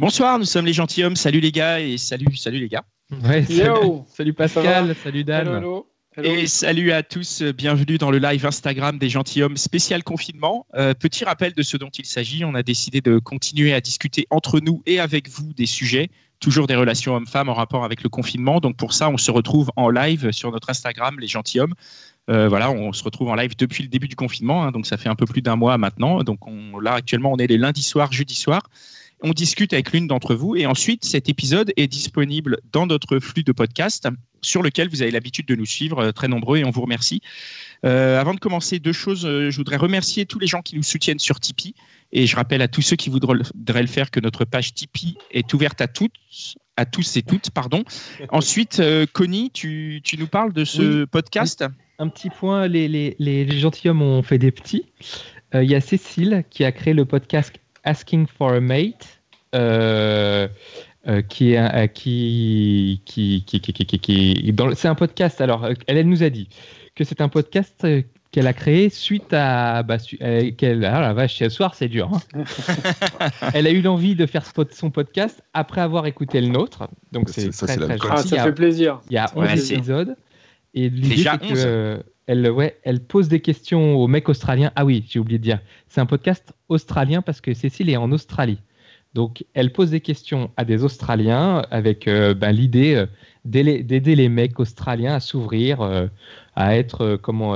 Bonsoir, 0.00 0.38
nous 0.38 0.46
sommes 0.46 0.64
les 0.64 0.72
gentilshommes. 0.72 1.14
Salut 1.14 1.40
les 1.40 1.52
gars 1.52 1.78
et 1.78 1.98
salut, 1.98 2.34
salut 2.34 2.58
les 2.58 2.68
gars. 2.68 2.84
Ouais, 3.22 3.44
salut, 3.44 3.58
Yo 3.58 4.06
salut 4.08 4.32
Pascal, 4.32 4.96
salut 5.04 5.24
Dan. 5.24 5.46
Hello, 5.46 5.58
hello. 5.58 5.86
Hello. 6.16 6.30
Et 6.30 6.46
salut 6.46 6.90
à 6.90 7.02
tous, 7.02 7.42
euh, 7.42 7.52
bienvenue 7.52 7.98
dans 7.98 8.10
le 8.10 8.16
live 8.16 8.46
Instagram 8.46 8.96
des 8.98 9.10
gentilshommes 9.10 9.58
spécial 9.58 10.02
confinement. 10.02 10.66
Euh, 10.74 10.94
petit 10.94 11.26
rappel 11.26 11.52
de 11.52 11.60
ce 11.60 11.76
dont 11.76 11.90
il 11.90 12.06
s'agit, 12.06 12.46
on 12.46 12.54
a 12.54 12.62
décidé 12.62 13.02
de 13.02 13.18
continuer 13.18 13.74
à 13.74 13.82
discuter 13.82 14.26
entre 14.30 14.58
nous 14.58 14.82
et 14.86 15.00
avec 15.00 15.28
vous 15.28 15.52
des 15.52 15.66
sujets, 15.66 16.08
toujours 16.40 16.66
des 16.66 16.76
relations 16.76 17.14
hommes-femmes 17.14 17.50
en 17.50 17.54
rapport 17.54 17.84
avec 17.84 18.02
le 18.02 18.08
confinement. 18.08 18.60
Donc 18.60 18.78
pour 18.78 18.94
ça, 18.94 19.10
on 19.10 19.18
se 19.18 19.30
retrouve 19.30 19.70
en 19.76 19.90
live 19.90 20.30
sur 20.30 20.50
notre 20.50 20.70
Instagram, 20.70 21.20
les 21.20 21.28
gentilshommes. 21.28 21.74
Euh, 22.30 22.48
voilà, 22.48 22.70
on 22.70 22.94
se 22.94 23.04
retrouve 23.04 23.28
en 23.28 23.34
live 23.34 23.54
depuis 23.54 23.82
le 23.82 23.90
début 23.90 24.08
du 24.08 24.16
confinement, 24.16 24.62
hein, 24.62 24.70
donc 24.70 24.86
ça 24.86 24.96
fait 24.96 25.10
un 25.10 25.14
peu 25.14 25.26
plus 25.26 25.42
d'un 25.42 25.56
mois 25.56 25.76
maintenant. 25.76 26.22
Donc 26.22 26.46
on, 26.46 26.78
là 26.78 26.94
actuellement, 26.94 27.32
on 27.32 27.36
est 27.36 27.48
les 27.48 27.58
lundis 27.58 27.82
soirs, 27.82 28.12
jeudi 28.12 28.34
soir. 28.34 28.62
On 29.22 29.32
discute 29.32 29.74
avec 29.74 29.92
l'une 29.92 30.06
d'entre 30.06 30.34
vous 30.34 30.56
et 30.56 30.64
ensuite 30.64 31.04
cet 31.04 31.28
épisode 31.28 31.72
est 31.76 31.86
disponible 31.88 32.58
dans 32.72 32.86
notre 32.86 33.18
flux 33.18 33.42
de 33.44 33.52
podcast 33.52 34.08
sur 34.40 34.62
lequel 34.62 34.88
vous 34.88 35.02
avez 35.02 35.10
l'habitude 35.10 35.44
de 35.46 35.54
nous 35.54 35.66
suivre, 35.66 35.98
euh, 35.98 36.12
très 36.12 36.26
nombreux 36.26 36.56
et 36.58 36.64
on 36.64 36.70
vous 36.70 36.80
remercie. 36.80 37.20
Euh, 37.84 38.18
avant 38.18 38.32
de 38.32 38.40
commencer, 38.40 38.78
deux 38.78 38.92
choses. 38.94 39.26
Euh, 39.26 39.50
je 39.50 39.56
voudrais 39.58 39.76
remercier 39.76 40.24
tous 40.24 40.38
les 40.38 40.46
gens 40.46 40.62
qui 40.62 40.74
nous 40.76 40.82
soutiennent 40.82 41.18
sur 41.18 41.38
Tipeee 41.38 41.74
et 42.12 42.26
je 42.26 42.34
rappelle 42.34 42.62
à 42.62 42.68
tous 42.68 42.80
ceux 42.80 42.96
qui 42.96 43.10
voudraient 43.10 43.34
le 43.82 43.86
faire 43.86 44.10
que 44.10 44.20
notre 44.20 44.46
page 44.46 44.72
Tipeee 44.72 45.18
est 45.32 45.52
ouverte 45.52 45.82
à 45.82 45.86
toutes, 45.86 46.14
à 46.78 46.86
tous 46.86 47.16
et 47.18 47.22
toutes, 47.22 47.50
pardon. 47.50 47.84
Ensuite, 48.30 48.80
euh, 48.80 49.04
Connie, 49.12 49.50
tu, 49.50 50.00
tu 50.02 50.16
nous 50.16 50.28
parles 50.28 50.54
de 50.54 50.64
ce 50.64 51.00
Oui. 51.02 51.06
podcast? 51.06 51.62
Un 51.98 52.08
petit 52.08 52.30
point, 52.30 52.66
les, 52.68 52.88
les, 52.88 53.16
les, 53.18 53.44
les 53.44 53.58
gentilshommes 53.58 54.00
ont 54.00 54.22
fait 54.22 54.38
des 54.38 54.50
petits. 54.50 54.86
Euh, 55.54 55.62
Il 55.62 55.70
y 55.70 55.74
a 55.74 55.82
Cécile 55.82 56.44
qui 56.48 56.64
a 56.64 56.72
créé 56.72 56.94
le 56.94 57.04
podcast 57.04 57.52
Asking 57.84 58.26
for 58.26 58.52
a 58.54 58.60
Mate, 58.60 59.20
euh, 59.54 60.48
euh, 61.08 61.22
qui 61.22 61.52
est 61.52 61.56
un- 61.56 61.74
euh, 61.74 61.86
qui 61.86 63.02
qui 63.06 63.44
qui 63.46 63.60
qui 63.60 63.72
qui, 63.72 63.84
qui- 63.86 63.98
qui- 63.98 64.52
dans 64.52 64.66
le- 64.66 64.74
c'est 64.74 64.88
un 64.88 64.94
podcast. 64.94 65.40
Alors, 65.40 65.64
euh, 65.64 65.72
elle, 65.86 65.96
elle 65.98 66.08
nous 66.08 66.22
a 66.22 66.30
dit 66.30 66.48
que 66.94 67.04
c'est 67.04 67.20
un 67.20 67.28
podcast 67.28 67.74
euh, 67.84 68.02
qu'elle 68.32 68.46
a 68.46 68.52
créé 68.52 68.90
suite 68.90 69.32
à 69.32 69.82
bah, 69.82 69.98
su- 69.98 70.18
euh, 70.22 70.50
qu'elle 70.52 70.84
ah 70.84 71.00
la 71.00 71.12
vache 71.14 71.36
ce 71.38 71.48
soir 71.48 71.74
c'est 71.74 71.88
dur 71.88 72.10
hein. 72.34 72.44
elle 73.54 73.66
a 73.66 73.70
eu 73.70 73.80
l'envie 73.80 74.14
de 74.14 74.24
faire 74.26 74.44
son 74.70 74.90
podcast 74.90 75.42
après 75.52 75.80
avoir 75.80 76.06
écté 76.06 76.40
le 76.40 76.46
nôtre 76.48 76.88
donc 77.10 77.28
Ça, 77.28 77.40
c'est 77.40 77.52
ça, 77.52 77.66
très 77.66 77.76
très 77.76 77.98
classe. 77.98 78.20
Ah, 78.26 78.28
ça 78.36 78.42
a- 78.42 78.44
fait 78.44 78.52
plaisir. 78.52 79.00
il 79.10 79.14
y 79.14 79.18
a 79.18 79.30
11 79.34 79.48
Ouais, 79.48 79.56
c'est- 79.56 79.74
épisodes. 79.74 80.16
Et 80.74 80.88
l'idée, 80.88 81.16
Déjà 81.16 81.32
c'est 81.32 81.48
que, 81.48 81.52
11. 81.52 81.62
euh, 81.66 81.98
elle, 82.30 82.48
ouais, 82.48 82.78
elle 82.84 83.00
pose 83.00 83.28
des 83.28 83.40
questions 83.40 83.96
aux 83.96 84.06
mecs 84.06 84.28
australiens. 84.28 84.70
Ah 84.76 84.84
oui, 84.84 85.04
j'ai 85.08 85.18
oublié 85.18 85.38
de 85.38 85.42
dire. 85.42 85.58
C'est 85.88 86.00
un 86.00 86.06
podcast 86.06 86.54
australien 86.68 87.22
parce 87.22 87.40
que 87.40 87.54
Cécile 87.54 87.90
est 87.90 87.96
en 87.96 88.12
Australie. 88.12 88.60
Donc, 89.14 89.44
elle 89.52 89.72
pose 89.72 89.90
des 89.90 90.00
questions 90.00 90.52
à 90.56 90.64
des 90.64 90.84
Australiens 90.84 91.64
avec 91.72 92.06
euh, 92.06 92.32
ben, 92.32 92.52
l'idée 92.52 92.94
euh, 92.94 93.06
d'aider 93.44 94.14
les 94.14 94.28
mecs 94.28 94.60
australiens 94.60 95.14
à 95.14 95.20
s'ouvrir, 95.20 95.80
euh, 95.80 96.06
à 96.54 96.76
être 96.76 97.18
comment 97.20 97.54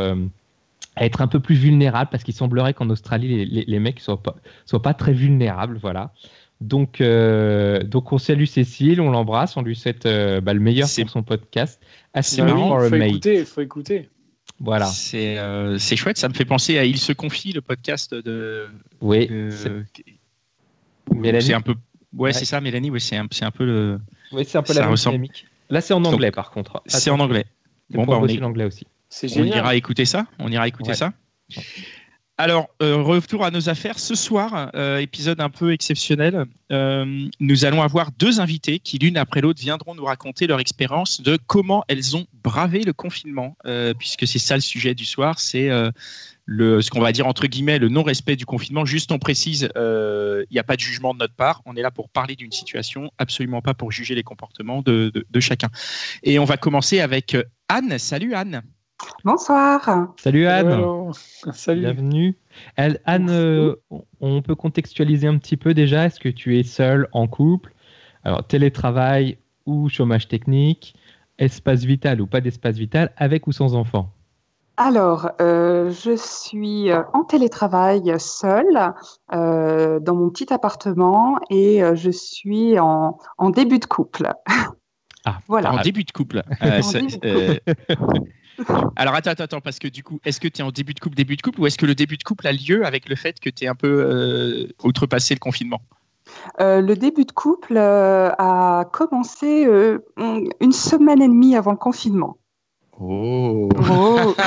à 0.97 1.05
être 1.05 1.21
un 1.21 1.29
peu 1.29 1.39
plus 1.39 1.55
vulnérables 1.55 2.11
parce 2.11 2.25
qu'il 2.25 2.35
semblerait 2.35 2.75
qu'en 2.75 2.89
Australie 2.91 3.29
les, 3.29 3.45
les, 3.45 3.65
les 3.67 3.79
mecs 3.79 4.01
soient 4.01 4.23
pas 4.23 4.37
soient 4.65 4.83
pas 4.83 4.95
très 4.95 5.13
vulnérables, 5.13 5.79
voilà. 5.81 6.13
Donc, 6.61 7.01
donc 7.01 8.13
on 8.13 8.19
salue 8.19 8.47
Cécile, 8.47 9.01
on 9.01 9.11
l'embrasse, 9.11 9.57
on 9.57 9.63
lui 9.63 9.77
souhaite 9.77 10.05
bah, 10.05 10.55
le 10.55 10.61
meilleur 10.61 10.89
pour 10.89 11.11
son 11.11 11.23
podcast. 11.23 11.81
For 12.15 12.81
a 12.81 12.89
faut 12.89 12.95
écouter, 12.95 13.45
faut 13.45 13.61
écouter. 13.61 14.09
Voilà. 14.65 14.87
C'est 14.87 15.39
euh, 15.39 15.79
chouette, 15.79 16.17
ça 16.19 16.29
me 16.29 16.35
fait 16.35 16.45
penser 16.45 16.79
à 16.79 16.85
Il 16.85 16.99
se 16.99 17.13
confie, 17.13 17.53
le 17.53 17.61
podcast 17.61 18.15
de. 18.15 18.67
Oui. 19.01 19.27
de- 19.27 19.85
Mélanie. 21.15 21.45
C'est 21.45 21.55
un 21.55 21.61
peu. 21.61 21.73
Ouais, 22.13 22.29
Ouais. 22.29 22.33
c'est 22.33 22.45
ça, 22.45 22.61
Mélanie. 22.61 22.91
Ouais, 22.91 23.01
c'est 23.01 23.17
un, 23.17 23.27
c'est 23.31 23.45
un 23.45 23.51
peu 23.51 23.65
le. 23.67 24.01
Oui, 24.33 24.45
c'est 24.47 24.59
un 24.59 24.63
peu 24.63 24.73
Ça 24.73 24.81
la 24.81 24.87
même 24.87 24.97
dynamique. 24.97 25.47
Là, 25.71 25.81
c'est 25.81 25.95
en 25.95 26.01
Donc, 26.01 26.15
anglais, 26.15 26.31
par 26.31 26.51
contre. 26.51 26.83
C'est 26.87 27.11
en 27.11 27.21
anglais. 27.21 27.45
Bon, 27.91 28.05
bah, 28.05 28.19
on 28.21 28.27
est- 28.27 28.37
l'anglais 28.37 28.65
aussi. 28.65 28.87
C'est 29.09 29.31
On 29.33 29.35
génial. 29.45 29.59
ira 29.59 29.75
écouter 29.77 30.05
ça. 30.05 30.27
On 30.39 30.51
ira 30.51 30.67
écouter 30.67 30.91
Ouais. 30.91 30.97
ça. 30.97 31.13
Alors, 32.37 32.69
euh, 32.83 32.97
retour 32.97 33.45
à 33.45 33.53
nos 33.53 33.69
affaires. 33.69 34.01
Ce 34.01 34.17
soir, 34.17 34.73
euh, 34.75 34.99
épisode 34.99 35.41
un 35.41 35.51
peu 35.51 35.73
exceptionnel. 35.73 36.47
Euh, 36.73 37.29
nous 37.39 37.65
allons 37.65 37.81
avoir 37.81 38.11
deux 38.11 38.41
invités 38.41 38.81
qui, 38.81 38.99
l'une 38.99 39.17
après 39.17 39.41
l'autre, 39.41 39.61
viendront 39.61 39.95
nous 39.95 40.05
raconter 40.05 40.49
leur 40.49 40.59
expérience 40.59 41.21
de 41.21 41.39
comment 41.47 41.85
elles 41.87 42.17
ont 42.17 42.27
bravé 42.43 42.83
le 42.83 42.93
confinement, 42.93 43.57
puisque 44.01 44.27
c'est 44.27 44.41
ça 44.41 44.57
le 44.57 44.61
sujet 44.63 44.95
du 44.95 45.05
soir. 45.05 45.39
C'est 45.39 45.69
ce 45.69 46.91
qu'on 46.91 47.01
va 47.01 47.13
dire 47.13 47.29
entre 47.29 47.47
guillemets 47.47 47.79
le 47.79 47.89
non-respect 47.89 48.35
du 48.35 48.47
confinement. 48.47 48.85
Juste, 48.85 49.13
on 49.13 49.19
précise, 49.21 49.69
il 49.77 50.47
n'y 50.51 50.59
a 50.59 50.65
pas 50.65 50.75
de 50.75 50.81
jugement 50.81 51.15
de 51.15 51.21
notre 51.21 51.35
part. 51.35 51.63
On 51.67 51.77
est 51.77 51.83
là 51.83 51.93
pour 51.93 52.09
parler 52.09 52.35
d'une 52.35 52.53
situation, 52.53 53.13
absolument 53.19 53.63
pas 53.63 53.75
pour 53.75 53.93
juger 53.93 54.17
les 54.17 54.25
comportements 54.25 54.83
de, 54.83 55.13
de- 55.15 55.41
chacun. 55.41 55.69
Et 56.25 56.39
on 56.41 56.45
va 56.45 56.57
commencer 56.57 57.01
avec 57.01 57.37
Anne. 57.69 57.97
Salut 57.99 58.35
Anne. 58.35 58.63
Bonsoir. 59.25 60.13
Salut 60.19 60.47
Anne. 60.47 60.69
Hello. 60.73 61.11
Salut. 61.53 61.81
Bienvenue. 61.81 62.37
Elle- 62.77 63.01
Anne, 63.05 63.29
euh, 63.31 63.75
on- 64.21 64.43
peut 64.43 64.55
contextualiser 64.55 65.27
un 65.27 65.39
petit 65.39 65.57
peu 65.57 65.75
déjà. 65.75 66.07
Est-ce 66.07 66.21
que 66.21 66.29
tu 66.29 66.59
es 66.59 66.63
seule 66.63 67.09
en 67.13 67.27
couple? 67.27 67.75
Alors, 68.25 68.47
télétravail 68.47 69.39
ou 69.67 69.89
chômage 69.89 70.29
technique 70.29 70.95
Espace 71.39 71.85
vital 71.85 72.21
ou 72.21 72.27
pas 72.27 72.41
d'espace 72.41 72.77
vital 72.77 73.13
Avec 73.17 73.47
ou 73.47 73.53
sans 73.53 73.75
enfant? 73.75 74.11
Alors, 74.77 75.31
euh, 75.41 75.91
je 75.91 76.17
suis 76.17 76.91
euh, 76.91 77.03
en 77.13 77.25
télétravail 77.25 78.15
seule 78.19 78.93
euh, 79.33 80.01
dans 80.01 80.15
mon 80.15 80.31
petit 80.31 80.53
appartement 80.53 81.39
et 81.51 81.83
je 81.95 82.11
suis 82.11 82.79
en, 82.79 83.19
en 83.39 83.51
début 83.51 83.79
de 83.79 83.85
couple. 83.87 84.33
Ah, 85.25 85.39
Voilà. 85.49 85.73
En 85.75 85.83
début 85.83 86.05
de 86.05 86.11
couple. 86.13 86.43
Euh, 86.63 86.81
début 86.93 87.19
de 87.19 87.27
euh, 87.27 87.59
Alors 88.97 89.15
attends, 89.15 89.31
attends, 89.31 89.45
attends, 89.45 89.61
parce 89.61 89.79
que 89.79 89.89
du 89.89 90.03
coup, 90.03 90.21
est-ce 90.25 90.41
que 90.41 90.49
tu 90.49 90.61
es 90.61 90.65
en 90.65 90.71
début 90.71 90.95
de 90.95 91.01
couple, 91.01 91.17
début 91.17 91.37
de 91.37 91.43
couple, 91.43 91.61
ou 91.61 91.67
est-ce 91.67 91.79
que 91.79 91.87
le 91.87 91.95
début 91.95 92.17
de 92.17 92.23
couple 92.23 92.47
a 92.47 92.53
lieu 92.53 92.87
avec 92.87 93.09
le 93.09 93.17
fait 93.17 93.41
que 93.41 93.51
tu 93.51 93.65
es 93.65 93.69
un 93.69 93.75
peu 93.75 93.89
euh, 93.89 94.69
outrepassé 94.83 95.35
le 95.35 95.41
confinement? 95.41 95.81
Euh, 96.61 96.81
le 96.81 96.97
début 96.97 97.25
de 97.25 97.33
couple 97.33 97.77
euh, 97.77 98.31
a 98.39 98.85
commencé 98.93 99.67
euh, 99.67 99.99
une 100.61 100.73
semaine 100.73 101.23
et 101.23 101.29
demie 101.29 101.57
avant 101.57 101.73
le 101.73 101.77
confinement. 101.77 102.37
Oh 103.01 103.69
Oh. 103.91 104.35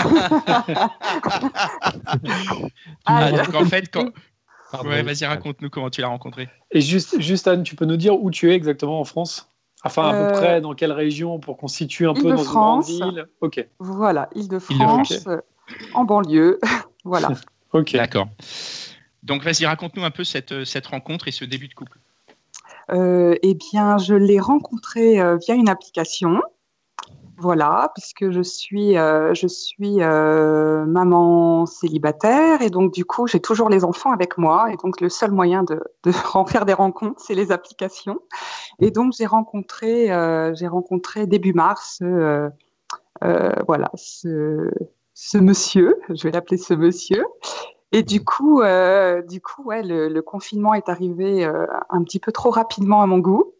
Ah, 3.05 3.31
donc 3.31 3.53
en 3.53 3.65
fait, 3.65 3.89
quand... 3.91 4.09
Ouais, 4.83 5.01
vas-y, 5.01 5.25
raconte-nous 5.25 5.69
comment 5.69 5.89
tu 5.89 6.01
l'as 6.01 6.07
rencontré. 6.07 6.49
Et 6.71 6.81
juste, 6.81 7.19
juste 7.21 7.47
Anne, 7.47 7.63
tu 7.63 7.75
peux 7.75 7.85
nous 7.85 7.97
dire 7.97 8.21
où 8.21 8.31
tu 8.31 8.51
es 8.51 8.55
exactement 8.55 8.99
en 8.99 9.05
France? 9.05 9.49
Enfin, 9.83 10.09
à 10.09 10.13
Euh, 10.13 10.27
peu 10.27 10.33
près 10.39 10.61
dans 10.61 10.73
quelle 10.73 10.91
région 10.91 11.39
pour 11.39 11.57
qu'on 11.57 11.67
situe 11.67 12.07
un 12.07 12.13
peu 12.13 12.21
dans 12.23 12.29
une 12.29 12.35
Île-de-France. 12.37 12.87
grande 12.99 13.13
ville 13.13 13.27
Ok, 13.41 13.67
Voilà, 13.79 14.29
Île-de-France, 14.35 15.27
euh, 15.27 15.39
en 15.93 16.03
banlieue. 16.03 16.59
voilà. 17.05 17.29
ok. 17.73 17.93
D'accord. 17.93 18.27
Donc 19.23 19.43
vas-y, 19.43 19.65
raconte-nous 19.65 20.03
un 20.03 20.11
peu 20.11 20.23
cette, 20.23 20.51
euh, 20.51 20.65
cette 20.65 20.87
rencontre 20.87 21.27
et 21.27 21.31
ce 21.31 21.45
début 21.45 21.67
de 21.67 21.73
couple. 21.73 21.99
Euh, 22.91 23.35
eh 23.43 23.53
bien, 23.55 23.97
je 23.97 24.13
l'ai 24.15 24.39
rencontré 24.39 25.19
euh, 25.19 25.37
via 25.37 25.55
une 25.55 25.67
application. 25.69 26.41
Voilà, 27.39 27.91
puisque 27.93 28.31
je 28.31 28.41
suis, 28.41 28.97
euh, 28.97 29.31
je 29.35 29.45
suis 29.45 30.01
euh, 30.01 30.85
maman 30.85 31.67
célibataire 31.67 32.63
et 32.63 32.71
donc 32.71 32.91
du 32.91 33.05
coup, 33.05 33.27
j'ai 33.27 33.39
toujours 33.39 33.69
les 33.69 33.83
enfants 33.83 34.11
avec 34.11 34.39
moi 34.39 34.71
et 34.73 34.75
donc 34.77 34.99
le 35.01 35.09
seul 35.09 35.31
moyen 35.31 35.61
de, 35.61 35.79
de 36.03 36.11
faire 36.47 36.65
des 36.65 36.73
rencontres, 36.73 37.21
c'est 37.21 37.35
les 37.35 37.51
applications. 37.51 38.19
Et 38.79 38.89
donc 38.89 39.13
j'ai 39.15 39.27
rencontré, 39.27 40.11
euh, 40.11 40.55
j'ai 40.55 40.67
rencontré 40.67 41.27
début 41.27 41.53
mars, 41.53 42.01
voilà, 43.21 43.91
ce, 43.93 44.71
ce 45.13 45.37
monsieur, 45.37 45.95
je 46.09 46.23
vais 46.23 46.31
l'appeler 46.31 46.57
ce 46.57 46.73
monsieur. 46.73 47.23
Et 47.91 48.01
du 48.01 48.25
coup, 48.25 48.63
du 49.27 49.41
coup, 49.41 49.63
ouais, 49.63 49.83
le, 49.83 50.21
confinement 50.21 50.73
est 50.73 50.89
arrivé 50.89 51.45
un 51.45 52.03
petit 52.03 52.19
peu 52.19 52.31
trop 52.31 52.49
rapidement 52.49 53.03
à 53.03 53.05
mon 53.05 53.19
goût, 53.19 53.53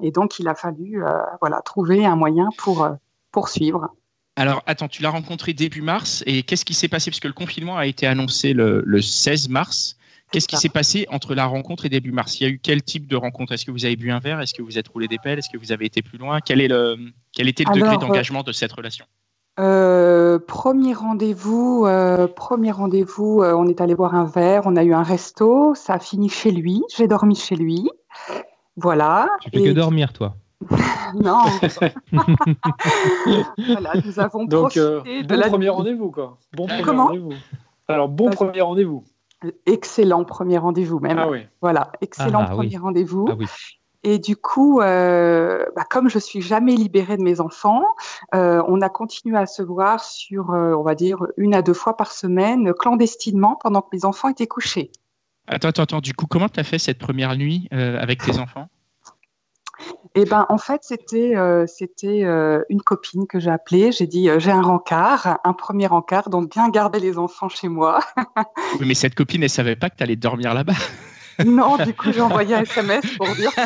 et 0.00 0.12
donc 0.12 0.38
il 0.38 0.46
a 0.46 0.54
fallu, 0.54 1.02
voilà, 1.40 1.60
trouver 1.62 2.06
un 2.06 2.14
moyen 2.14 2.48
pour 2.58 2.88
poursuivre. 3.32 3.88
Alors 4.36 4.62
attends, 4.66 4.88
tu 4.88 5.02
l'as 5.02 5.10
rencontré 5.10 5.52
début 5.52 5.82
mars, 5.82 6.22
et 6.26 6.42
qu'est-ce 6.42 6.64
qui 6.64 6.74
s'est 6.74 6.88
passé? 6.88 7.10
Parce 7.10 7.20
que 7.20 7.28
le 7.28 7.34
confinement 7.34 7.76
a 7.76 7.86
été 7.86 8.06
annoncé 8.06 8.52
le, 8.52 8.82
le 8.86 9.02
16 9.02 9.48
mars. 9.48 9.96
Qu'est-ce 10.30 10.46
qui 10.46 10.58
s'est 10.58 10.68
passé 10.68 11.06
entre 11.10 11.34
la 11.34 11.46
rencontre 11.46 11.86
et 11.86 11.88
début 11.88 12.12
mars? 12.12 12.38
Il 12.38 12.42
y 12.42 12.46
a 12.46 12.50
eu 12.50 12.58
quel 12.58 12.82
type 12.82 13.06
de 13.06 13.16
rencontre? 13.16 13.52
Est-ce 13.52 13.64
que 13.64 13.70
vous 13.70 13.86
avez 13.86 13.96
bu 13.96 14.10
un 14.10 14.18
verre? 14.18 14.40
Est-ce 14.40 14.52
que 14.52 14.62
vous 14.62 14.78
êtes 14.78 14.86
roulé 14.88 15.08
des 15.08 15.18
pelles? 15.18 15.38
Est-ce 15.38 15.48
que 15.48 15.56
vous 15.56 15.72
avez 15.72 15.86
été 15.86 16.02
plus 16.02 16.18
loin? 16.18 16.40
Quel, 16.40 16.60
est 16.60 16.68
le, 16.68 16.96
quel 17.32 17.48
était 17.48 17.64
le 17.64 17.72
degré 17.72 17.96
d'engagement 17.96 18.42
de 18.42 18.52
cette 18.52 18.72
relation? 18.72 19.06
Euh, 19.58 20.38
premier 20.38 20.94
rendez-vous, 20.94 21.84
euh, 21.86 22.28
premier 22.28 22.70
rendez-vous, 22.70 23.42
euh, 23.42 23.54
on 23.54 23.66
est 23.66 23.80
allé 23.80 23.96
boire 23.96 24.14
un 24.14 24.24
verre, 24.24 24.62
on 24.66 24.76
a 24.76 24.84
eu 24.84 24.94
un 24.94 25.02
resto, 25.02 25.74
ça 25.74 25.94
a 25.94 25.98
fini 25.98 26.28
chez 26.28 26.52
lui, 26.52 26.80
j'ai 26.96 27.08
dormi 27.08 27.34
chez 27.34 27.56
lui, 27.56 27.90
voilà. 28.76 29.28
Tu 29.40 29.50
fais 29.50 29.64
que 29.64 29.72
dormir, 29.72 30.12
toi 30.12 30.36
Non. 31.14 31.44
voilà, 33.68 33.92
nous 34.04 34.20
avons 34.20 34.44
Donc, 34.44 34.72
profité 34.72 35.22
bon 35.22 35.26
de 35.28 35.34
la 35.34 35.48
premier 35.48 35.68
rendez-vous, 35.68 36.10
quoi. 36.10 36.38
Bon 36.52 36.66
premier 36.66 36.82
Comment 36.82 37.06
rendez-vous. 37.06 37.32
Alors, 37.86 38.08
bon 38.08 38.30
premier 38.30 38.60
rendez-vous. 38.60 39.04
excellent 39.66 40.24
premier 40.24 40.58
rendez-vous 40.58 40.98
même. 41.00 41.18
Ah 41.18 41.28
oui. 41.28 41.46
Voilà, 41.62 41.92
excellent 42.00 42.42
Ah, 42.42 42.50
premier 42.50 42.68
oui. 42.68 42.76
rendez-vous. 42.76 43.26
Ah 43.30 43.34
oui. 43.38 43.46
Et 44.04 44.18
du 44.18 44.36
coup, 44.36 44.80
euh, 44.80 45.64
bah, 45.74 45.84
comme 45.88 46.08
je 46.08 46.18
suis 46.18 46.40
jamais 46.40 46.74
libérée 46.76 47.16
de 47.16 47.22
mes 47.22 47.40
enfants, 47.40 47.82
euh, 48.34 48.62
on 48.68 48.80
a 48.80 48.88
continué 48.88 49.36
à 49.36 49.46
se 49.46 49.62
voir 49.62 50.04
sur, 50.04 50.50
euh, 50.52 50.74
on 50.74 50.82
va 50.82 50.94
dire, 50.94 51.18
une 51.36 51.54
à 51.54 51.62
deux 51.62 51.74
fois 51.74 51.96
par 51.96 52.12
semaine, 52.12 52.72
clandestinement, 52.74 53.58
pendant 53.60 53.82
que 53.82 53.88
mes 53.92 54.04
enfants 54.04 54.28
étaient 54.28 54.46
couchés. 54.46 54.92
Attends, 55.48 55.68
attends, 55.68 55.82
attends. 55.82 56.00
Du 56.00 56.14
coup, 56.14 56.26
comment 56.26 56.48
tu 56.48 56.60
as 56.60 56.64
fait 56.64 56.78
cette 56.78 56.98
première 56.98 57.34
nuit 57.36 57.68
euh, 57.72 57.98
avec 57.98 58.22
tes 58.22 58.38
enfants? 58.38 58.68
Et 60.14 60.24
ben, 60.24 60.46
en 60.48 60.58
fait, 60.58 60.80
c'était, 60.82 61.36
euh, 61.36 61.66
c'était 61.66 62.24
euh, 62.24 62.62
une 62.68 62.82
copine 62.82 63.26
que 63.26 63.38
j'ai 63.38 63.50
appelée. 63.50 63.92
J'ai 63.92 64.06
dit, 64.06 64.28
euh, 64.28 64.38
j'ai 64.40 64.50
un 64.50 64.62
rencard, 64.62 65.38
un 65.44 65.52
premier 65.52 65.86
rencard, 65.86 66.30
donc 66.30 66.50
bien 66.50 66.68
garder 66.70 66.98
les 67.00 67.18
enfants 67.18 67.48
chez 67.48 67.68
moi. 67.68 68.00
Oui, 68.80 68.86
mais 68.86 68.94
cette 68.94 69.14
copine, 69.14 69.42
elle 69.42 69.50
savait 69.50 69.76
pas 69.76 69.90
que 69.90 69.96
tu 69.96 70.02
allais 70.02 70.16
dormir 70.16 70.54
là-bas. 70.54 70.74
non, 71.46 71.76
du 71.76 71.94
coup, 71.94 72.12
j'ai 72.12 72.20
envoyé 72.20 72.54
un 72.54 72.62
SMS 72.62 73.04
pour 73.16 73.28
dire. 73.36 73.50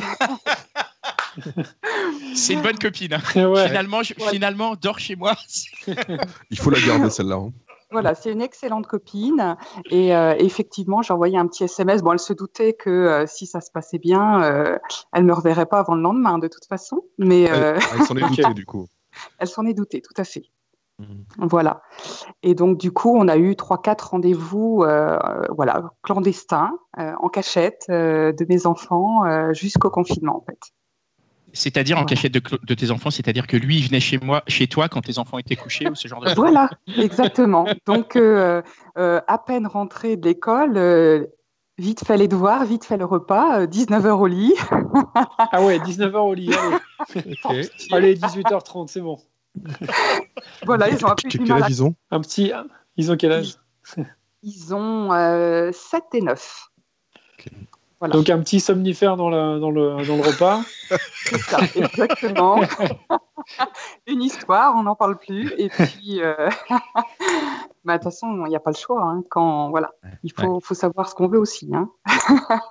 C'est 2.34 2.54
une 2.54 2.62
bonne 2.62 2.78
copine. 2.78 3.14
hein. 3.14 3.44
Ouais. 3.46 3.66
Finalement, 3.68 4.02
je- 4.02 4.14
Ouais. 4.14 4.30
finalement, 4.30 4.74
dors 4.80 4.98
chez 4.98 5.16
moi. 5.16 5.34
Il 6.50 6.58
faut 6.58 6.70
la 6.70 6.80
garder 6.80 7.10
celle-là. 7.10 7.36
hein. 7.36 7.52
Voilà, 7.92 8.14
c'est 8.14 8.32
une 8.32 8.40
excellente 8.40 8.86
copine. 8.86 9.56
Et 9.90 10.16
euh, 10.16 10.34
effectivement, 10.38 11.02
j'ai 11.02 11.12
envoyé 11.12 11.36
un 11.38 11.46
petit 11.46 11.64
SMS. 11.64 12.02
Bon, 12.02 12.12
elle 12.12 12.18
se 12.18 12.32
doutait 12.32 12.72
que 12.72 12.90
euh, 12.90 13.26
si 13.26 13.46
ça 13.46 13.60
se 13.60 13.70
passait 13.70 13.98
bien, 13.98 14.42
euh, 14.42 14.78
elle 15.12 15.24
me 15.24 15.32
reverrait 15.32 15.66
pas 15.66 15.78
avant 15.78 15.94
le 15.94 16.02
lendemain, 16.02 16.38
de 16.38 16.48
toute 16.48 16.64
façon. 16.64 17.02
Mais 17.18 17.42
Elle, 17.42 17.78
elle 17.94 18.02
s'en 18.02 18.16
est 18.16 18.28
doutée 18.28 18.42
du 18.54 18.64
coup. 18.64 18.86
elle 19.38 19.48
s'en 19.48 19.66
est 19.66 19.74
doutée, 19.74 20.00
tout 20.00 20.14
à 20.16 20.24
fait. 20.24 20.44
Mhm. 20.98 21.24
Voilà. 21.38 21.82
Et 22.42 22.54
donc, 22.54 22.78
du 22.78 22.92
coup, 22.92 23.14
on 23.16 23.28
a 23.28 23.36
eu 23.36 23.56
trois, 23.56 23.80
quatre 23.80 24.10
rendez-vous, 24.10 24.84
voilà, 25.50 25.90
clandestins, 26.02 26.72
en 26.96 27.28
cachette 27.28 27.84
de 27.88 28.46
mes 28.48 28.66
enfants 28.66 29.52
jusqu'au 29.52 29.90
confinement, 29.90 30.36
en 30.36 30.40
fait. 30.40 30.58
C'est-à-dire 31.52 31.98
en 31.98 32.04
cachette 32.04 32.32
de, 32.32 32.74
tes 32.74 32.90
enfants, 32.90 33.10
c'est-à-dire 33.10 33.46
que 33.46 33.56
lui, 33.56 33.78
il 33.78 33.86
venait 33.86 34.00
chez 34.00 34.18
moi, 34.18 34.42
chez 34.46 34.66
toi 34.66 34.88
quand 34.88 35.02
tes 35.02 35.18
enfants 35.18 35.38
étaient 35.38 35.56
couchés 35.56 35.88
ou 35.88 35.94
ce 35.94 36.08
genre 36.08 36.20
de 36.20 36.26
choses. 36.26 36.36
Voilà, 36.36 36.70
exactement. 36.96 37.66
Donc, 37.86 38.16
euh, 38.16 38.62
euh, 38.98 39.20
à 39.26 39.38
peine 39.38 39.66
rentré 39.66 40.16
de 40.16 40.26
l'école, 40.26 40.76
euh, 40.76 41.26
vite 41.78 42.04
fait 42.06 42.16
les 42.16 42.28
devoirs, 42.28 42.64
vite 42.64 42.84
fait 42.84 42.96
le 42.96 43.04
repas, 43.04 43.66
19h 43.66 44.10
au 44.10 44.26
lit. 44.26 44.54
Ah 45.38 45.62
ouais, 45.62 45.78
19h 45.78 46.16
au 46.16 46.34
lit. 46.34 46.50
Allez, 47.14 47.38
Ok. 47.44 47.56
Allez 47.92 48.16
18h30, 48.16 48.88
c'est 48.88 49.00
bon. 49.00 49.18
Voilà, 50.64 50.88
ils 50.88 51.04
ont 51.04 51.08
un 51.08 51.14
peu 51.14 51.28
Quel 51.28 51.52
âge 51.52 51.64
ils 51.68 51.82
ont? 51.82 51.94
Un 52.10 52.20
petit. 52.20 52.52
Ils 52.96 53.12
ont 53.12 53.16
quel 53.16 53.32
âge? 53.32 53.56
Ils 54.42 54.74
ont 54.74 55.12
euh, 55.12 55.70
7 55.72 56.02
et 56.14 56.20
9. 56.20 56.70
Voilà, 58.02 58.14
Donc 58.14 58.28
un 58.30 58.40
petit 58.40 58.58
somnifère 58.58 59.16
dans, 59.16 59.30
la, 59.30 59.60
dans, 59.60 59.70
le, 59.70 60.04
dans 60.04 60.16
le 60.16 60.22
repas. 60.22 60.60
c'est 61.24 61.38
ça, 61.38 61.58
exactement. 61.76 62.60
Une 64.08 64.22
histoire, 64.22 64.74
on 64.76 64.82
n'en 64.82 64.96
parle 64.96 65.16
plus. 65.18 65.52
Et 65.56 65.68
puis, 65.68 66.20
euh, 66.20 66.34
bah, 67.84 67.92
de 67.98 68.02
toute 68.02 68.04
façon, 68.04 68.44
il 68.44 68.48
n'y 68.48 68.56
a 68.56 68.60
pas 68.60 68.70
le 68.72 68.76
choix. 68.76 69.00
hein, 69.04 69.22
quand, 69.30 69.70
voilà. 69.70 69.90
Il 70.24 70.32
faut, 70.32 70.58
faut 70.60 70.74
savoir 70.74 71.08
ce 71.08 71.14
qu'on 71.14 71.28
veut 71.28 71.38
aussi. 71.38 71.70
Hein. 71.72 71.88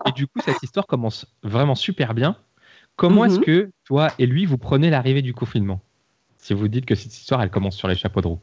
Et 0.06 0.12
du 0.12 0.28
coup, 0.28 0.40
cette 0.44 0.62
histoire 0.64 0.86
commence 0.86 1.26
vraiment 1.44 1.76
super 1.76 2.14
bien. 2.14 2.36
Comment 2.98 3.24
est-ce 3.24 3.38
Mhm. 3.40 3.46
que 3.46 3.72
toi 3.86 4.10
et 4.20 4.26
lui, 4.26 4.46
vous 4.46 4.58
prenez 4.58 4.90
l'arrivée 4.90 5.22
du 5.22 5.34
confinement? 5.34 5.80
Si 6.38 6.54
vous 6.54 6.68
dites 6.68 6.86
que 6.86 6.96
cette 6.96 7.14
histoire, 7.14 7.42
elle 7.42 7.52
commence 7.52 7.78
sur 7.78 7.88
les 7.88 7.96
chapeaux 7.96 8.20
de 8.20 8.28
roue. 8.28 8.40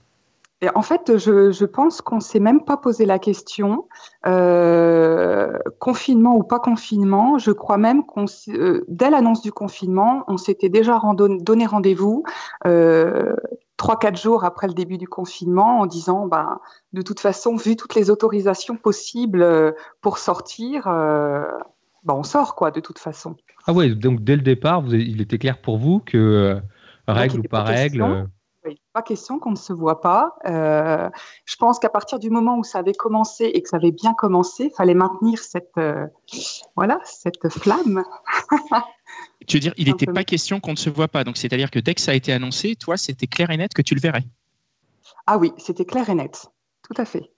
Et 0.60 0.68
en 0.74 0.82
fait, 0.82 1.18
je, 1.18 1.52
je 1.52 1.64
pense 1.64 2.00
qu'on 2.00 2.16
ne 2.16 2.20
s'est 2.20 2.40
même 2.40 2.64
pas 2.64 2.76
posé 2.76 3.06
la 3.06 3.20
question, 3.20 3.86
euh, 4.26 5.56
confinement 5.78 6.36
ou 6.36 6.42
pas 6.42 6.58
confinement. 6.58 7.38
Je 7.38 7.52
crois 7.52 7.78
même 7.78 8.04
qu'on, 8.04 8.24
euh, 8.48 8.84
dès 8.88 9.08
l'annonce 9.10 9.40
du 9.40 9.52
confinement, 9.52 10.24
on 10.26 10.36
s'était 10.36 10.68
déjà 10.68 11.00
donné 11.16 11.64
rendez-vous 11.64 12.24
euh, 12.66 13.36
trois, 13.76 13.98
quatre 14.00 14.20
jours 14.20 14.44
après 14.44 14.66
le 14.66 14.74
début 14.74 14.98
du 14.98 15.06
confinement 15.06 15.78
en 15.78 15.86
disant, 15.86 16.26
bah, 16.26 16.60
de 16.92 17.02
toute 17.02 17.20
façon, 17.20 17.54
vu 17.54 17.76
toutes 17.76 17.94
les 17.94 18.10
autorisations 18.10 18.76
possibles 18.76 19.74
pour 20.00 20.18
sortir, 20.18 20.88
euh, 20.88 21.44
bah, 22.02 22.14
on 22.16 22.24
sort 22.24 22.56
quoi, 22.56 22.72
de 22.72 22.80
toute 22.80 22.98
façon. 22.98 23.36
Ah 23.66 23.72
ouais, 23.72 23.90
donc 23.90 24.24
dès 24.24 24.34
le 24.34 24.42
départ, 24.42 24.82
vous, 24.82 24.94
il 24.94 25.20
était 25.20 25.38
clair 25.38 25.60
pour 25.60 25.78
vous 25.78 26.00
que 26.00 26.16
euh, 26.16 26.60
règle 27.06 27.40
ou 27.40 27.42
pas 27.42 27.58
pas 27.58 27.64
règle. 27.64 27.98
question. 27.98 28.28
Oui, 28.64 28.80
pas 28.92 29.02
question 29.02 29.38
qu'on 29.38 29.52
ne 29.52 29.56
se 29.56 29.72
voit 29.72 30.00
pas. 30.00 30.36
Euh, 30.46 31.08
je 31.44 31.56
pense 31.56 31.78
qu'à 31.78 31.88
partir 31.88 32.18
du 32.18 32.28
moment 32.28 32.58
où 32.58 32.64
ça 32.64 32.78
avait 32.78 32.94
commencé 32.94 33.44
et 33.44 33.62
que 33.62 33.68
ça 33.68 33.76
avait 33.76 33.92
bien 33.92 34.14
commencé, 34.14 34.64
il 34.64 34.74
fallait 34.76 34.94
maintenir 34.94 35.38
cette, 35.38 35.70
euh, 35.78 36.06
voilà, 36.74 37.00
cette 37.04 37.48
flamme. 37.48 38.04
Tu 39.46 39.56
veux 39.56 39.60
dire, 39.60 39.72
il 39.78 39.88
n'était 39.88 40.06
pas 40.06 40.24
question 40.24 40.60
qu'on 40.60 40.72
ne 40.72 40.76
se 40.76 40.90
voit 40.90 41.08
pas. 41.08 41.24
Donc, 41.24 41.38
c'est-à-dire 41.38 41.70
que 41.70 41.78
dès 41.78 41.94
que 41.94 42.00
ça 42.00 42.10
a 42.10 42.14
été 42.14 42.32
annoncé, 42.32 42.76
toi, 42.76 42.98
c'était 42.98 43.26
clair 43.26 43.50
et 43.50 43.56
net 43.56 43.72
que 43.72 43.80
tu 43.80 43.94
le 43.94 44.00
verrais. 44.00 44.24
Ah 45.26 45.38
oui, 45.38 45.52
c'était 45.56 45.86
clair 45.86 46.10
et 46.10 46.14
net, 46.14 46.46
tout 46.82 46.94
à 47.00 47.06
fait. 47.06 47.30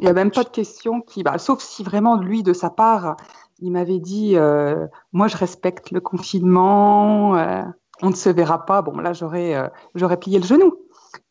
Il 0.00 0.04
n'y 0.04 0.10
a 0.10 0.14
même 0.14 0.32
pas 0.32 0.42
de 0.42 0.48
question 0.48 1.00
qui, 1.00 1.22
bah, 1.22 1.38
sauf 1.38 1.62
si 1.62 1.84
vraiment 1.84 2.16
lui, 2.16 2.42
de 2.42 2.52
sa 2.52 2.70
part, 2.70 3.16
il 3.60 3.70
m'avait 3.70 4.00
dit, 4.00 4.36
euh, 4.36 4.86
moi 5.12 5.28
je 5.28 5.36
respecte 5.36 5.92
le 5.92 6.00
confinement, 6.00 7.36
on 8.02 8.10
ne 8.10 8.14
se 8.14 8.28
verra 8.28 8.66
pas. 8.66 8.82
Bon, 8.82 8.98
là 8.98 9.12
j'aurais, 9.12 9.54
euh, 9.54 9.68
j'aurais 9.94 10.18
plié 10.18 10.38
le 10.38 10.44
genou. 10.44 10.74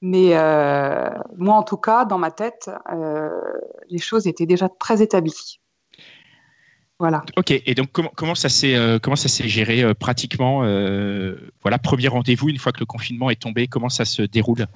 Mais 0.02 0.38
euh, 0.38 1.10
moi, 1.38 1.56
en 1.56 1.64
tout 1.64 1.78
cas, 1.78 2.06
dans 2.06 2.18
ma 2.18 2.32
tête, 2.32 2.70
euh, 2.94 3.30
les 3.90 3.98
choses 3.98 4.26
étaient 4.28 4.46
déjà 4.46 4.70
très 4.70 5.02
établies. 5.02 5.60
Voilà. 7.00 7.24
Ok. 7.36 7.52
Et 7.52 7.74
donc, 7.76 7.92
comment, 7.92 8.12
comment 8.16 8.36
ça 8.36 8.48
s'est 8.48 8.76
comment 9.02 9.16
ça 9.16 9.28
s'est 9.28 9.48
géré 9.48 9.94
pratiquement 9.96 10.60
Voilà, 11.62 11.80
premier 11.82 12.08
rendez-vous 12.08 12.50
une 12.50 12.60
fois 12.60 12.72
que 12.72 12.80
le 12.80 12.86
confinement 12.86 13.32
est 13.32 13.42
tombé. 13.42 13.68
Comment 13.68 13.90
ça 13.90 14.06
se 14.06 14.22
déroule? 14.22 14.68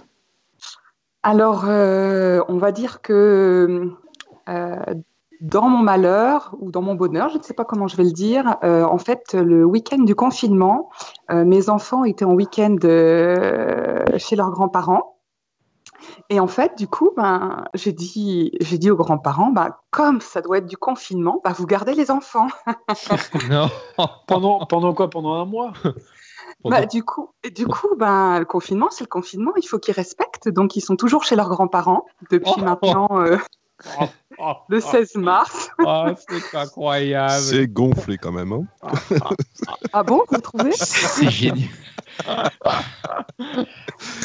Alors, 1.22 1.66
on 1.66 2.58
va 2.58 2.72
dire 2.72 3.02
que 3.04 3.92
dans 5.42 5.70
mon 5.70 5.80
malheur 5.80 6.56
ou 6.60 6.72
dans 6.72 6.82
mon 6.82 6.96
bonheur, 6.96 7.30
je 7.30 7.38
ne 7.38 7.44
sais 7.44 7.54
pas 7.54 7.66
comment 7.66 7.88
je 7.88 7.98
vais 7.98 8.04
le 8.04 8.12
dire, 8.12 8.58
euh, 8.64 8.84
en 8.84 8.98
fait, 8.98 9.34
le 9.34 9.66
week-end 9.66 10.00
du 10.00 10.16
confinement, 10.16 10.90
euh, 11.32 11.46
mes 11.46 11.70
enfants 11.70 12.04
étaient 12.04 12.26
en 12.26 12.34
week-end 12.34 12.78
euh, 12.84 14.06
chez 14.18 14.36
leurs 14.36 14.52
grands-parents. 14.52 15.18
Et 16.30 16.40
en 16.40 16.48
fait, 16.48 16.78
du 16.78 16.88
coup, 16.88 17.12
ben, 17.16 17.66
j'ai 17.74 17.92
dit, 17.92 18.52
j'ai 18.60 18.78
dit 18.78 18.92
aux 18.92 18.96
grands-parents, 18.96 19.52
ben, 19.52 19.70
comme 19.92 20.22
ça 20.22 20.42
doit 20.42 20.60
être 20.60 20.66
du 20.66 20.78
confinement, 20.78 21.42
ben, 21.44 21.52
vous 21.52 21.66
gardez 21.66 21.94
les 21.94 22.12
enfants. 22.12 22.48
Non. 23.50 23.70
Pendant, 24.28 24.66
pendant 24.66 24.94
quoi? 24.94 25.10
Pendant 25.10 25.34
un 25.34 25.46
mois? 25.46 25.74
Bah, 26.64 26.86
du 26.86 27.04
coup, 27.04 27.30
du 27.56 27.68
coup, 27.68 27.96
ben, 27.96 28.40
le 28.40 28.46
confinement, 28.46 28.88
c'est 28.90 29.04
le 29.04 29.10
confinement, 29.10 29.52
il 29.56 29.68
faut 29.68 29.78
qu'ils 29.78 29.94
respectent. 29.94 30.50
Donc, 30.50 30.76
ils 30.76 30.82
sont 30.82 30.96
toujours 30.96 31.24
chez 31.24 31.36
leurs 31.36 31.50
grands-parents 31.50 32.06
depuis 32.32 32.54
Oh. 32.58 32.62
maintenant 32.62 33.08
euh, 33.12 33.38
le 34.70 34.80
16 34.80 35.16
mars. 35.16 35.70
Ah, 35.86 36.14
c'est 36.30 36.56
incroyable. 36.58 37.42
C'est 37.44 37.68
gonflé 37.68 38.18
quand 38.18 38.32
même. 38.32 38.52
hein. 38.54 38.64
Ah 39.94 40.04
bon, 40.04 40.22
vous 40.30 40.42
trouvez? 40.42 40.72
C'est 40.76 41.30
génial. 41.30 41.70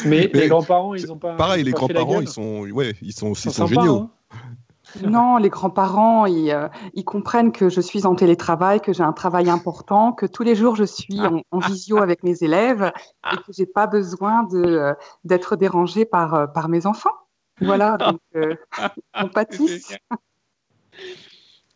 Mais, 0.05 0.29
Mais 0.33 0.39
les 0.41 0.47
grands-parents, 0.47 0.93
ils 0.95 1.11
ont 1.11 1.17
pas. 1.17 1.35
Pareil, 1.35 1.61
ils 1.61 1.65
les 1.65 1.71
ont 1.73 1.75
grands-parents, 1.77 2.21
ils 2.21 2.27
sont, 2.27 2.61
ouais, 2.71 2.93
ils 3.01 3.13
sont 3.13 3.27
aussi 3.29 3.47
Ils 3.49 3.53
sont 3.53 3.67
sympas, 3.67 3.81
géniaux. 3.81 3.97
hein. 3.97 4.09
Non, 5.03 5.37
les 5.37 5.49
grands-parents, 5.49 6.25
ils, 6.25 6.51
euh, 6.51 6.67
ils 6.95 7.05
comprennent 7.05 7.53
que 7.53 7.69
je 7.69 7.79
suis 7.79 8.05
en 8.05 8.13
télétravail, 8.13 8.81
que 8.81 8.91
j'ai 8.91 9.03
un 9.03 9.13
travail 9.13 9.49
important, 9.49 10.11
que 10.11 10.25
tous 10.25 10.43
les 10.43 10.53
jours 10.53 10.75
je 10.75 10.83
suis 10.83 11.19
en, 11.21 11.41
en 11.51 11.59
visio 11.59 11.97
avec 11.99 12.23
mes 12.23 12.43
élèves 12.43 12.91
et 13.31 13.37
que 13.37 13.53
j'ai 13.53 13.65
pas 13.65 13.87
besoin 13.87 14.43
de 14.43 14.57
euh, 14.61 14.93
d'être 15.23 15.55
dérangée 15.55 16.03
par 16.03 16.33
euh, 16.33 16.47
par 16.47 16.67
mes 16.67 16.85
enfants. 16.85 17.13
Voilà, 17.61 17.97
donc 17.97 18.19
euh, 18.35 18.55
on 19.13 19.27
pâtisse. 19.29 19.95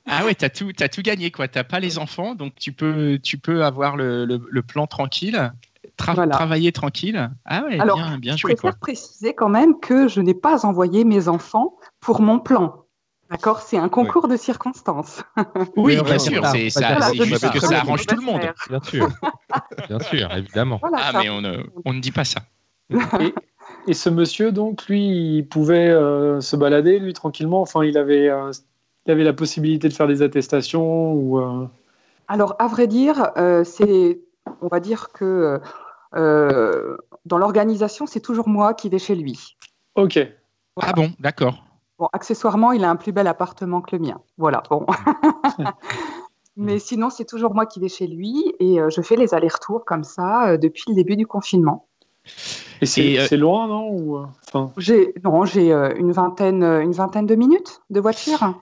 Ah 0.08 0.24
ouais, 0.26 0.36
t'as 0.36 0.50
tout, 0.50 0.72
t'as 0.72 0.88
tout 0.90 1.02
gagné 1.02 1.32
quoi. 1.32 1.48
T'as 1.48 1.64
pas 1.64 1.80
les 1.80 1.98
enfants, 1.98 2.36
donc 2.36 2.54
tu 2.56 2.72
peux, 2.72 3.18
tu 3.22 3.38
peux 3.38 3.64
avoir 3.66 3.96
le, 3.96 4.26
le- 4.26 4.46
le 4.50 4.62
plan 4.62 4.86
tranquille, 4.86 5.52
tra- 5.98 6.14
Voilà. 6.14 6.36
travailler 6.36 6.72
tranquille. 6.72 7.32
Ah 7.46 7.64
ouais, 7.64 7.80
Alors, 7.80 7.98
bien, 7.98 8.18
bien 8.20 8.34
Je 8.36 8.42
joué 8.42 8.56
quoi. 8.56 8.70
préfère 8.72 8.80
préciser 8.80 9.34
quand 9.34 9.50
même 9.50 9.80
que 9.80 10.08
je 10.08 10.22
n'ai 10.22 10.36
pas 10.36 10.66
envoyé 10.66 11.06
mes 11.06 11.28
enfants 11.28 11.78
pour 12.00 12.22
mon 12.22 12.40
plan. 12.40 12.86
D'accord, 13.32 13.62
c'est 13.62 13.80
un 13.80 13.90
concours 13.90 14.28
de 14.28 14.38
circonstances. 14.38 15.24
Oui, 15.36 15.44
Oui, 15.98 16.02
bien 16.04 16.20
sûr, 16.20 16.46
c'est 16.46 16.70
Voilà, 16.70 17.12
juste 17.12 17.26
je 17.48 17.52
que 17.52 17.60
ça 17.60 17.80
arrange 17.80 18.06
tout 18.06 18.16
le 18.16 18.22
monde. 18.22 18.42
Bien 18.70 18.80
sûr. 18.84 19.10
Bien 19.88 20.00
sûr, 20.00 20.32
évidemment. 20.36 20.78
Voilà, 20.80 20.98
Ah, 21.02 21.12
ça- 21.14 21.20
mais 21.20 21.30
on 21.32 21.42
ne, 21.42 21.64
on 21.86 21.94
ne 21.94 22.00
dit 22.00 22.12
pas 22.12 22.26
ça. 22.26 22.42
Et 22.92 23.34
ce 23.94 24.10
monsieur, 24.10 24.52
donc, 24.52 24.88
lui, 24.88 25.38
il 25.38 25.48
pouvait 25.48 25.90
euh, 25.90 26.42
se 26.42 26.56
balader, 26.56 27.00
lui, 27.00 27.14
tranquillement. 27.14 27.62
Enfin, 27.62 27.84
il 27.84 27.98
avait, 27.98 28.30
euh, 28.30 28.52
il 29.06 29.12
avait 29.12 29.24
la 29.24 29.34
possibilité 29.34 29.88
de 29.88 29.94
faire 29.94 30.08
des 30.08 30.22
attestations 30.22 31.14
ou. 31.14 31.40
euh, 31.40 31.68
Alors, 32.28 32.56
à 32.60 32.68
vrai 32.68 32.88
dire, 32.88 33.32
euh, 33.38 33.64
c'est, 33.64 34.22
on 34.62 34.68
va 34.68 34.80
dire 34.80 35.10
que 35.14 35.60
euh, 36.16 36.98
dans 37.26 37.38
l'organisation, 37.38 38.06
c'est 38.06 38.22
toujours 38.22 38.48
moi 38.48 38.74
qui 38.74 38.90
vais 38.90 39.00
chez 39.00 39.16
lui. 39.16 39.56
Ok. 39.96 40.20
Ah 40.82 40.94
bon, 40.94 41.12
d'accord. 41.20 41.64
Bon, 41.98 42.08
accessoirement, 42.12 42.72
il 42.72 42.84
a 42.84 42.90
un 42.90 42.96
plus 42.98 43.12
bel 43.12 43.28
appartement 43.28 43.82
que 43.82 43.96
le 43.96 44.02
mien. 44.02 44.20
Voilà, 44.38 44.62
bon. 44.70 44.86
Mais 46.58 46.80
sinon, 46.80 47.10
c'est 47.10 47.26
toujours 47.26 47.54
moi 47.54 47.66
qui 47.66 47.80
vais 47.80 47.90
chez 47.90 48.08
lui 48.08 48.54
et 48.60 48.80
euh, 48.80 48.90
je 48.90 49.02
fais 49.02 49.18
les 49.18 49.34
allers-retours 49.34 49.84
comme 49.86 50.04
ça 50.04 50.50
euh, 50.50 50.58
depuis 50.58 50.86
le 50.88 50.96
début 50.96 51.18
du 51.18 51.28
confinement. 51.28 51.88
Et 52.82 52.86
c'est 52.86 53.34
euh, 53.34 53.38
loin, 53.38 53.68
non 53.68 53.90
ou, 53.90 54.18
euh, 54.18 54.26
enfin, 54.48 54.72
non, 55.24 55.46
j'ai 55.46 55.72
euh, 55.72 55.94
une 55.96 56.12
vingtaine, 56.12 56.64
euh, 56.64 56.82
une 56.82 56.92
vingtaine 56.92 57.26
de 57.26 57.36
minutes 57.36 57.82
de 57.90 58.00
voiture. 58.00 58.60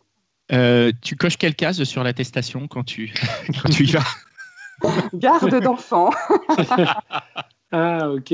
Euh, 0.51 0.91
tu 1.01 1.15
coches 1.15 1.37
quelle 1.37 1.55
case 1.55 1.83
sur 1.83 2.03
l'attestation 2.03 2.67
quand 2.67 2.83
tu, 2.83 3.13
quand 3.61 3.69
tu 3.69 3.85
y 3.85 3.91
vas? 3.91 4.03
Garde 5.13 5.59
d'enfants. 5.61 6.11
Ah, 7.75 8.11
ok. 8.11 8.31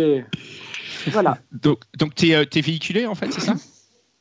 voilà. 1.08 1.38
Donc, 1.54 1.80
donc 1.98 2.14
tu 2.14 2.32
es, 2.32 2.44
véhiculé 2.60 3.08
en 3.08 3.16
fait, 3.16 3.32
c'est 3.32 3.40
ça? 3.40 3.54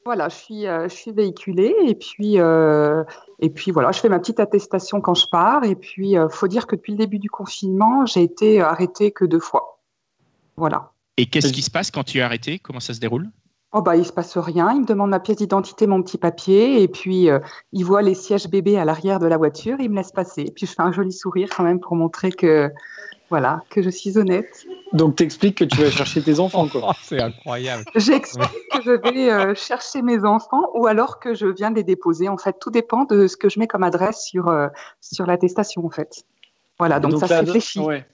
Voilà, 0.04 0.28
je 0.28 0.36
suis, 0.36 0.66
euh, 0.68 0.88
je 0.88 0.94
suis 0.94 1.10
véhiculée 1.10 1.74
et 1.86 1.96
puis, 1.96 2.38
euh, 2.38 3.02
et 3.40 3.50
puis 3.50 3.72
voilà, 3.72 3.90
je 3.90 3.98
fais 3.98 4.08
ma 4.08 4.20
petite 4.20 4.38
attestation 4.38 5.00
quand 5.00 5.14
je 5.14 5.26
pars. 5.28 5.64
Et 5.64 5.74
puis, 5.74 6.10
il 6.10 6.28
faut 6.30 6.46
dire 6.46 6.68
que 6.68 6.76
depuis 6.76 6.92
le 6.92 6.98
début 6.98 7.18
du 7.18 7.28
confinement, 7.28 8.06
j'ai 8.06 8.22
été 8.22 8.60
arrêtée 8.60 9.10
que 9.10 9.24
deux 9.24 9.40
fois. 9.40 9.80
Voilà. 10.56 10.92
Et 11.18 11.26
qu'est-ce 11.26 11.52
qui 11.52 11.62
se 11.62 11.70
passe 11.70 11.90
quand 11.90 12.04
tu 12.04 12.18
es 12.18 12.20
arrêté? 12.22 12.60
Comment 12.60 12.80
ça 12.80 12.94
se 12.94 13.00
déroule? 13.00 13.28
Oh 13.72 13.82
bah 13.82 13.96
il 13.96 14.06
se 14.06 14.12
passe 14.12 14.38
rien, 14.38 14.72
il 14.72 14.80
me 14.80 14.86
demande 14.86 15.10
ma 15.10 15.20
pièce 15.20 15.36
d'identité, 15.36 15.86
mon 15.86 16.02
petit 16.02 16.16
papier, 16.16 16.80
et 16.80 16.88
puis 16.88 17.28
euh, 17.28 17.38
il 17.72 17.84
voit 17.84 18.00
les 18.00 18.14
sièges 18.14 18.48
bébés 18.48 18.78
à 18.78 18.86
l'arrière 18.86 19.18
de 19.18 19.26
la 19.26 19.36
voiture, 19.36 19.76
il 19.78 19.90
me 19.90 19.96
laisse 19.96 20.12
passer. 20.12 20.42
Et 20.42 20.50
puis 20.50 20.64
je 20.64 20.72
fais 20.72 20.80
un 20.80 20.92
joli 20.92 21.12
sourire 21.12 21.50
quand 21.54 21.64
même 21.64 21.78
pour 21.78 21.94
montrer 21.94 22.30
que 22.30 22.70
voilà 23.28 23.62
que 23.68 23.82
je 23.82 23.90
suis 23.90 24.16
honnête. 24.16 24.64
Donc, 24.94 25.16
t'expliques 25.16 25.58
que 25.58 25.64
tu 25.64 25.76
vas 25.82 25.90
chercher 25.90 26.22
tes 26.22 26.40
enfants, 26.40 26.66
quoi. 26.66 26.80
Oh, 26.84 26.92
c'est 27.02 27.20
incroyable. 27.20 27.84
J'explique 27.94 28.68
que 28.72 28.82
je 28.82 28.92
vais 28.92 29.30
euh, 29.30 29.54
chercher 29.54 30.00
mes 30.00 30.24
enfants 30.24 30.70
ou 30.74 30.86
alors 30.86 31.18
que 31.18 31.34
je 31.34 31.46
viens 31.46 31.70
de 31.70 31.76
les 31.76 31.84
déposer. 31.84 32.28
En 32.30 32.38
fait, 32.38 32.56
tout 32.58 32.70
dépend 32.70 33.04
de 33.04 33.26
ce 33.26 33.36
que 33.36 33.50
je 33.50 33.58
mets 33.58 33.66
comme 33.66 33.82
adresse 33.82 34.22
sur 34.24 34.48
euh, 34.48 34.68
sur 35.02 35.26
l'attestation 35.26 35.84
en 35.84 35.90
fait. 35.90 36.24
Voilà, 36.78 37.00
donc, 37.00 37.18
ça 37.18 37.26
se 37.26 37.34
réfléchit. 37.34 37.80
ouais. 37.80 38.06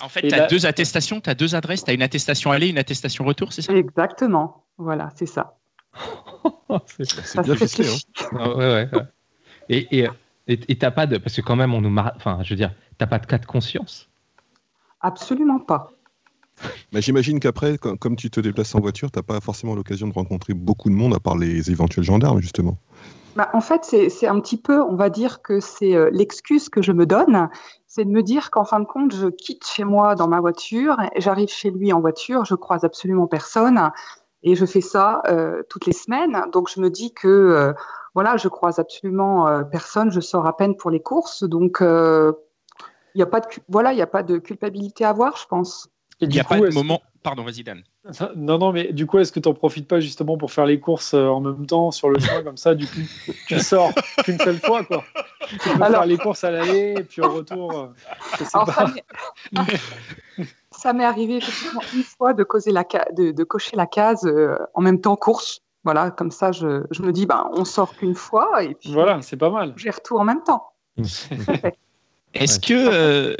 En 0.00 0.08
fait, 0.08 0.22
tu 0.28 0.34
as 0.34 0.38
là- 0.38 0.46
deux 0.46 0.64
attestations, 0.66 1.20
tu 1.20 1.28
as 1.30 1.34
deux 1.34 1.54
adresses, 1.54 1.84
tu 1.84 1.90
as 1.90 1.94
une 1.94 2.02
attestation 2.02 2.50
aller, 2.52 2.68
une 2.68 2.78
attestation 2.78 3.24
retour, 3.24 3.52
c'est 3.52 3.62
ça? 3.62 3.72
Exactement. 3.74 4.64
Voilà, 4.78 5.10
c'est 5.16 5.26
ça. 5.26 5.56
C'est- 6.86 7.04
Ça 7.04 7.22
C'est 7.24 7.42
bien 7.42 7.56
ficelé. 7.56 7.88
Hein. 7.88 8.28
Ah, 8.38 8.48
ouais, 8.50 8.56
ouais, 8.56 8.88
ouais. 8.92 9.02
Et 9.68 10.02
et 10.04 10.08
et 10.46 10.76
t'as 10.78 10.90
pas 10.90 11.06
de 11.06 11.18
parce 11.18 11.34
que 11.36 11.40
quand 11.40 11.56
même 11.56 11.74
on 11.74 11.80
nous 11.80 11.90
mar... 11.90 12.12
enfin 12.16 12.38
je 12.42 12.50
veux 12.50 12.56
dire 12.56 12.72
t'as 12.96 13.06
pas 13.06 13.18
de 13.18 13.26
cas 13.26 13.38
de 13.38 13.46
conscience? 13.46 14.08
Absolument 15.00 15.58
pas. 15.58 15.90
Mais 16.92 17.02
j'imagine 17.02 17.38
qu'après, 17.38 17.78
com- 17.78 17.96
comme 17.98 18.16
tu 18.16 18.30
te 18.30 18.40
déplaces 18.40 18.74
en 18.74 18.80
voiture, 18.80 19.10
t'as 19.10 19.22
pas 19.22 19.40
forcément 19.40 19.74
l'occasion 19.74 20.08
de 20.08 20.12
rencontrer 20.12 20.54
beaucoup 20.54 20.90
de 20.90 20.94
monde 20.94 21.14
à 21.14 21.20
part 21.20 21.36
les 21.36 21.70
éventuels 21.70 22.04
gendarmes, 22.04 22.40
justement. 22.40 22.78
Bah, 23.38 23.50
en 23.52 23.60
fait, 23.60 23.84
c'est 23.84 24.26
un 24.26 24.40
petit 24.40 24.56
peu, 24.60 24.82
on 24.82 24.96
va 24.96 25.10
dire 25.10 25.42
que 25.42 25.60
c'est 25.60 25.94
euh, 25.94 26.10
l'excuse 26.12 26.68
que 26.68 26.82
je 26.82 26.90
me 26.90 27.06
donne, 27.06 27.48
c'est 27.86 28.04
de 28.04 28.10
me 28.10 28.24
dire 28.24 28.50
qu'en 28.50 28.64
fin 28.64 28.80
de 28.80 28.84
compte, 28.84 29.14
je 29.14 29.28
quitte 29.28 29.64
chez 29.64 29.84
moi 29.84 30.16
dans 30.16 30.26
ma 30.26 30.40
voiture, 30.40 30.96
j'arrive 31.14 31.48
chez 31.48 31.70
lui 31.70 31.92
en 31.92 32.00
voiture, 32.00 32.44
je 32.44 32.56
croise 32.56 32.82
absolument 32.82 33.28
personne, 33.28 33.92
et 34.42 34.56
je 34.56 34.66
fais 34.66 34.80
ça 34.80 35.22
euh, 35.28 35.62
toutes 35.68 35.86
les 35.86 35.92
semaines. 35.92 36.46
Donc 36.50 36.68
je 36.68 36.80
me 36.80 36.90
dis 36.90 37.14
que 37.14 37.28
euh, 37.28 37.72
voilà, 38.12 38.36
je 38.38 38.48
croise 38.48 38.80
absolument 38.80 39.46
personne, 39.70 40.10
je 40.10 40.18
sors 40.18 40.44
à 40.44 40.56
peine 40.56 40.76
pour 40.76 40.90
les 40.90 41.00
courses, 41.00 41.44
donc 41.44 41.78
il 41.80 42.34
n'y 43.14 43.22
a 43.22 43.26
pas 43.26 43.38
de 43.38 43.46
voilà, 43.68 43.90
a 43.90 44.06
pas 44.08 44.24
de 44.24 44.38
culpabilité 44.38 45.04
à 45.04 45.10
avoir, 45.10 45.36
je 45.36 45.46
pense. 45.46 45.88
Il 46.20 46.28
du 46.28 46.34
n'y 46.36 46.40
a 46.40 46.44
coup, 46.44 46.54
pas 46.54 46.60
de 46.60 46.66
est-ce- 46.66 46.74
moment. 46.74 47.00
Pardon, 47.22 47.42
vas-y, 47.44 47.62
Dan. 47.64 47.82
Non, 48.36 48.58
non, 48.58 48.72
mais 48.72 48.92
du 48.92 49.06
coup, 49.06 49.18
est-ce 49.18 49.32
que 49.32 49.40
tu 49.40 49.48
n'en 49.48 49.54
profites 49.54 49.86
pas 49.88 50.00
justement 50.00 50.36
pour 50.38 50.50
faire 50.52 50.66
les 50.66 50.80
courses 50.80 51.14
euh, 51.14 51.26
en 51.26 51.40
même 51.40 51.66
temps 51.66 51.90
sur 51.90 52.08
le 52.10 52.18
chemin 52.20 52.42
comme 52.44 52.56
ça 52.56 52.74
Du 52.74 52.86
coup, 52.86 53.00
tu 53.46 53.58
sors 53.60 53.92
qu'une 54.24 54.38
seule 54.38 54.58
fois, 54.58 54.84
quoi. 54.84 55.04
Tu 55.48 55.58
peux 55.58 55.70
Alors- 55.82 55.88
faire 55.90 56.06
les 56.06 56.16
courses 56.18 56.44
à 56.44 56.50
l'aller 56.50 56.94
et 56.98 57.02
puis 57.04 57.20
au 57.22 57.30
retour. 57.30 57.72
euh, 57.72 57.86
je 58.38 58.44
sais 58.44 58.50
Alors, 58.54 58.66
pas. 58.66 58.72
ça 58.72 58.86
m'est- 58.86 59.04
ça 60.70 60.92
m'est 60.92 61.04
arrivé 61.04 61.36
effectivement 61.36 61.82
une 61.94 62.02
fois 62.04 62.34
de, 62.34 62.44
causer 62.44 62.70
la 62.72 62.84
ca- 62.90 63.08
de, 63.16 63.32
de 63.32 63.44
cocher 63.44 63.76
la 63.76 63.86
case 63.86 64.24
euh, 64.24 64.56
en 64.74 64.80
même 64.80 65.00
temps 65.00 65.16
course. 65.16 65.60
Voilà, 65.84 66.10
comme 66.10 66.30
ça, 66.30 66.52
je, 66.52 66.82
je 66.90 67.02
me 67.02 67.12
dis, 67.12 67.26
ben, 67.26 67.48
on 67.52 67.64
sort 67.64 67.94
qu'une 67.96 68.14
fois 68.14 68.62
et 68.62 68.74
puis 68.74 68.92
Voilà, 68.92 69.20
c'est 69.22 69.36
pas 69.36 69.50
mal. 69.50 69.72
j'ai 69.76 69.90
tout 70.04 70.18
en 70.18 70.24
même 70.24 70.42
temps. 70.44 70.70
Est-ce 72.34 72.58
Ouais. 72.60 72.66
que 72.66 72.74
euh, 72.74 73.34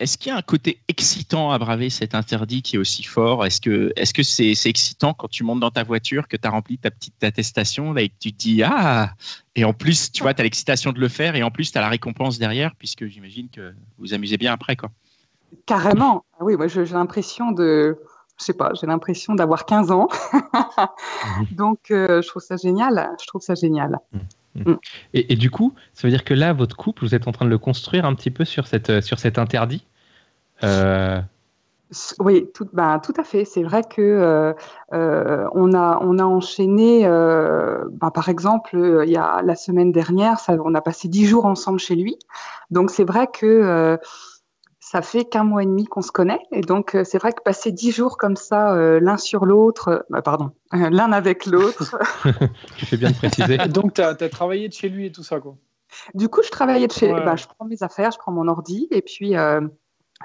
est-ce 0.00 0.16
qu'il 0.16 0.30
y 0.30 0.32
a 0.32 0.36
un 0.36 0.42
côté 0.42 0.80
excitant 0.88 1.50
à 1.50 1.58
braver 1.58 1.90
cet 1.90 2.14
interdit 2.14 2.62
qui 2.62 2.76
est 2.76 2.78
aussi 2.78 3.02
fort? 3.02 3.44
Est-ce 3.44 3.60
que 3.60 3.92
est-ce 3.96 4.14
que 4.14 4.22
c'est 4.22 4.54
excitant 4.68 5.12
quand 5.14 5.28
tu 5.28 5.44
montes 5.44 5.60
dans 5.60 5.70
ta 5.70 5.82
voiture 5.82 6.28
que 6.28 6.36
tu 6.36 6.46
as 6.46 6.50
rempli 6.50 6.78
ta 6.78 6.90
petite 6.90 7.22
attestation 7.24 7.92
là, 7.92 8.02
et 8.02 8.08
que 8.08 8.14
tu 8.20 8.32
te 8.32 8.38
dis 8.38 8.62
ah 8.62 9.12
et 9.56 9.64
en 9.64 9.72
plus 9.72 10.12
tu 10.12 10.22
vois 10.22 10.34
tu 10.34 10.40
as 10.40 10.44
l'excitation 10.44 10.92
de 10.92 11.00
le 11.00 11.08
faire 11.08 11.34
et 11.34 11.42
en 11.42 11.50
plus 11.50 11.72
tu 11.72 11.78
as 11.78 11.80
la 11.80 11.88
récompense 11.88 12.38
derrière 12.38 12.74
puisque 12.76 13.06
j'imagine 13.06 13.48
que 13.48 13.70
vous 13.70 13.76
vous 14.06 14.14
amusez 14.14 14.36
bien 14.36 14.52
après 14.52 14.76
quoi. 14.76 14.90
Carrément. 15.66 16.24
Ah 16.34 16.44
Oui, 16.44 16.56
moi, 16.56 16.66
j'ai 16.66 16.84
l'impression 16.84 17.52
de, 17.52 17.98
je 18.38 18.44
sais 18.44 18.52
pas, 18.52 18.72
j'ai 18.74 18.86
l'impression 18.86 19.34
d'avoir 19.34 19.66
15 19.66 19.90
ans. 19.90 20.08
Donc, 21.52 21.90
euh, 21.90 22.22
je 22.22 22.28
trouve 22.28 22.42
ça 22.42 22.56
génial. 22.56 23.10
Je 23.20 23.26
trouve 23.26 23.42
ça 23.42 23.54
génial. 23.54 23.98
Et, 25.14 25.32
et 25.32 25.36
du 25.36 25.50
coup 25.50 25.74
ça 25.92 26.06
veut 26.06 26.10
dire 26.10 26.24
que 26.24 26.34
là 26.34 26.52
votre 26.52 26.76
couple 26.76 27.04
vous 27.04 27.14
êtes 27.14 27.28
en 27.28 27.32
train 27.32 27.44
de 27.44 27.50
le 27.50 27.58
construire 27.58 28.04
un 28.04 28.14
petit 28.14 28.30
peu 28.30 28.44
sur 28.44 28.66
cette 28.66 29.00
sur 29.00 29.18
cet 29.18 29.38
interdit. 29.38 29.86
Euh, 30.64 31.20
Oui, 32.18 32.50
tout, 32.52 32.68
ben, 32.74 32.98
tout 32.98 33.14
à 33.16 33.24
fait. 33.24 33.46
C'est 33.46 33.62
vrai 33.62 33.82
que 33.82 34.02
euh, 34.02 34.52
euh, 34.92 35.48
on 35.54 35.72
a 35.72 35.98
on 36.02 36.18
a 36.18 36.24
enchaîné. 36.24 37.06
euh, 37.06 37.84
ben, 37.92 38.10
par 38.10 38.28
exemple, 38.28 38.76
euh, 38.76 39.06
il 39.06 39.10
y 39.10 39.16
a 39.16 39.40
la 39.42 39.56
semaine 39.56 39.90
dernière, 39.90 40.38
ça, 40.38 40.54
on 40.62 40.74
a 40.74 40.82
passé 40.82 41.08
dix 41.08 41.24
jours 41.26 41.46
ensemble 41.46 41.78
chez 41.78 41.94
lui. 41.94 42.18
Donc 42.70 42.90
c'est 42.90 43.04
vrai 43.04 43.26
que 43.32 43.46
euh, 43.46 43.96
ça 44.90 45.02
fait 45.02 45.26
qu'un 45.26 45.44
mois 45.44 45.62
et 45.62 45.66
demi 45.66 45.84
qu'on 45.84 46.00
se 46.00 46.10
connaît, 46.10 46.40
et 46.50 46.62
donc 46.62 46.94
euh, 46.94 47.04
c'est 47.04 47.18
vrai 47.18 47.32
que 47.32 47.42
passer 47.42 47.72
dix 47.72 47.92
jours 47.92 48.16
comme 48.16 48.36
ça, 48.36 48.74
euh, 48.74 49.00
l'un 49.00 49.18
sur 49.18 49.44
l'autre, 49.44 49.88
euh, 49.88 49.98
bah, 50.08 50.22
pardon, 50.22 50.50
euh, 50.72 50.88
l'un 50.90 51.12
avec 51.12 51.44
l'autre. 51.44 51.98
tu 52.78 52.86
fais 52.86 52.96
bien 52.96 53.10
de 53.10 53.16
préciser. 53.16 53.58
Donc, 53.68 53.94
tu 53.94 54.00
as, 54.00 54.14
travaillé 54.14 54.66
de 54.68 54.72
chez 54.72 54.88
lui 54.88 55.06
et 55.06 55.12
tout 55.12 55.22
ça, 55.22 55.40
quoi. 55.40 55.56
Du 56.14 56.28
coup, 56.28 56.42
je 56.42 56.50
travaillais 56.50 56.86
de 56.86 56.92
chez. 56.92 57.12
Ouais. 57.12 57.24
bah, 57.24 57.36
je 57.36 57.46
prends 57.46 57.66
mes 57.66 57.82
affaires, 57.82 58.10
je 58.12 58.18
prends 58.18 58.32
mon 58.32 58.48
ordi 58.48 58.88
et 58.90 59.02
puis 59.02 59.36
euh, 59.36 59.60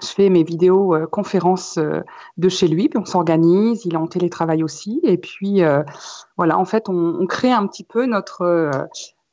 je 0.01 0.07
fais 0.07 0.29
mes 0.29 0.43
vidéos 0.43 0.95
euh, 0.95 1.07
conférences 1.07 1.77
euh, 1.77 2.01
de 2.37 2.49
chez 2.49 2.67
lui. 2.67 2.89
Puis 2.89 2.99
on 2.99 3.05
s'organise. 3.05 3.85
Il 3.85 3.93
est 3.93 3.97
en 3.97 4.07
télétravail 4.07 4.63
aussi. 4.63 4.99
Et 5.03 5.17
puis 5.17 5.63
euh, 5.63 5.83
voilà, 6.37 6.57
en 6.57 6.65
fait, 6.65 6.89
on, 6.89 7.17
on 7.19 7.25
crée 7.27 7.51
un 7.51 7.67
petit 7.67 7.83
peu 7.83 8.05
notre 8.05 8.41
euh, 8.41 8.71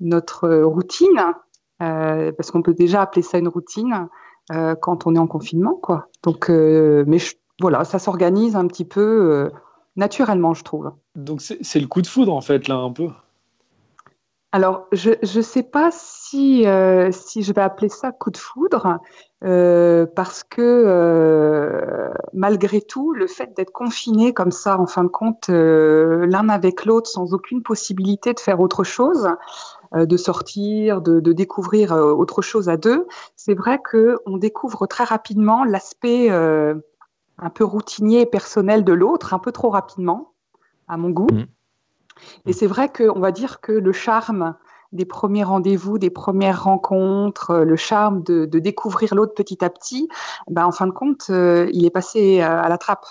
notre 0.01 0.49
routine 0.49 1.35
euh, 1.83 2.33
parce 2.33 2.51
qu'on 2.51 2.63
peut 2.63 2.75
déjà 2.75 3.03
appeler 3.03 3.23
ça 3.23 3.39
une 3.39 3.49
routine 3.49 4.09
euh, 4.51 4.75
quand 4.75 5.07
on 5.07 5.15
est 5.15 5.19
en 5.19 5.27
confinement, 5.27 5.75
quoi. 5.75 6.09
Donc, 6.23 6.51
euh, 6.51 7.05
mais 7.07 7.19
je- 7.19 7.37
voilà, 7.61 7.85
ça 7.85 7.99
s'organise 7.99 8.57
un 8.57 8.67
petit 8.67 8.85
peu 8.85 9.01
euh, 9.01 9.51
naturellement, 9.97 10.55
je 10.55 10.65
trouve. 10.65 10.93
Donc, 11.15 11.41
c'est 11.41 11.81
le 11.81 11.87
coup 11.87 12.03
de 12.03 12.07
foudre, 12.07 12.35
en 12.35 12.41
fait, 12.41 12.69
là, 12.69 12.77
un 12.77 12.91
peu. 12.91 13.09
Alors, 14.53 14.87
je 14.91 15.11
ne 15.23 15.43
sais 15.43 15.63
pas 15.63 15.91
si, 15.93 16.65
si 17.13 17.43
je 17.43 17.53
vais 17.53 17.61
appeler 17.61 17.89
ça 17.89 18.11
coup 18.11 18.33
de 18.33 18.37
foudre, 18.37 18.99
parce 19.41 20.43
que 20.43 22.11
malgré 22.33 22.81
tout, 22.81 23.13
le 23.13 23.29
fait 23.29 23.55
d'être 23.55 23.71
confiné 23.71 24.33
comme 24.33 24.51
ça, 24.51 24.81
en 24.81 24.87
fin 24.87 25.05
de 25.05 25.09
compte, 25.09 25.49
l'un 25.49 26.49
avec 26.49 26.85
l'autre, 26.85 27.09
sans 27.09 27.33
aucune 27.33 27.63
possibilité 27.63 28.33
de 28.33 28.41
faire 28.41 28.59
autre 28.59 28.83
chose, 28.83 29.29
de 29.95 30.17
sortir, 30.17 31.01
de, 31.01 31.21
de 31.21 31.33
découvrir 31.33 31.93
euh, 31.93 32.13
autre 32.13 32.43
chose 32.43 32.69
à 32.69 32.77
deux, 32.77 33.07
c'est 33.37 33.55
vrai 33.55 33.79
qu'on 33.79 34.37
découvre 34.37 34.87
très 34.87 35.05
rapidement 35.05 35.65
l'aspect 35.65 36.31
euh, 36.31 36.75
un 37.39 37.51
peu 37.51 37.65
routinier 37.65 38.21
et 38.21 38.27
personnel 38.27 38.85
de 38.85 38.93
l'autre, 38.93 39.35
un 39.35 39.39
peu 39.39 39.53
trop 39.53 39.71
rapidement, 39.71 40.33
à 40.89 40.97
mon 40.97 41.11
goût. 41.11 41.29
Mhm. 41.33 41.47
Et 42.47 42.53
c'est 42.53 42.67
vrai 42.67 42.91
qu'on 42.91 43.19
va 43.19 43.33
dire 43.33 43.61
que 43.61 43.73
le 43.73 43.93
charme 43.93 44.55
des 44.93 45.05
premiers 45.05 45.45
rendez-vous, 45.45 45.99
des 45.99 46.11
premières 46.11 46.65
rencontres, 46.65 47.51
euh, 47.51 47.65
le 47.65 47.77
charme 47.77 48.23
de, 48.23 48.45
de 48.45 48.59
découvrir 48.59 49.15
l'autre 49.15 49.35
petit 49.35 49.65
à 49.65 49.71
petit, 49.71 50.09
ben, 50.49 50.67
en 50.67 50.73
fin 50.73 50.87
de 50.87 50.93
compte, 50.93 51.27
euh, 51.31 51.71
il 51.73 51.85
est 51.85 51.91
passé 51.91 52.41
euh, 52.41 52.63
à 52.63 52.69
la 52.69 52.79
trappe. 52.79 53.07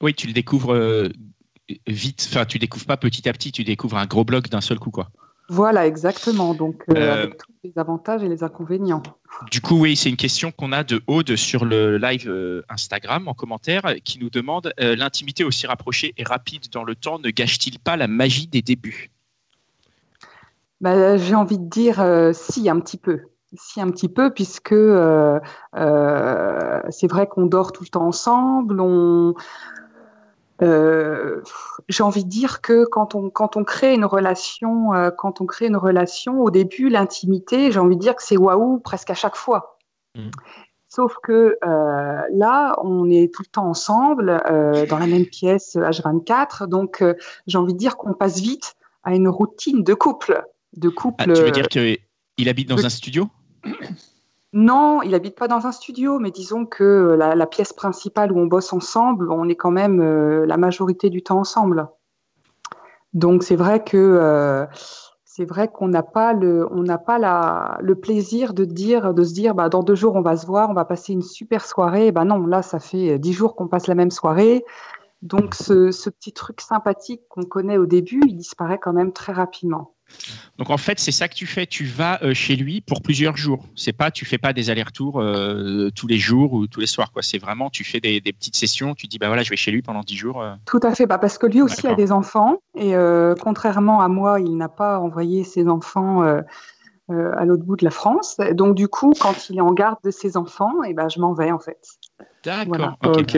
Oui, 0.00 0.14
tu 0.14 0.26
le 0.26 0.32
découvres 0.32 0.74
euh, 0.74 1.08
vite. 1.86 2.26
Enfin, 2.30 2.44
tu 2.44 2.58
découvres 2.58 2.86
pas 2.86 2.96
petit 2.96 3.28
à 3.28 3.32
petit. 3.32 3.52
Tu 3.52 3.64
découvres 3.64 3.96
un 3.96 4.06
gros 4.06 4.24
bloc 4.24 4.48
d'un 4.48 4.60
seul 4.60 4.78
coup 4.78 4.90
quoi. 4.90 5.08
Voilà, 5.48 5.86
exactement. 5.86 6.54
Donc, 6.54 6.84
avec 6.88 7.36
tous 7.36 7.52
les 7.62 7.72
avantages 7.76 8.22
et 8.22 8.28
les 8.28 8.42
inconvénients. 8.42 9.02
Du 9.50 9.60
coup, 9.60 9.78
oui, 9.78 9.96
c'est 9.96 10.08
une 10.08 10.16
question 10.16 10.52
qu'on 10.52 10.72
a 10.72 10.84
de 10.84 11.02
Aude 11.06 11.36
sur 11.36 11.64
le 11.64 11.98
live 11.98 12.62
Instagram 12.68 13.28
en 13.28 13.34
commentaire 13.34 13.82
qui 14.04 14.18
nous 14.18 14.30
demande 14.30 14.72
l'intimité 14.78 15.44
aussi 15.44 15.66
rapprochée 15.66 16.14
et 16.16 16.24
rapide 16.24 16.70
dans 16.72 16.84
le 16.84 16.94
temps 16.94 17.18
ne 17.18 17.30
gâche-t-il 17.30 17.78
pas 17.78 17.96
la 17.96 18.08
magie 18.08 18.46
des 18.46 18.62
débuts? 18.62 19.10
Bah, 20.80 21.16
J'ai 21.18 21.34
envie 21.34 21.58
de 21.58 21.68
dire 21.68 22.02
si, 22.32 22.70
un 22.70 22.80
petit 22.80 22.96
peu 22.98 23.20
si 23.56 23.80
un 23.80 23.90
petit 23.90 24.08
peu, 24.08 24.32
puisque 24.32 24.72
euh, 24.72 25.38
euh, 25.76 26.80
c'est 26.90 27.06
vrai 27.06 27.26
qu'on 27.26 27.46
dort 27.46 27.72
tout 27.72 27.84
le 27.84 27.88
temps 27.88 28.06
ensemble. 28.06 28.80
On, 28.80 29.34
euh, 30.62 31.42
j'ai 31.88 32.02
envie 32.02 32.24
de 32.24 32.28
dire 32.28 32.60
que 32.60 32.84
quand 32.84 33.14
on 33.14 33.30
quand 33.30 33.56
on 33.56 33.64
crée 33.64 33.94
une 33.94 34.04
relation, 34.04 34.90
quand 35.18 35.40
on 35.40 35.46
crée 35.46 35.66
une 35.66 35.76
relation, 35.76 36.40
au 36.40 36.50
début 36.50 36.88
l'intimité, 36.88 37.72
j'ai 37.72 37.80
envie 37.80 37.96
de 37.96 38.00
dire 38.00 38.14
que 38.14 38.22
c'est 38.22 38.36
waouh 38.36 38.78
presque 38.78 39.10
à 39.10 39.14
chaque 39.14 39.36
fois. 39.36 39.78
Mmh. 40.14 40.30
Sauf 40.88 41.16
que 41.22 41.58
là, 41.62 42.76
on 42.82 43.10
est 43.10 43.34
tout 43.34 43.42
le 43.42 43.50
temps 43.50 43.68
ensemble, 43.68 44.40
dans 44.88 44.98
la 44.98 45.06
même 45.08 45.26
pièce 45.26 45.74
H24. 45.74 46.68
Donc, 46.68 47.02
j'ai 47.48 47.58
envie 47.58 47.72
de 47.72 47.78
dire 47.78 47.96
qu'on 47.96 48.14
passe 48.14 48.38
vite 48.38 48.76
à 49.02 49.14
une 49.14 49.28
routine 49.28 49.82
de 49.82 49.94
couple. 49.94 50.44
De 50.76 50.88
couple 50.88 51.24
ah, 51.30 51.32
tu 51.32 51.42
veux 51.42 51.50
dire 51.50 51.68
qu'il 51.68 52.48
habite 52.48 52.68
dans 52.68 52.84
un 52.84 52.88
studio? 52.88 53.28
non, 54.54 55.02
il 55.02 55.16
habite 55.16 55.34
pas 55.36 55.48
dans 55.48 55.66
un 55.66 55.72
studio, 55.72 56.20
mais 56.20 56.30
disons 56.30 56.64
que 56.64 57.16
la, 57.18 57.46
pièce 57.46 57.72
principale 57.72 58.30
où 58.30 58.38
on 58.38 58.46
bosse 58.46 58.72
ensemble, 58.72 59.32
on 59.32 59.48
est 59.48 59.56
quand 59.56 59.72
même 59.72 60.00
euh, 60.00 60.46
la 60.46 60.56
majorité 60.56 61.10
du 61.10 61.24
temps 61.24 61.40
ensemble. 61.40 61.88
Donc 63.14 63.42
c'est 63.42 63.56
vrai 63.56 63.82
que 63.82 63.96
euh, 63.96 64.64
c'est 65.24 65.44
vrai 65.44 65.66
qu'on 65.66 65.88
n'a 65.88 66.04
pas 66.04 66.32
le 66.32 66.68
on 66.70 66.84
n'a 66.84 66.98
pas 66.98 67.18
la, 67.18 67.78
le 67.80 67.96
plaisir 67.96 68.54
de 68.54 68.64
dire 68.64 69.12
de 69.12 69.24
se 69.24 69.34
dire 69.34 69.56
bah 69.56 69.68
dans 69.68 69.82
deux 69.82 69.96
jours 69.96 70.14
on 70.14 70.22
va 70.22 70.36
se 70.36 70.46
voir, 70.46 70.70
on 70.70 70.74
va 70.74 70.84
passer 70.84 71.12
une 71.12 71.22
super 71.22 71.66
soirée. 71.66 72.12
Bah 72.12 72.24
non, 72.24 72.46
là 72.46 72.62
ça 72.62 72.78
fait 72.78 73.18
dix 73.18 73.32
jours 73.32 73.56
qu'on 73.56 73.66
passe 73.66 73.88
la 73.88 73.96
même 73.96 74.12
soirée. 74.12 74.64
Donc 75.24 75.54
ce, 75.54 75.90
ce 75.90 76.10
petit 76.10 76.32
truc 76.32 76.60
sympathique 76.60 77.22
qu'on 77.28 77.44
connaît 77.44 77.78
au 77.78 77.86
début, 77.86 78.20
il 78.26 78.36
disparaît 78.36 78.78
quand 78.78 78.92
même 78.92 79.12
très 79.12 79.32
rapidement. 79.32 79.94
Donc 80.58 80.70
en 80.70 80.76
fait, 80.76 81.00
c'est 81.00 81.12
ça 81.12 81.28
que 81.28 81.34
tu 81.34 81.46
fais. 81.46 81.66
Tu 81.66 81.84
vas 81.84 82.22
euh, 82.22 82.34
chez 82.34 82.56
lui 82.56 82.80
pour 82.80 83.02
plusieurs 83.02 83.36
jours. 83.36 83.64
C'est 83.74 83.92
pas, 83.92 84.10
tu 84.10 84.24
fais 84.24 84.38
pas 84.38 84.52
des 84.52 84.70
allers-retours 84.70 85.20
euh, 85.20 85.90
tous 85.94 86.06
les 86.06 86.18
jours 86.18 86.52
ou 86.52 86.66
tous 86.66 86.80
les 86.80 86.86
soirs. 86.86 87.10
Quoi. 87.10 87.22
C'est 87.22 87.38
vraiment, 87.38 87.70
tu 87.70 87.84
fais 87.84 88.00
des, 88.00 88.20
petites 88.20 88.56
sessions. 88.56 88.94
Tu 88.94 89.06
dis 89.06 89.18
bah 89.18 89.26
voilà, 89.26 89.42
je 89.42 89.50
vais 89.50 89.56
chez 89.56 89.70
lui 89.70 89.82
pendant 89.82 90.02
dix 90.02 90.16
jours. 90.16 90.42
Euh. 90.42 90.54
Tout 90.66 90.80
à 90.82 90.94
fait. 90.94 91.06
Bah, 91.06 91.18
parce 91.18 91.38
que 91.38 91.46
lui 91.46 91.62
aussi 91.62 91.86
a 91.86 91.94
des 91.94 92.12
enfants 92.12 92.58
et 92.76 92.94
contrairement 93.40 94.00
à 94.00 94.08
moi, 94.08 94.40
il 94.40 94.56
n'a 94.56 94.68
pas 94.68 95.00
envoyé 95.00 95.42
ses 95.44 95.68
enfants. 95.68 96.22
à 96.22 97.44
l'autre 97.44 97.64
bout 97.64 97.76
de 97.76 97.84
la 97.84 97.90
France. 97.90 98.36
Donc, 98.52 98.74
du 98.76 98.88
coup, 98.88 99.12
quand 99.18 99.50
il 99.50 99.58
est 99.58 99.62
en 99.62 99.72
garde 99.72 99.98
de 100.04 100.10
ses 100.10 100.36
enfants, 100.36 100.84
et 100.84 100.90
eh 100.90 100.94
ben, 100.94 101.08
je 101.08 101.20
m'en 101.20 101.34
vais 101.34 101.50
en 101.50 101.58
fait. 101.58 101.80
D'accord. 102.44 102.96
ok. 103.02 103.36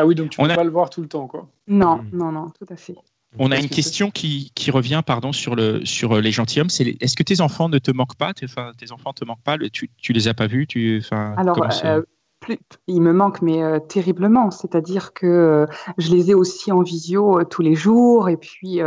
Ah 0.00 0.06
oui, 0.06 0.14
donc 0.14 0.30
tu 0.30 0.40
ne 0.40 0.48
peux 0.48 0.54
pas 0.54 0.64
le 0.64 0.70
voir 0.70 0.88
tout 0.88 1.02
le 1.02 1.08
temps, 1.08 1.26
quoi. 1.26 1.46
Non, 1.68 1.96
hmm. 1.96 2.08
non, 2.14 2.32
non, 2.32 2.46
tout 2.58 2.64
à 2.72 2.76
fait. 2.76 2.96
On 3.38 3.52
a 3.52 3.58
une 3.58 3.68
question 3.68 4.10
qui, 4.10 4.50
revient 4.70 5.02
pardon, 5.04 5.30
sur, 5.32 5.54
le, 5.54 5.84
sur 5.84 6.16
euh, 6.16 6.20
les 6.20 6.32
gentilshommes. 6.32 6.70
C'est 6.70 6.96
est-ce 7.00 7.16
que 7.16 7.22
tes 7.22 7.42
enfants 7.42 7.68
ne 7.68 7.78
te 7.78 7.90
manquent 7.90 8.16
pas? 8.16 8.32
Tes, 8.32 8.46
tes 8.78 8.92
enfants 8.92 9.12
te 9.12 9.26
manquent 9.26 9.42
pas? 9.42 9.58
Tu, 9.58 9.90
tu 9.98 10.14
les 10.14 10.26
as 10.26 10.32
pas 10.32 10.46
vus? 10.46 10.66
Tu, 10.66 11.02
Alors, 11.12 11.58
euh, 11.84 12.02
plus, 12.40 12.58
ils 12.86 13.02
me 13.02 13.12
manquent, 13.12 13.42
mais 13.42 13.62
euh, 13.62 13.78
terriblement. 13.78 14.50
C'est-à-dire 14.50 15.12
que 15.12 15.66
je 15.98 16.10
les 16.10 16.30
ai 16.30 16.34
aussi 16.34 16.72
en 16.72 16.80
visio 16.80 17.44
tous 17.44 17.60
les 17.60 17.74
jours. 17.74 18.30
Et 18.30 18.38
puis, 18.38 18.80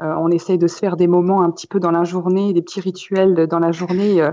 on 0.00 0.30
essaye 0.32 0.58
de 0.58 0.66
se 0.66 0.76
faire 0.76 0.96
des 0.96 1.06
moments 1.06 1.42
un 1.42 1.52
petit 1.52 1.68
peu 1.68 1.78
dans 1.78 1.92
la 1.92 2.02
journée, 2.02 2.52
des 2.52 2.62
petits 2.62 2.80
rituels 2.80 3.46
dans 3.46 3.60
la 3.60 3.70
journée, 3.70 4.28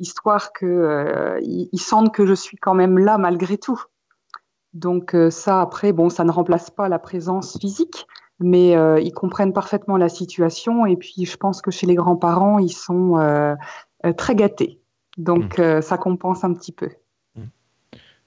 histoire 0.00 0.52
qu'ils 0.52 1.68
ils 1.72 1.80
sentent 1.80 2.12
que 2.12 2.26
je 2.26 2.34
suis 2.34 2.56
quand 2.56 2.74
même 2.74 2.98
là 2.98 3.16
malgré 3.16 3.58
tout. 3.58 3.80
Donc, 4.78 5.16
ça, 5.30 5.60
après, 5.60 5.92
bon, 5.92 6.08
ça 6.08 6.24
ne 6.24 6.30
remplace 6.30 6.70
pas 6.70 6.88
la 6.88 6.98
présence 6.98 7.58
physique 7.60 8.06
mais 8.40 8.76
euh, 8.76 9.00
ils 9.00 9.12
comprennent 9.12 9.52
parfaitement 9.52 9.96
la 9.96 10.08
situation. 10.08 10.86
Et 10.86 10.96
puis, 10.96 11.24
je 11.24 11.36
pense 11.36 11.60
que 11.60 11.70
chez 11.70 11.86
les 11.86 11.94
grands-parents, 11.94 12.58
ils 12.58 12.72
sont 12.72 13.18
euh, 13.18 13.54
euh, 14.06 14.12
très 14.12 14.34
gâtés. 14.34 14.78
Donc, 15.16 15.58
mmh. 15.58 15.82
ça 15.82 15.98
compense 15.98 16.44
un 16.44 16.54
petit 16.54 16.72
peu. 16.72 16.90
Mmh. 17.34 17.42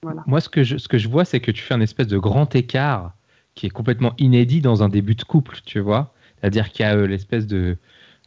Voilà. 0.02 0.22
Moi, 0.26 0.40
ce 0.40 0.48
que, 0.48 0.62
je, 0.62 0.76
ce 0.76 0.88
que 0.88 0.98
je 0.98 1.08
vois, 1.08 1.24
c'est 1.24 1.40
que 1.40 1.50
tu 1.50 1.62
fais 1.62 1.74
un 1.74 1.80
espèce 1.80 2.06
de 2.06 2.18
grand 2.18 2.54
écart 2.54 3.12
qui 3.54 3.66
est 3.66 3.70
complètement 3.70 4.12
inédit 4.18 4.60
dans 4.60 4.82
un 4.82 4.88
début 4.88 5.14
de 5.14 5.22
couple, 5.22 5.58
tu 5.64 5.80
vois. 5.80 6.12
C'est-à-dire 6.40 6.70
qu'il 6.70 6.84
y 6.84 6.88
a 6.88 6.94
l'espèce 7.06 7.46
de 7.46 7.76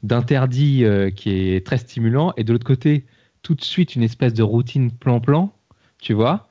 d'interdit 0.04 0.84
qui 1.16 1.32
est 1.32 1.66
très 1.66 1.80
stimulant, 1.80 2.32
et 2.38 2.44
de 2.44 2.52
l'autre 2.52 2.66
côté, 2.66 3.06
tout 3.42 3.56
de 3.56 3.64
suite, 3.64 3.96
une 3.96 4.04
espèce 4.04 4.36
de 4.36 4.44
routine 4.44 4.92
plan-plan, 4.92 5.52
tu 6.00 6.14
vois 6.14 6.48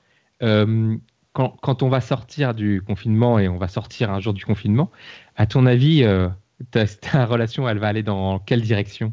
quand, 1.35 1.83
on 1.83 1.88
va 1.88 2.01
sortir 2.01 2.55
du 2.55 2.81
confinement 2.87 3.40
et 3.40 3.49
on 3.49 3.59
va 3.59 3.66
sortir 3.66 4.11
un 4.11 4.20
jour 4.20 4.33
du 4.33 4.44
confinement, 4.44 4.90
à 5.37 5.47
ton 5.47 5.66
avis, 5.66 6.05
euh, 6.05 6.29
ta, 6.70 7.27
relation, 7.27 7.68
elle 7.68 7.79
va 7.79 7.88
aller 7.88 8.05
dans 8.05 8.38
quelle 8.38 8.62
direction? 8.62 9.12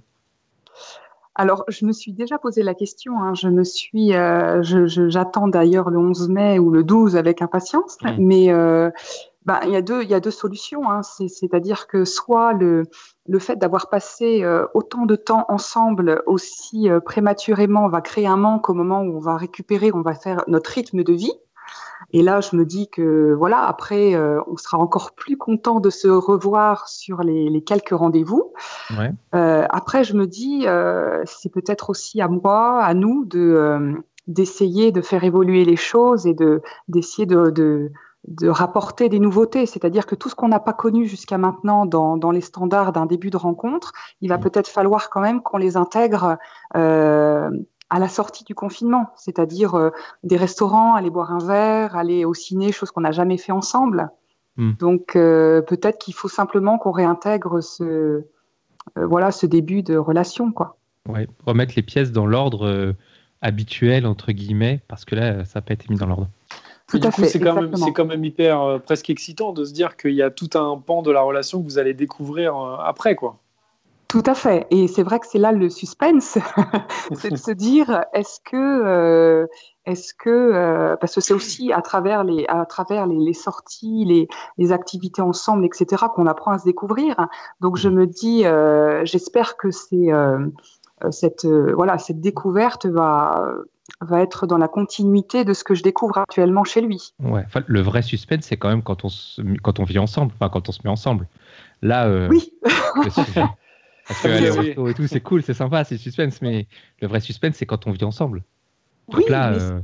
Alors, 1.34 1.64
je 1.68 1.86
me 1.86 1.92
suis 1.92 2.14
déjà 2.14 2.38
posé 2.38 2.62
la 2.62 2.76
question. 2.76 3.20
Hein. 3.20 3.34
Je 3.34 3.48
me 3.48 3.64
suis, 3.64 4.14
euh, 4.14 4.62
j'attends 4.62 5.48
d'ailleurs 5.48 5.90
le 5.90 5.98
11 5.98 6.30
mai 6.30 6.60
ou 6.60 6.70
le 6.70 6.84
12 6.84 7.16
avec 7.16 7.42
impatience. 7.42 7.98
Mmh. 8.04 8.10
Mais 8.20 8.52
euh, 8.52 8.92
ben, 9.46 9.60
il 9.64 9.72
y 9.72 9.76
a 9.76 9.82
deux, 9.82 10.04
il 10.04 10.10
y 10.10 10.14
a 10.14 10.20
deux 10.20 10.30
solutions. 10.30 10.92
Hein. 10.92 11.02
C'est-à-dire 11.02 11.88
que 11.88 12.06
soit 12.06 12.54
le, 12.54 12.84
le 13.28 13.40
fait 13.40 13.56
d'avoir 13.56 13.90
passé 13.90 14.46
autant 14.76 15.08
de 15.08 15.16
temps 15.16 15.46
ensemble 15.48 16.22
aussi 16.28 16.88
prématurément 17.06 17.88
va 17.88 18.02
créer 18.02 18.28
un 18.28 18.38
manque 18.38 18.70
au 18.70 18.76
moment 18.76 19.02
où 19.02 19.18
on 19.18 19.22
va 19.22 19.38
récupérer, 19.38 19.92
on 19.94 20.02
va 20.02 20.14
faire 20.14 20.44
notre 20.48 20.70
rythme 20.70 21.04
de 21.04 21.14
vie. 21.14 21.34
Et 22.14 22.22
là, 22.22 22.42
je 22.42 22.56
me 22.56 22.66
dis 22.66 22.90
que 22.90 23.34
voilà, 23.34 23.62
après, 23.62 24.16
euh, 24.16 24.42
on 24.48 24.58
sera 24.58 24.78
encore 24.78 25.14
plus 25.14 25.38
content 25.38 25.80
de 25.80 25.90
se 25.90 26.08
revoir 26.08 26.88
sur 26.88 27.22
les, 27.22 27.64
quelques 27.64 27.92
rendez-vous. 27.92 28.54
Euh, 29.34 29.66
après, 29.70 30.04
je 30.04 30.16
me 30.16 30.28
dis, 30.28 30.68
euh, 30.68 31.24
c'est 31.26 31.52
peut-être 31.52 31.90
aussi 31.90 32.22
à 32.22 32.28
moi, 32.28 32.84
à 32.84 32.94
nous, 32.94 33.26
de 33.26 33.96
d'essayer 34.28 34.92
de 34.92 35.02
faire 35.02 35.24
évoluer 35.24 35.66
les 35.66 35.76
choses 35.76 36.28
et 36.28 36.34
de 36.34 36.62
d'essayer 36.88 37.26
de, 37.26 37.50
de, 37.50 38.50
rapporter 38.50 39.10
des 39.10 39.20
nouveautés. 39.20 39.66
C'est-à-dire 39.66 40.06
que 40.06 40.16
tout 40.16 40.30
ce 40.30 40.36
qu'on 40.36 40.48
n'a 40.48 40.60
pas 40.60 40.74
connu 40.74 41.08
jusqu'à 41.08 41.40
maintenant 41.40 41.86
dans, 41.88 42.18
dans 42.18 42.32
les 42.32 42.42
standards 42.42 42.92
d'un 42.92 43.08
début 43.08 43.32
de 43.32 43.38
rencontre, 43.38 43.94
il 44.22 44.30
va 44.30 44.38
peut-être 44.38 44.68
falloir 44.68 45.10
quand 45.10 45.22
même 45.22 45.42
qu'on 45.42 45.58
les 45.58 45.76
intègre 45.76 46.38
à 47.92 48.00
la 48.00 48.08
sortie 48.08 48.46
du 48.46 48.56
confinement, 48.56 49.12
c'est-à-dire 49.18 49.76
euh, 49.76 49.90
des 50.24 50.38
restaurants, 50.38 50.96
aller 50.96 51.10
boire 51.10 51.34
un 51.34 51.46
verre, 51.46 51.98
aller 51.98 52.24
au 52.24 52.34
ciné, 52.34 52.72
chose 52.72 52.90
qu'on 52.90 53.02
n'a 53.02 53.12
jamais 53.12 53.38
fait 53.38 53.52
ensemble. 53.52 54.10
Hmm. 54.56 54.72
Donc 54.80 55.18
euh, 55.18 55.62
peut-être 55.62 56.00
qu'il 56.00 56.14
faut 56.14 56.30
simplement 56.30 56.78
qu'on 56.78 56.92
réintègre 56.92 57.62
ce, 57.62 57.84
euh, 57.84 58.24
voilà, 58.96 59.32
ce 59.32 59.46
début 59.46 59.84
de 59.84 59.98
relation. 59.98 60.54
Quoi. 60.54 60.78
Ouais, 61.10 61.28
remettre 61.46 61.74
les 61.76 61.82
pièces 61.82 62.14
dans 62.14 62.26
l'ordre 62.26 62.96
habituel, 63.42 64.06
entre 64.06 64.32
guillemets, 64.32 64.82
parce 64.88 65.04
que 65.04 65.16
là, 65.16 65.44
ça 65.44 65.60
n'a 65.60 65.62
pas 65.62 65.74
été 65.74 65.88
mis 65.90 65.98
dans 65.98 66.08
l'ordre. 66.08 66.30
Tout 66.88 67.00
à 67.04 67.12
fait, 67.12 67.28
c'est 67.28 67.40
quand, 67.40 67.56
même, 67.56 67.74
quand 67.94 68.06
même 68.06 68.24
hyper 68.24 68.82
presque 68.84 69.10
excitant 69.10 69.52
de 69.52 69.66
se 69.66 69.74
dire 69.74 69.98
qu'il 69.98 70.14
y 70.14 70.22
a 70.22 70.30
tout 70.30 70.50
un 70.56 70.78
pan 70.78 71.02
de 71.02 71.12
la 71.12 71.22
relation 71.22 71.60
que 71.62 71.66
vous 71.66 71.78
allez 71.78 71.94
découvrir 71.94 72.56
après. 72.56 73.16
quoi. 73.16 73.40
Tout 74.12 74.24
à 74.26 74.36
fait. 74.36 74.68
Et 74.72 74.90
c'est 74.90 75.04
vrai 75.04 75.22
que 75.22 75.26
c'est 75.26 75.40
là 75.40 75.54
le 75.54 75.70
suspense, 75.70 76.38
c'est 77.14 77.32
de 77.32 77.38
se 77.38 77.52
dire 77.52 78.04
est-ce 78.12 78.42
que, 78.44 78.58
euh, 78.58 79.48
est-ce 79.86 80.14
que, 80.14 80.30
euh, 80.30 80.98
parce 80.98 81.16
que 81.16 81.22
c'est 81.22 81.34
aussi 81.34 81.72
à 81.72 81.82
travers 81.82 82.26
les, 82.26 82.46
à 82.50 82.66
travers 82.66 83.08
les, 83.08 83.32
sorties, 83.32 84.04
les, 84.04 84.28
les, 84.58 84.74
activités 84.74 85.22
ensemble, 85.22 85.64
etc., 85.64 86.08
qu'on 86.14 86.28
apprend 86.28 86.52
à 86.52 86.60
se 86.60 86.66
découvrir. 86.66 87.16
Donc 87.62 87.78
je 87.78 87.88
me 87.88 88.06
dis, 88.06 88.46
euh, 88.46 89.06
j'espère 89.06 89.56
que 89.56 89.72
c'est 89.72 90.10
cette, 91.10 91.46
voilà, 91.46 91.98
cette 91.98 92.20
découverte 92.20 92.88
va 92.88 93.46
va 94.02 94.22
être 94.22 94.46
dans 94.46 94.58
la 94.58 94.68
continuité 94.68 95.46
de 95.46 95.54
ce 95.54 95.64
que 95.64 95.74
je 95.74 95.84
découvre 95.84 96.18
actuellement 96.18 96.66
chez 96.66 96.82
lui. 96.82 97.14
Ouais, 97.20 97.46
le 97.66 97.82
vrai 97.82 98.02
suspense, 98.02 98.44
c'est 98.44 98.58
quand 98.58 98.70
même 98.70 98.84
quand 98.84 99.06
on, 99.06 99.10
se, 99.10 99.42
quand 99.62 99.80
on 99.80 99.84
vit 99.86 100.00
ensemble, 100.00 100.34
enfin 100.36 100.50
quand 100.50 100.68
on 100.68 100.72
se 100.74 100.82
met 100.84 100.90
ensemble. 100.90 101.30
Là, 101.82 102.28
oui. 102.30 102.52
Parce 104.12 104.24
que 104.24 104.28
aller 104.28 104.50
au 104.50 104.56
resto 104.56 104.88
et 104.90 104.94
tout, 104.94 105.08
c'est 105.08 105.22
cool, 105.22 105.42
c'est 105.42 105.54
sympa, 105.54 105.84
c'est 105.86 105.98
suspense, 105.98 106.42
mais 106.42 106.68
le 107.02 107.08
vrai 107.08 107.22
suspense, 107.22 107.56
c'est 107.56 107.66
quand 107.66 107.88
on 107.88 107.92
vit 107.92 108.04
ensemble. 108.04 108.44
oui, 109.14 109.24
euh, 109.30 109.80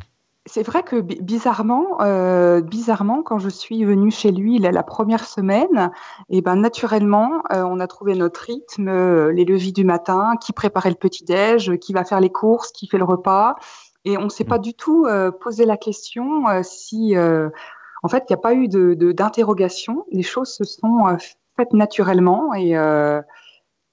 c'est 0.46 0.63
vrai 0.63 0.84
que 0.84 1.00
bizarrement, 1.00 2.02
euh, 2.02 2.62
bizarrement, 2.62 3.24
quand 3.24 3.40
je 3.40 3.48
suis 3.48 3.86
venue 3.86 4.12
chez 4.12 4.32
lui 4.32 4.60
la, 4.60 4.84
première 4.84 5.24
semaine, 5.24 5.92
et 6.30 6.38
eh 6.38 6.42
ben 6.42 6.58
naturellement, 6.58 7.42
euh, 7.52 7.63
on 7.63 7.80
a 7.80 7.88
trouvé 7.88 8.16
notre 8.16 8.42
rythme, 8.42 9.30
les 9.30 9.46
leviers 9.46 9.72
du 9.72 9.86
matin, 9.86 10.36
qui 10.42 10.52
préparait 10.52 10.90
le 10.90 10.96
petit 10.96 11.24
déj, 11.24 11.78
qui 11.78 11.94
va 11.94 12.04
faire 12.04 12.20
les 12.20 12.32
courses, 12.32 12.72
qui 12.72 12.88
fait 12.88 12.98
le 12.98 13.06
repas, 13.06 13.56
et 14.04 14.18
on 14.18 14.24
ne 14.24 14.30
s'est 14.30 14.46
pas 14.46 14.58
mm. 14.58 14.62
du 14.62 14.74
tout 14.74 15.08
posé 15.40 15.66
la 15.66 15.78
question 15.78 16.46
si, 16.63 17.16
en 17.18 18.10
fait, 18.10 18.24
il 18.30 18.32
n'y 18.32 18.36
a 18.36 18.42
pas 18.42 18.54
eu 18.54 18.68
de 18.68 18.94
d'interrogation. 19.13 20.06
Les 20.12 20.24
choses 20.24 20.54
se 20.54 20.66
sont 20.66 21.18
faites 21.58 21.74
naturellement 21.74 22.54
et 22.54 22.76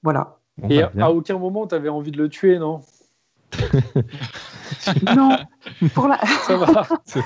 voilà. 0.04 0.38
Bon, 0.58 0.68
Et 0.70 0.82
bah, 0.82 1.06
à 1.06 1.10
aucun 1.10 1.36
moment, 1.38 1.66
tu 1.66 1.74
avais 1.74 1.88
envie 1.88 2.12
de 2.12 2.18
le 2.18 2.28
tuer, 2.28 2.60
non 2.60 2.80
Non, 5.16 5.36
pour 5.94 6.06
la... 6.08 6.18
Ça 6.46 6.56
va. 6.56 6.66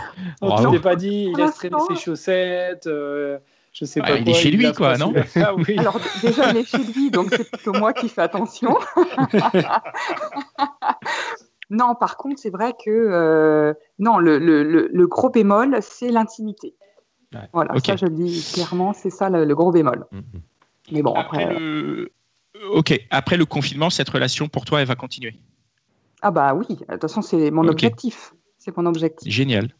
Non, 0.43 0.49
Bravo. 0.49 0.71
tu 0.71 0.77
t'es 0.77 0.83
pas 0.83 0.97
dit, 0.97 1.27
il 1.29 1.33
traîner 1.33 1.45
l'instant- 1.77 1.95
ses 1.95 1.97
chaussettes, 1.97 2.87
euh, 2.87 3.39
je 3.73 3.85
sais 3.85 4.01
Ouais, 4.01 4.07
pas 4.09 4.17
il 4.19 4.25
quoi. 4.25 4.33
est 4.33 4.37
chez 4.37 4.51
lui, 4.51 4.73
quoi, 4.73 4.97
non 4.97 5.13
Ah 5.37 5.55
oui. 5.55 5.77
Alors 5.79 5.99
déjà, 6.23 6.51
il 6.51 6.57
est 6.59 6.65
chez 6.65 6.79
lui, 6.85 7.11
donc 7.11 7.29
c'est 7.31 7.51
plutôt 7.51 7.73
moi 7.73 7.93
qui 7.93 8.09
fais 8.09 8.23
attention. 8.23 8.77
non, 11.71 11.95
par 11.95 12.17
contre, 12.17 12.41
c'est 12.41 12.51
vrai 12.51 12.73
que 12.73 12.91
euh, 12.91 13.75
non, 13.99 14.19
le, 14.19 14.39
le- 14.39 14.63
le- 14.65 14.89
le 14.93 15.07
gros 15.07 15.29
bémol, 15.31 15.79
c'est 15.83 16.11
l'intimité. 16.11 16.75
Ouais. 17.35 17.41
Voilà, 17.53 17.75
Ok. 17.75 17.85
ça 17.87 17.97
je 17.97 18.07
le 18.07 18.13
dis 18.13 18.51
clairement, 18.55 18.93
c'est 18.95 19.11
ça 19.11 19.29
le, 19.29 19.45
le 19.45 19.55
gros 19.55 19.71
bémol. 19.71 20.07
Mhm. 20.13 20.23
Mais 20.93 21.03
bon, 21.03 21.13
Après 21.15 21.43
après, 21.45 21.59
le... 21.59 22.11
Ok, 22.71 22.99
après 23.11 23.37
le 23.37 23.45
confinement, 23.45 23.91
cette 23.91 24.09
relation 24.09 24.49
pour 24.49 24.65
toi, 24.65 24.81
elle 24.81 24.89
va 24.89 24.97
continuer? 24.97 25.35
ah 26.21 26.31
bah 26.33 26.53
oui, 26.55 26.67
de 26.69 26.85
toute 26.93 27.01
façon, 27.03 27.23
c'est 27.23 27.51
mon 27.51 27.69
objectif. 27.69 28.33
C'est 28.59 28.77
mon 28.77 28.87
objectif. 28.87 29.33
Génial. 29.33 29.75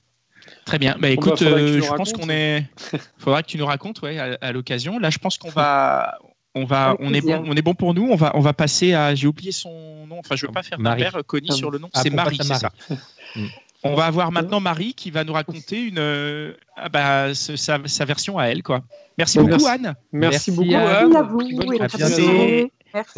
Très 0.65 0.79
bien. 0.79 0.93
Bah, 0.93 0.99
bah, 1.03 1.09
écoute, 1.11 1.37
tu 1.37 1.45
euh, 1.45 1.81
je 1.83 1.95
pense 1.95 2.13
qu'on 2.13 2.31
est. 2.31 2.65
Faudra 3.19 3.43
que 3.43 3.49
tu 3.49 3.59
nous 3.59 3.67
racontes, 3.67 4.01
ouais, 4.03 4.19
à, 4.19 4.39
à 4.41 4.53
l'occasion. 4.53 4.99
Là, 4.99 5.11
je 5.11 5.19
pense 5.19 5.37
qu'on 5.37 5.51
va. 5.51 6.19
On 6.55 6.65
va, 6.65 6.91
Avec 6.91 7.01
on 7.03 7.13
est 7.13 7.21
bon, 7.21 7.45
on 7.47 7.55
est 7.57 7.63
bon 7.63 7.75
pour 7.75 7.93
nous. 7.93 8.09
On 8.11 8.17
va, 8.17 8.33
on 8.35 8.41
va 8.41 8.53
passer 8.53 8.95
à. 8.95 9.15
J'ai 9.15 9.27
oublié 9.27 9.53
son 9.53 10.07
nom. 10.07 10.19
Enfin, 10.21 10.37
je 10.37 10.47
veux 10.47 10.53
pas 10.53 10.63
faire 10.63 10.79
Marie. 10.79 11.03
d'impair, 11.03 11.25
Connie 11.27 11.53
sur 11.53 11.71
le 11.71 11.79
nom. 11.79 11.91
Ah, 11.93 12.03
c'est 12.03 12.11
Marie, 12.11 12.39
c'est 12.41 12.55
ça. 12.55 12.71
On 13.85 13.95
va 13.95 14.07
avoir 14.07 14.33
maintenant 14.33 14.59
Marie 14.61 14.93
qui 14.95 15.11
va 15.13 15.23
nous 15.23 15.33
raconter 15.33 15.81
une, 15.85 15.99
euh, 15.99 16.53
ah 16.77 16.89
bah, 16.89 17.33
ce- 17.35 17.55
sa, 17.57 17.79
sa 17.87 18.05
version 18.05 18.37
à 18.39 18.47
elle, 18.47 18.63
quoi. 18.65 18.83
Merci 19.17 19.39
beaucoup, 19.39 19.51
merci. 19.51 19.69
Anne. 19.69 19.95
Merci, 20.13 20.51
Merci, 20.51 20.51
beaucoup. 20.53 20.75
Anne. 20.75 21.15
À 21.17 21.23
vous 21.23 21.41
et 21.41 21.81
à. 21.81 21.87
Merci. 21.99 22.71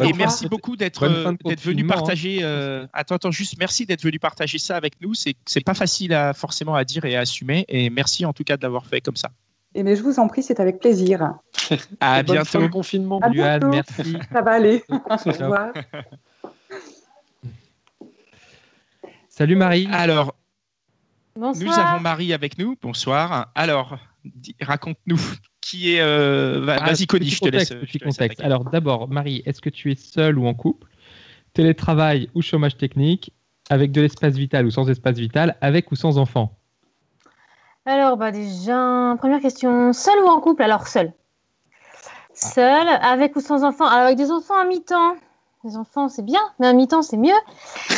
Et 0.03 0.13
merci 0.13 0.47
beaucoup 0.47 0.75
d'être 0.75 1.07
d'être 1.45 1.61
venu 1.61 1.83
hein. 1.83 1.87
partager. 1.87 2.39
euh, 2.43 2.85
Attends, 2.93 3.15
attends, 3.15 3.31
juste 3.31 3.55
merci 3.57 3.85
d'être 3.85 4.03
venu 4.03 4.19
partager 4.19 4.57
ça 4.59 4.75
avec 4.75 5.01
nous. 5.01 5.13
C'est 5.15 5.33
c'est 5.45 5.63
pas 5.63 5.73
facile 5.73 6.13
à, 6.13 6.33
forcément 6.33 6.75
à 6.75 6.83
dire 6.83 7.05
et 7.05 7.15
à 7.15 7.21
assumer. 7.21 7.65
Et 7.69 7.89
merci 7.89 8.25
en 8.25 8.33
tout 8.33 8.43
cas 8.43 8.57
de 8.57 8.61
l'avoir 8.63 8.85
fait 8.85 9.01
comme 9.01 9.15
ça. 9.15 9.29
Eh 9.73 9.81
bien, 9.83 9.95
je 9.95 10.01
vous 10.03 10.19
en 10.19 10.27
prie, 10.27 10.43
c'est 10.43 10.59
avec 10.59 10.79
plaisir. 10.79 11.21
À 12.01 12.21
Bonne 12.23 12.35
fin 12.45 12.59
bientôt. 12.59 12.61
de 12.61 12.67
confinement. 12.67 13.19
À 13.21 13.27
Anne, 13.53 13.69
merci. 13.69 14.17
Ça 14.31 14.41
va 14.41 14.51
aller. 14.51 14.83
Au 14.89 15.17
Ciao. 15.17 15.33
revoir. 15.39 15.69
Salut 19.29 19.55
Marie. 19.55 19.87
Alors, 19.91 20.35
Bonsoir. 21.35 21.65
nous 21.65 21.73
avons 21.79 21.99
Marie 22.01 22.33
avec 22.33 22.57
nous. 22.57 22.75
Bonsoir. 22.81 23.51
Alors, 23.55 23.97
raconte-nous 24.61 25.19
qui 25.61 25.95
est. 25.95 26.01
euh, 26.01 26.65
Ah, 26.79 26.85
Vas-y, 26.91 27.07
Connie, 27.07 27.29
je 27.29 27.39
te 27.39 27.49
laisse. 27.49 27.69
contexte, 27.69 27.73
je 27.85 27.91
petit 27.91 27.99
te 27.99 28.03
contexte. 28.03 28.41
Alors 28.41 28.63
d'abord, 28.65 29.07
Marie, 29.07 29.41
est-ce 29.45 29.61
que 29.61 29.69
tu 29.69 29.91
es 29.91 29.95
seule 29.95 30.37
ou 30.37 30.47
en 30.47 30.53
couple? 30.53 30.87
Télétravail 31.53 32.29
ou 32.35 32.41
chômage 32.41 32.77
technique? 32.77 33.33
Avec 33.69 33.91
de 33.91 34.01
l'espace 34.01 34.33
vital 34.33 34.65
ou 34.65 34.71
sans 34.71 34.89
espace 34.89 35.15
vital? 35.17 35.55
Avec 35.61 35.91
ou 35.91 35.95
sans 35.95 36.17
enfant? 36.17 36.57
Alors, 37.85 38.17
bah 38.17 38.31
déjà, 38.31 39.15
première 39.17 39.39
question. 39.41 39.93
Seul 39.93 40.19
ou 40.23 40.27
en 40.27 40.39
couple? 40.41 40.61
Alors, 40.63 40.87
seul. 40.87 41.13
Seul, 42.33 42.87
avec 42.87 43.35
ou 43.35 43.41
sans 43.41 43.63
enfant? 43.63 43.85
Alors, 43.87 44.05
avec 44.07 44.17
des 44.17 44.31
enfants 44.31 44.57
à 44.59 44.65
mi-temps. 44.65 45.15
Les 45.63 45.77
enfants, 45.77 46.09
c'est 46.09 46.25
bien, 46.25 46.39
mais 46.59 46.67
à 46.67 46.73
mi-temps, 46.73 47.01
c'est 47.03 47.17
mieux. 47.17 47.31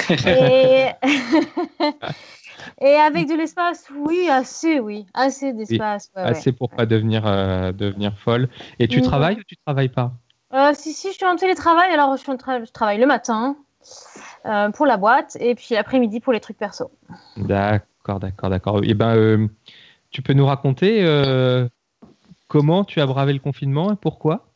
Et... 0.28 0.88
Et 2.82 2.96
avec 2.96 3.28
de 3.28 3.36
l'espace, 3.36 3.88
oui, 3.96 4.30
assez, 4.30 4.80
oui. 4.80 5.06
Assez 5.14 5.54
d'espace. 5.54 6.10
ouais, 6.16 6.24
ouais. 6.24 6.30
Assez 6.30 6.52
pour 6.52 6.70
pas 6.70 6.86
devenir, 6.86 7.26
euh, 7.26 7.72
devenir 7.72 8.18
folle. 8.18 8.50
Et 8.80 8.88
tu 8.88 9.00
Mhm. 9.00 9.04
travailles 9.06 9.38
ou 9.38 9.44
tu 9.48 9.56
travailles 9.66 9.90
pas? 9.90 10.12
Euh, 10.54 10.72
si, 10.74 10.94
si, 10.94 11.10
je 11.10 11.14
suis 11.16 11.26
en 11.26 11.36
télétravail. 11.36 11.92
Alors, 11.92 12.16
je, 12.16 12.22
suis 12.22 12.32
en 12.32 12.36
tra- 12.36 12.66
je 12.66 12.72
travaille 12.72 13.00
le 13.00 13.08
matin 13.08 13.56
euh, 14.46 14.70
pour 14.70 14.86
la 14.86 14.98
boîte 14.98 15.38
et 15.40 15.56
puis 15.56 15.70
l'après-midi 15.72 16.20
pour 16.20 16.34
les 16.34 16.40
trucs 16.40 16.58
perso. 16.58 16.92
D'accord, 17.38 18.20
d'accord, 18.20 18.50
d'accord. 18.50 18.84
Et 18.84 18.94
ben, 18.94 19.16
euh, 19.16 19.48
tu 20.12 20.22
peux 20.22 20.34
nous 20.34 20.46
raconter 20.46 21.04
comment 22.48 22.84
tu 22.84 23.02
as 23.02 23.08
bravé 23.08 23.34
le 23.34 23.40
confinement 23.40 23.92
et 23.92 23.96
pourquoi? 23.96 24.53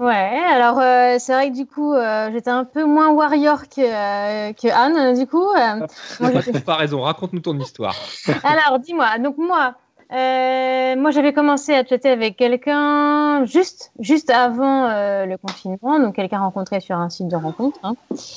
Ouais, 0.00 0.40
alors 0.50 0.80
euh, 0.80 1.16
c'est 1.20 1.32
vrai 1.32 1.50
que 1.50 1.54
du 1.54 1.66
coup, 1.66 1.94
euh, 1.94 2.30
j'étais 2.32 2.50
un 2.50 2.64
peu 2.64 2.84
moins 2.84 3.10
warrior 3.10 3.68
que, 3.68 3.80
euh, 3.80 4.52
que 4.52 4.68
Anne, 4.68 5.16
du 5.16 5.26
coup. 5.26 5.48
euh, 5.50 5.86
moi, 6.20 6.30
Pas 6.66 6.74
raison. 6.76 7.00
Raconte-nous 7.02 7.40
ton 7.40 7.56
histoire. 7.58 7.94
alors, 8.42 8.80
dis-moi, 8.80 9.18
donc 9.18 9.38
moi, 9.38 9.74
euh, 10.12 10.96
moi 10.96 11.10
j'avais 11.12 11.32
commencé 11.32 11.74
à 11.74 11.84
chatter 11.86 12.10
avec 12.10 12.36
quelqu'un 12.36 13.44
juste, 13.44 13.92
juste 14.00 14.30
avant 14.30 14.86
euh, 14.88 15.26
le 15.26 15.38
confinement, 15.38 16.00
donc 16.00 16.16
quelqu'un 16.16 16.40
rencontré 16.40 16.80
sur 16.80 16.96
un 16.96 17.08
site 17.08 17.28
de 17.28 17.36
rencontre. 17.36 17.78
hein. 17.84 17.94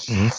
Mhm. 0.10 0.30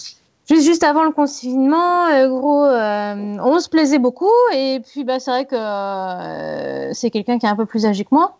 Juste, 0.48 0.64
juste 0.64 0.84
avant 0.84 1.02
le 1.04 1.10
confinement, 1.10 2.06
euh, 2.06 2.28
gros, 2.28 2.64
euh, 2.64 3.36
on 3.42 3.58
se 3.58 3.68
plaisait 3.68 3.98
beaucoup, 3.98 4.30
et 4.54 4.80
puis 4.88 5.04
bah, 5.04 5.18
c'est 5.20 5.30
vrai 5.32 5.44
que 5.46 5.56
euh, 5.56 6.92
c'est 6.94 7.10
quelqu'un 7.10 7.38
qui 7.38 7.44
est 7.46 7.50
un 7.50 7.56
peu 7.56 7.66
plus 7.66 7.86
âgé 7.86 8.04
que 8.04 8.14
moi. 8.14 8.38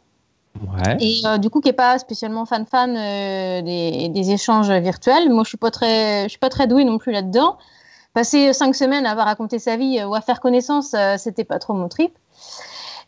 Et 1.01 1.23
euh, 1.25 1.39
du 1.39 1.51
coup, 1.51 1.61
qui 1.61 1.69
est 1.69 1.73
pas 1.75 1.99
spécialement 1.99 2.45
fan 2.47 2.67
fan 2.67 2.97
euh, 2.97 3.63
des, 3.63 4.31
échanges 4.31 4.71
virtuels. 4.71 5.31
Moi, 5.31 5.45
je 5.45 5.51
je 5.51 6.27
suis 6.29 6.39
pas 6.39 6.49
très 6.51 6.67
douée 6.67 6.85
non 6.85 6.99
plus 6.99 7.13
là-dedans. 7.13 7.57
Passer 8.15 8.53
cinq 8.53 8.75
semaines 8.75 9.07
à 9.07 9.13
avoir 9.13 9.27
raconté 9.27 9.59
sa 9.59 9.77
vie 9.77 9.99
euh, 10.01 10.09
ou 10.09 10.15
à 10.15 10.21
faire 10.21 10.41
connaissance, 10.41 10.95
euh, 10.95 11.17
c'était 11.19 11.45
pas 11.45 11.59
trop 11.59 11.75
mon 11.75 11.89
trip. 11.89 12.13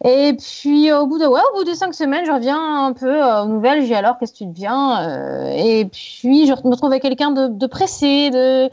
Et 0.04 0.34
puis 0.34 0.90
au 0.92 1.06
bout 1.06 1.18
de 1.18 1.26
au 1.26 1.56
bout 1.56 1.64
de 1.64 1.74
cinq 1.74 1.94
semaines, 1.94 2.24
je 2.24 2.32
reviens 2.32 2.86
un 2.86 2.92
peu 2.92 3.22
euh, 3.22 3.42
aux 3.42 3.46
nouvelles. 3.48 3.84
J'ai 3.84 3.94
alors 3.94 4.18
qu'est-ce 4.18 4.32
que 4.32 4.38
tu 4.38 4.46
deviens 4.46 5.02
Euh, 5.02 5.52
Et 5.56 5.84
puis 5.84 6.46
je 6.46 6.52
me 6.52 6.70
retrouve 6.70 6.90
avec 6.90 7.02
quelqu'un 7.02 7.32
de, 7.32 7.66
pressé, 7.66 8.30
de 8.30 8.70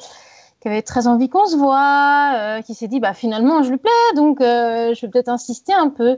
qui 0.62 0.68
avait 0.68 0.82
très 0.82 1.08
envie 1.08 1.28
qu'on 1.28 1.46
se 1.46 1.58
voit, 1.58 2.34
euh, 2.36 2.62
qui 2.62 2.74
s'est 2.76 2.88
dit 2.88 3.00
bah 3.00 3.13
finalement 3.13 3.62
je 3.62 3.72
lui 3.72 3.78
plais, 3.78 3.92
donc 4.16 4.40
euh, 4.42 4.94
je 4.94 5.06
vais 5.06 5.12
peut-être 5.12 5.30
insister 5.30 5.74
un 5.74 5.90
peu. 5.90 6.18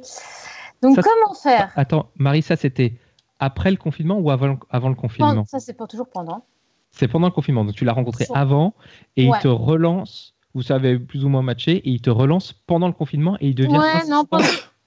Donc 0.81 0.95
Ça, 0.95 1.01
comment 1.03 1.33
faire? 1.33 1.71
Attends, 1.75 2.09
Marie, 2.17 2.41
ça 2.41 2.55
c'était 2.55 2.93
après 3.39 3.71
le 3.71 3.77
confinement 3.77 4.17
ou 4.17 4.31
avant, 4.31 4.47
le- 4.47 4.57
avant 4.69 4.89
le 4.89 4.95
confinement? 4.95 5.29
Pendant- 5.29 5.45
Ça 5.45 5.59
c'est 5.59 5.73
pas 5.73 5.87
toujours 5.87 6.09
pendant. 6.09 6.45
C'est 6.91 7.07
pendant 7.07 7.27
le 7.27 7.33
confinement. 7.33 7.65
Donc 7.65 7.75
tu 7.75 7.85
l'as 7.85 7.93
rencontré 7.93 8.25
Sur- 8.25 8.35
avant 8.37 8.73
et 9.17 9.29
Ouais. 9.29 9.37
il 9.37 9.41
te 9.41 9.47
relance. 9.47 10.35
Vous 10.55 10.63
savez 10.63 10.97
plus 10.97 11.23
ou 11.25 11.29
moins 11.29 11.43
matché 11.43 11.73
et 11.77 11.89
il 11.89 12.01
te 12.01 12.09
relance 12.09 12.53
pendant 12.53 12.87
le 12.87 12.93
confinement 12.93 13.37
et 13.39 13.49
il 13.49 13.55
devient 13.55 13.77
Ouais, 13.77 14.07
non, 14.09 14.25
pendant- 14.25 14.43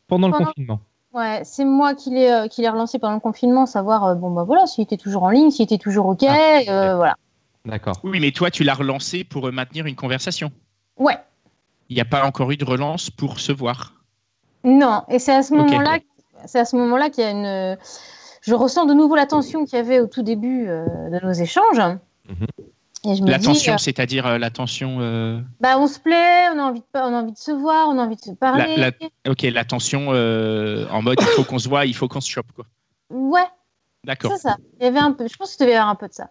pendant 0.09 0.27
le 0.29 0.33
pendant- 0.33 0.47
confinement. 0.47 0.81
Ouais, 1.15 1.43
c'est 1.45 1.65
moi 1.67 1.95
qui 1.95 2.11
l'ai 2.11 2.31
euh, 2.31 2.49
qui 2.49 2.63
l'ai 2.63 2.69
relancé 2.71 2.99
pendant 2.99 3.15
le 3.15 3.21
confinement, 3.21 3.67
savoir 3.67 4.05
euh, 4.05 4.15
bon 4.15 4.31
bah 4.31 4.45
voilà 4.45 4.67
s'il 4.67 4.83
était 4.83 4.97
toujours 4.97 5.23
en 5.25 5.31
ligne, 5.31 5.51
s'il 5.51 5.63
était 5.65 5.79
toujours 5.79 6.07
ok, 6.07 6.25
Ah, 6.27 6.61
euh, 6.69 6.97
voilà. 6.97 7.17
D'accord. 7.67 8.01
Oui, 8.03 8.19
mais 8.19 8.33
toi, 8.33 8.51
tu 8.51 8.65
l'as 8.65 8.75
relancé 8.75 9.23
pour 9.23 9.53
maintenir 9.53 9.87
une 9.87 9.95
conversation? 9.95 10.51
Ouais. 10.99 11.17
Il 11.91 11.95
n'y 11.95 12.01
a 12.01 12.05
pas 12.07 12.25
encore 12.27 12.51
eu 12.51 12.57
de 12.57 12.65
relance 12.65 13.09
pour 13.11 13.39
se 13.39 13.53
voir. 13.53 14.02
Non, 14.65 15.03
et 15.09 15.19
c'est 15.19 15.35
à 15.35 15.43
ce 15.43 15.55
moment-là, 15.55 15.99
c'est 16.47 16.59
à 16.61 16.65
ce 16.65 16.77
moment-là 16.77 17.11
qu'il 17.11 17.25
y 17.25 17.27
a 17.27 17.31
une, 17.31 17.77
je 18.43 18.55
ressens 18.55 18.87
de 18.87 18.95
nouveau 18.95 19.17
la 19.17 19.27
tension 19.27 19.65
qu'il 19.65 19.77
y 19.77 19.81
avait 19.81 20.01
au 20.01 20.07
tout 20.07 20.23
début 20.23 20.67
euh, 20.69 20.85
de 21.11 21.25
nos 21.25 21.33
échanges. 21.33 21.81
Et 23.05 23.17
je 23.17 23.23
me 23.25 23.31
La 23.31 23.39
dis, 23.39 23.47
tension, 23.47 23.75
euh, 23.75 23.79
c'est-à-dire 23.79 24.27
euh, 24.27 24.39
la 24.39 24.51
tension. 24.51 24.99
euh, 25.01 25.41
bah 25.61 25.77
on 25.79 25.89
se 25.89 25.99
plaît, 25.99 26.49
on 26.55 26.59
a 26.61 26.63
envie 26.63 26.81
de, 26.81 26.87
on 26.95 26.99
a 26.99 27.23
envie 27.23 27.33
de 27.33 27.39
se 27.39 27.51
voir, 27.51 27.89
on 27.89 27.99
a 27.99 28.03
envie 28.05 28.15
de 28.15 28.21
se 28.21 28.31
parler. 28.31 28.77
La- 28.77 28.93
Ok, 29.29 29.43
la 29.43 29.65
tension 29.65 30.09
en 30.11 31.03
mode 31.03 31.19
il 31.21 31.27
faut 31.27 31.43
qu'on 31.45 31.59
se 31.59 31.69
voit, 31.69 31.85
il 31.87 31.95
faut 31.97 32.07
qu'on 32.07 32.21
se 32.21 32.31
chope. 32.31 32.53
Quoi. 32.55 32.65
Ouais, 33.11 33.47
D'accord. 34.05 34.31
c'est 34.33 34.39
ça. 34.43 34.57
Il 34.81 34.85
y 34.85 34.87
avait 34.87 35.01
un 35.01 35.11
peu, 35.13 35.27
je 35.27 35.37
pense 35.37 35.57
qu'il 35.57 35.65
devait 35.67 35.73
y 35.75 35.77
avoir 35.77 35.91
un 35.91 35.97
peu 35.97 36.07
de 36.07 36.15
ça. 36.15 36.31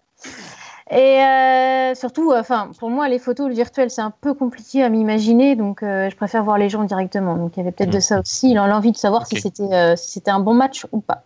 Et 0.92 1.24
euh, 1.24 1.96
surtout, 1.96 2.34
enfin, 2.34 2.70
pour 2.78 2.90
moi, 2.90 3.08
les 3.08 3.18
photos, 3.18 3.48
le 3.48 3.54
virtuel, 3.54 3.90
c'est 3.90 4.02
un 4.02 4.12
peu 4.12 4.34
compliqué 4.34 4.84
à 4.84 4.90
m'imaginer, 4.90 5.56
donc 5.56 5.84
euh, 5.84 6.10
je 6.10 6.16
préfère 6.18 6.44
voir 6.44 6.58
les 6.58 6.68
gens 6.68 6.84
directement. 6.84 7.38
Donc 7.38 7.56
il 7.56 7.60
y 7.60 7.62
avait 7.62 7.72
peut-être 7.72 7.94
de 7.94 8.02
ça 8.02 8.20
aussi, 8.20 8.54
l'envie 8.54 8.92
de 8.92 8.98
savoir 8.98 9.26
si 9.26 9.40
c'était 9.40 9.74
euh, 9.74 9.96
si 9.96 10.12
c'était 10.12 10.32
un 10.32 10.42
bon 10.42 10.54
match 10.54 10.86
ou 10.92 11.00
pas. 11.00 11.24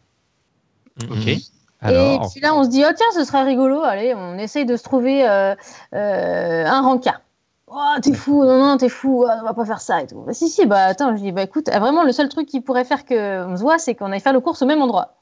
Ok. 1.10 1.28
Et 1.28 1.42
Alors, 1.82 2.32
puis 2.32 2.42
là, 2.42 2.56
on 2.56 2.64
se 2.64 2.70
dit, 2.70 2.84
oh 2.88 2.92
tiens, 2.96 3.08
ce 3.14 3.24
serait 3.24 3.44
rigolo, 3.44 3.82
allez, 3.82 4.14
on 4.16 4.38
essaye 4.38 4.66
de 4.66 4.78
se 4.78 4.84
trouver 4.84 5.28
euh, 5.28 5.56
euh, 5.94 6.66
un 6.66 6.82
rencard. 6.82 7.22
Oh, 7.68 8.00
t'es 8.02 8.14
fou, 8.14 8.44
non, 8.46 8.60
non, 8.60 8.78
t'es 8.78 8.90
fou, 8.90 9.26
ah, 9.28 9.40
on 9.42 9.46
va 9.46 9.54
pas 9.54 9.66
faire 9.66 9.82
ça 9.82 10.02
et 10.02 10.08
tout. 10.08 10.22
Bah, 10.22 10.34
si, 10.34 10.48
si, 10.48 10.66
bah 10.66 10.86
attends, 10.86 11.16
je 11.16 11.22
dis, 11.22 11.32
bah 11.32 11.42
écoute, 11.42 11.68
vraiment, 11.68 12.04
le 12.04 12.12
seul 12.12 12.30
truc 12.30 12.48
qui 12.48 12.62
pourrait 12.62 12.86
faire 12.86 13.06
qu'on 13.06 13.58
se 13.58 13.62
voit, 13.62 13.80
c'est 13.80 13.96
qu'on 13.96 14.12
aille 14.12 14.20
faire 14.20 14.34
les 14.34 14.42
courses 14.42 14.62
au 14.62 14.66
même 14.68 14.82
endroit. 14.82 15.16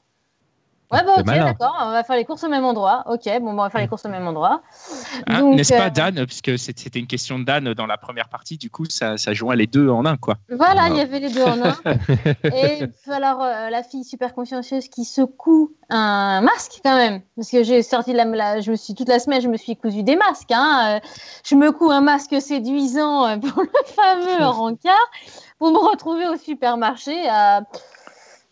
Ouais, 0.92 1.02
bah 1.04 1.12
ok, 1.18 1.26
malin. 1.26 1.44
d'accord, 1.46 1.74
on 1.80 1.90
va 1.90 2.04
faire 2.04 2.14
les 2.16 2.24
courses 2.24 2.44
au 2.44 2.48
même 2.48 2.64
endroit. 2.64 3.02
Ok, 3.06 3.24
bon, 3.40 3.46
bah, 3.46 3.52
on 3.52 3.56
va 3.64 3.70
faire 3.70 3.80
les 3.80 3.88
courses 3.88 4.04
au 4.04 4.08
même 4.08 4.26
endroit. 4.28 4.62
Hein, 5.26 5.40
Donc, 5.40 5.54
N'est-ce 5.56 5.72
pas 5.72 5.86
euh, 5.86 5.90
Dan 5.90 6.26
Puisque 6.26 6.58
c'était 6.58 7.00
une 7.00 7.06
question 7.06 7.38
de 7.38 7.44
Dan 7.44 7.72
dans 7.74 7.86
la 7.86 7.96
première 7.96 8.28
partie, 8.28 8.58
du 8.58 8.70
coup, 8.70 8.84
ça, 8.88 9.16
ça 9.16 9.32
joint 9.32 9.56
les 9.56 9.66
deux 9.66 9.88
en 9.88 10.04
un. 10.06 10.16
quoi. 10.16 10.34
Voilà, 10.50 10.88
il 10.90 10.96
y 10.96 11.00
avait 11.00 11.18
les 11.20 11.30
deux 11.30 11.42
en 11.42 11.60
un. 11.62 11.74
Et 12.54 12.82
alors, 13.10 13.42
euh, 13.42 13.70
la 13.70 13.82
fille 13.82 14.04
super 14.04 14.34
consciencieuse 14.34 14.88
qui 14.88 15.04
secoue 15.04 15.72
un 15.90 16.40
masque 16.42 16.80
quand 16.84 16.96
même. 16.96 17.22
Parce 17.36 17.50
que 17.50 17.62
j'ai 17.64 17.82
sorti 17.82 18.12
la, 18.12 18.24
la- 18.26 18.60
je 18.60 18.70
me 18.70 18.76
suis 18.76 18.94
toute 18.94 19.08
la 19.08 19.18
semaine, 19.18 19.40
je 19.40 19.48
me 19.48 19.56
suis 19.56 19.76
cousu 19.76 20.02
des 20.02 20.16
masques. 20.16 20.52
Hein. 20.52 20.96
Euh, 21.02 21.08
Je 21.44 21.54
me 21.56 21.72
couds 21.72 21.90
un 21.90 22.00
masque 22.02 22.40
séduisant 22.40 23.38
pour 23.40 23.62
le 23.62 23.70
fameux 23.96 24.44
rencard 24.48 25.10
pour 25.58 25.70
me 25.72 25.78
retrouver 25.78 26.26
au 26.28 26.36
supermarché 26.36 27.28
à 27.28 27.58
euh, 27.58 27.60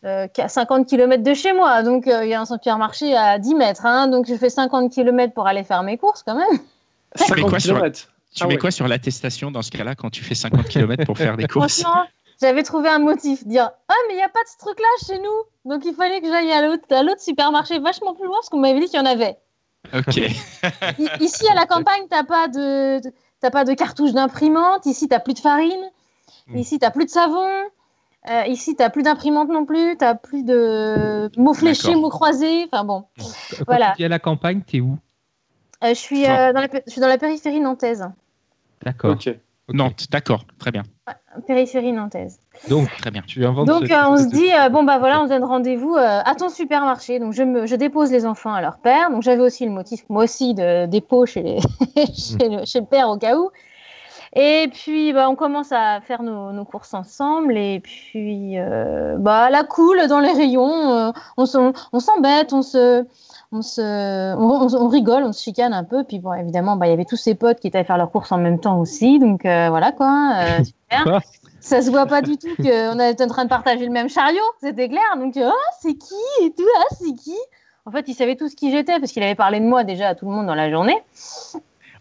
à 0.04 0.48
50 0.48 0.86
km 0.88 1.22
de 1.22 1.34
chez 1.34 1.52
moi. 1.52 1.82
Donc, 1.82 2.06
euh, 2.06 2.24
il 2.24 2.30
y 2.30 2.34
a 2.34 2.40
un 2.40 2.44
supermarché 2.44 3.16
à 3.16 3.38
10 3.38 3.54
mètres. 3.54 3.86
Hein, 3.86 4.08
donc, 4.08 4.26
je 4.26 4.34
fais 4.34 4.50
50 4.50 4.92
km 4.92 5.32
pour 5.34 5.46
aller 5.46 5.64
faire 5.64 5.82
mes 5.82 5.96
courses 5.98 6.22
quand 6.22 6.34
même. 6.34 6.58
Tu 7.16 7.22
mets 7.22 7.26
50 7.28 7.50
quoi 7.50 7.60
sur, 7.60 7.74
kilomètres. 7.74 8.08
tu 8.34 8.42
Ah 8.42 8.46
mets 8.46 8.54
ouais. 8.54 8.58
quoi 8.58 8.70
sur 8.70 8.88
l'attestation 8.88 9.50
dans 9.50 9.62
ce 9.62 9.70
cas-là 9.70 9.94
quand 9.94 10.10
tu 10.10 10.24
fais 10.24 10.34
50 10.34 10.66
km 10.68 11.04
pour 11.04 11.16
faire 11.18 11.36
des 11.36 11.46
courses? 11.48 11.80
Franchement, 11.82 12.04
j'avais 12.40 12.62
trouvé 12.62 12.88
un 12.88 12.98
motif. 12.98 13.46
Dire 13.46 13.70
Ah, 13.88 13.94
mais 14.08 14.14
il 14.14 14.16
n'y 14.16 14.22
a 14.22 14.28
pas 14.28 14.42
de 14.42 14.48
ce 14.48 14.58
truc-là 14.58 14.86
chez 15.06 15.18
nous. 15.20 15.70
Donc, 15.70 15.84
il 15.84 15.94
fallait 15.94 16.20
que 16.20 16.26
j'aille 16.26 16.50
à 16.52 16.62
l'autre 16.66 16.84
à 16.90 17.02
l'autre 17.02 17.20
supermarché 17.20 17.78
vachement 17.78 18.14
plus 18.14 18.24
loin 18.26 18.36
parce 18.38 18.48
qu'on 18.48 18.58
m'avait 18.58 18.80
dit 18.80 18.86
qu'il 18.86 18.98
y 18.98 19.02
en 19.02 19.06
avait. 19.06 19.36
Ok. 19.94 20.16
Ici, 21.20 21.46
à 21.50 21.54
la 21.54 21.66
campagne, 21.66 22.02
t'as 22.10 22.24
pas 22.24 22.48
de, 22.48 23.00
de- 23.00 23.12
t'as 23.40 23.50
pas 23.50 23.64
de 23.64 23.74
cartouche 23.74 24.12
d'imprimante. 24.12 24.86
Ici, 24.86 25.06
t'as 25.08 25.20
plus 25.20 25.34
de 25.34 25.38
farine. 25.40 25.90
Mm. 26.48 26.56
Ici, 26.58 26.78
t'as 26.78 26.90
plus 26.90 27.04
de 27.04 27.10
savon. 27.10 27.48
Euh, 28.30 28.44
ici, 28.46 28.76
t'as 28.76 28.88
plus 28.90 29.02
d'imprimante 29.02 29.48
non 29.48 29.64
plus. 29.64 29.96
T'as 29.96 30.14
plus 30.14 30.44
de 30.44 31.30
mots 31.36 31.54
fléchés, 31.54 31.94
mots 31.96 32.08
croisés. 32.08 32.64
Enfin 32.70 32.84
bon, 32.84 33.04
Quand 33.18 33.64
Voilà. 33.66 33.90
tu 33.92 33.98
dis 33.98 34.04
à 34.04 34.08
la 34.08 34.18
campagne, 34.18 34.62
t'es 34.62 34.80
où? 34.80 34.96
Euh, 35.82 35.88
je 35.88 35.94
suis 35.94 36.24
euh, 36.26 36.52
dans 36.52 36.60
la, 36.60 36.68
pé- 36.68 36.82
je 36.86 36.92
suis 36.92 37.00
dans 37.00 37.08
la 37.08 37.18
périphérie 37.18 37.58
nantaise. 37.60 38.08
D'accord. 38.84 39.16
Nantes, 39.72 40.06
d'accord, 40.10 40.42
très 40.58 40.70
bien, 40.72 40.82
Périphérie 41.46 41.92
nantaise. 41.92 42.40
Donc, 42.68 42.88
très 42.98 43.10
bien. 43.10 43.22
tu 43.26 43.44
inventes 43.46 43.66
Donc, 43.66 43.86
ce- 43.86 43.92
euh, 43.92 44.08
on 44.08 44.16
se 44.18 44.28
dit 44.28 44.52
euh, 44.52 44.68
bon 44.68 44.82
bah 44.82 44.98
voilà, 44.98 45.20
on 45.22 45.24
se 45.24 45.30
donne 45.30 45.44
rendez-vous 45.44 45.94
euh, 45.94 46.20
à 46.24 46.34
ton 46.34 46.48
supermarché. 46.48 47.20
Donc, 47.20 47.32
je 47.32 47.42
me, 47.42 47.64
je 47.66 47.74
dépose 47.76 48.10
les 48.10 48.26
enfants 48.26 48.52
à 48.52 48.60
leur 48.60 48.78
père. 48.78 49.10
Donc, 49.10 49.22
j'avais 49.22 49.40
aussi 49.40 49.64
le 49.64 49.70
motif 49.70 50.04
moi 50.08 50.24
aussi 50.24 50.52
de 50.54 50.86
dépôt 50.86 51.26
chez, 51.26 51.42
les- 51.42 51.58
chez, 52.12 52.48
le, 52.48 52.64
chez 52.66 52.80
le 52.80 52.86
père 52.86 53.08
au 53.08 53.16
cas 53.16 53.36
où. 53.38 53.50
Et 54.34 54.68
puis, 54.72 55.12
bah, 55.12 55.28
on 55.28 55.34
commence 55.36 55.72
à 55.72 56.00
faire 56.00 56.22
nos, 56.22 56.52
nos 56.52 56.64
courses 56.64 56.94
ensemble. 56.94 57.56
Et 57.58 57.80
puis, 57.80 58.58
euh, 58.58 59.16
bah, 59.18 59.50
la 59.50 59.62
cool 59.62 60.06
dans 60.08 60.20
les 60.20 60.32
rayons, 60.32 60.92
euh, 60.92 61.10
on 61.36 61.44
s'embête, 61.46 62.52
on 62.54 62.62
se, 62.62 63.04
on 63.52 63.60
se, 63.60 64.34
on, 64.36 64.62
on- 64.66 64.74
on 64.84 64.88
rigole, 64.88 65.24
on 65.24 65.32
se 65.32 65.42
chicane 65.42 65.74
un 65.74 65.84
peu. 65.84 66.04
Puis, 66.04 66.18
bon, 66.18 66.32
évidemment, 66.32 66.76
bah, 66.76 66.86
il 66.86 66.90
y 66.90 66.92
avait 66.94 67.04
tous 67.04 67.16
ses 67.18 67.34
potes 67.34 67.60
qui 67.60 67.66
étaient 67.66 67.78
à 67.78 67.84
faire 67.84 67.98
leurs 67.98 68.10
courses 68.10 68.32
en 68.32 68.38
même 68.38 68.58
temps 68.58 68.80
aussi. 68.80 69.18
Donc, 69.18 69.44
euh, 69.44 69.68
voilà 69.68 69.92
quoi. 69.92 70.32
euh, 70.36 70.64
super 70.64 71.20
ça 71.60 71.80
se 71.80 71.90
voit 71.90 72.06
pas 72.06 72.22
du 72.22 72.36
tout 72.38 72.48
qu'on 72.60 72.98
était 72.98 73.22
en 73.24 73.28
train 73.28 73.44
de 73.44 73.48
partager 73.50 73.84
le 73.86 73.92
même 73.92 74.08
chariot, 74.08 74.40
c'était 74.60 74.88
clair. 74.88 75.16
Donc, 75.16 75.36
ah, 75.36 75.52
c'est 75.80 75.94
qui 75.94 76.14
et 76.42 76.50
tout, 76.52 76.64
ah, 76.80 76.94
c'est 76.98 77.14
qui? 77.14 77.36
En 77.84 77.90
fait, 77.90 78.04
il 78.08 78.14
savait 78.14 78.34
tous 78.36 78.54
qui 78.54 78.70
j'étais 78.72 78.98
parce 78.98 79.12
qu'il 79.12 79.22
avait 79.22 79.34
parlé 79.34 79.60
de 79.60 79.64
moi 79.66 79.84
déjà 79.84 80.08
à 80.08 80.14
tout 80.14 80.24
le 80.26 80.32
monde 80.32 80.46
dans 80.46 80.54
la 80.54 80.70
journée. 80.70 80.96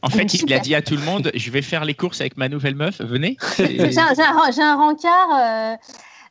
En 0.04 0.10
fait, 0.10 0.34
il 0.34 0.52
a 0.54 0.60
dit 0.60 0.74
à 0.76 0.82
tout 0.82 0.96
le 0.96 1.02
monde 1.04 1.32
Je 1.36 1.52
vais 1.52 1.62
faire 1.62 1.86
les 1.86 1.94
courses 1.94 2.22
avec 2.22 2.38
ma 2.38 2.50
nouvelle 2.50 2.76
meuf, 2.76 3.02
venez. 3.02 3.38
J'ai 3.58 3.98
un, 4.00 4.08
un- 4.18 4.52
j'ai 4.52 4.62
un 4.62 4.76
rencard, 4.76 5.30
euh, 5.32 5.76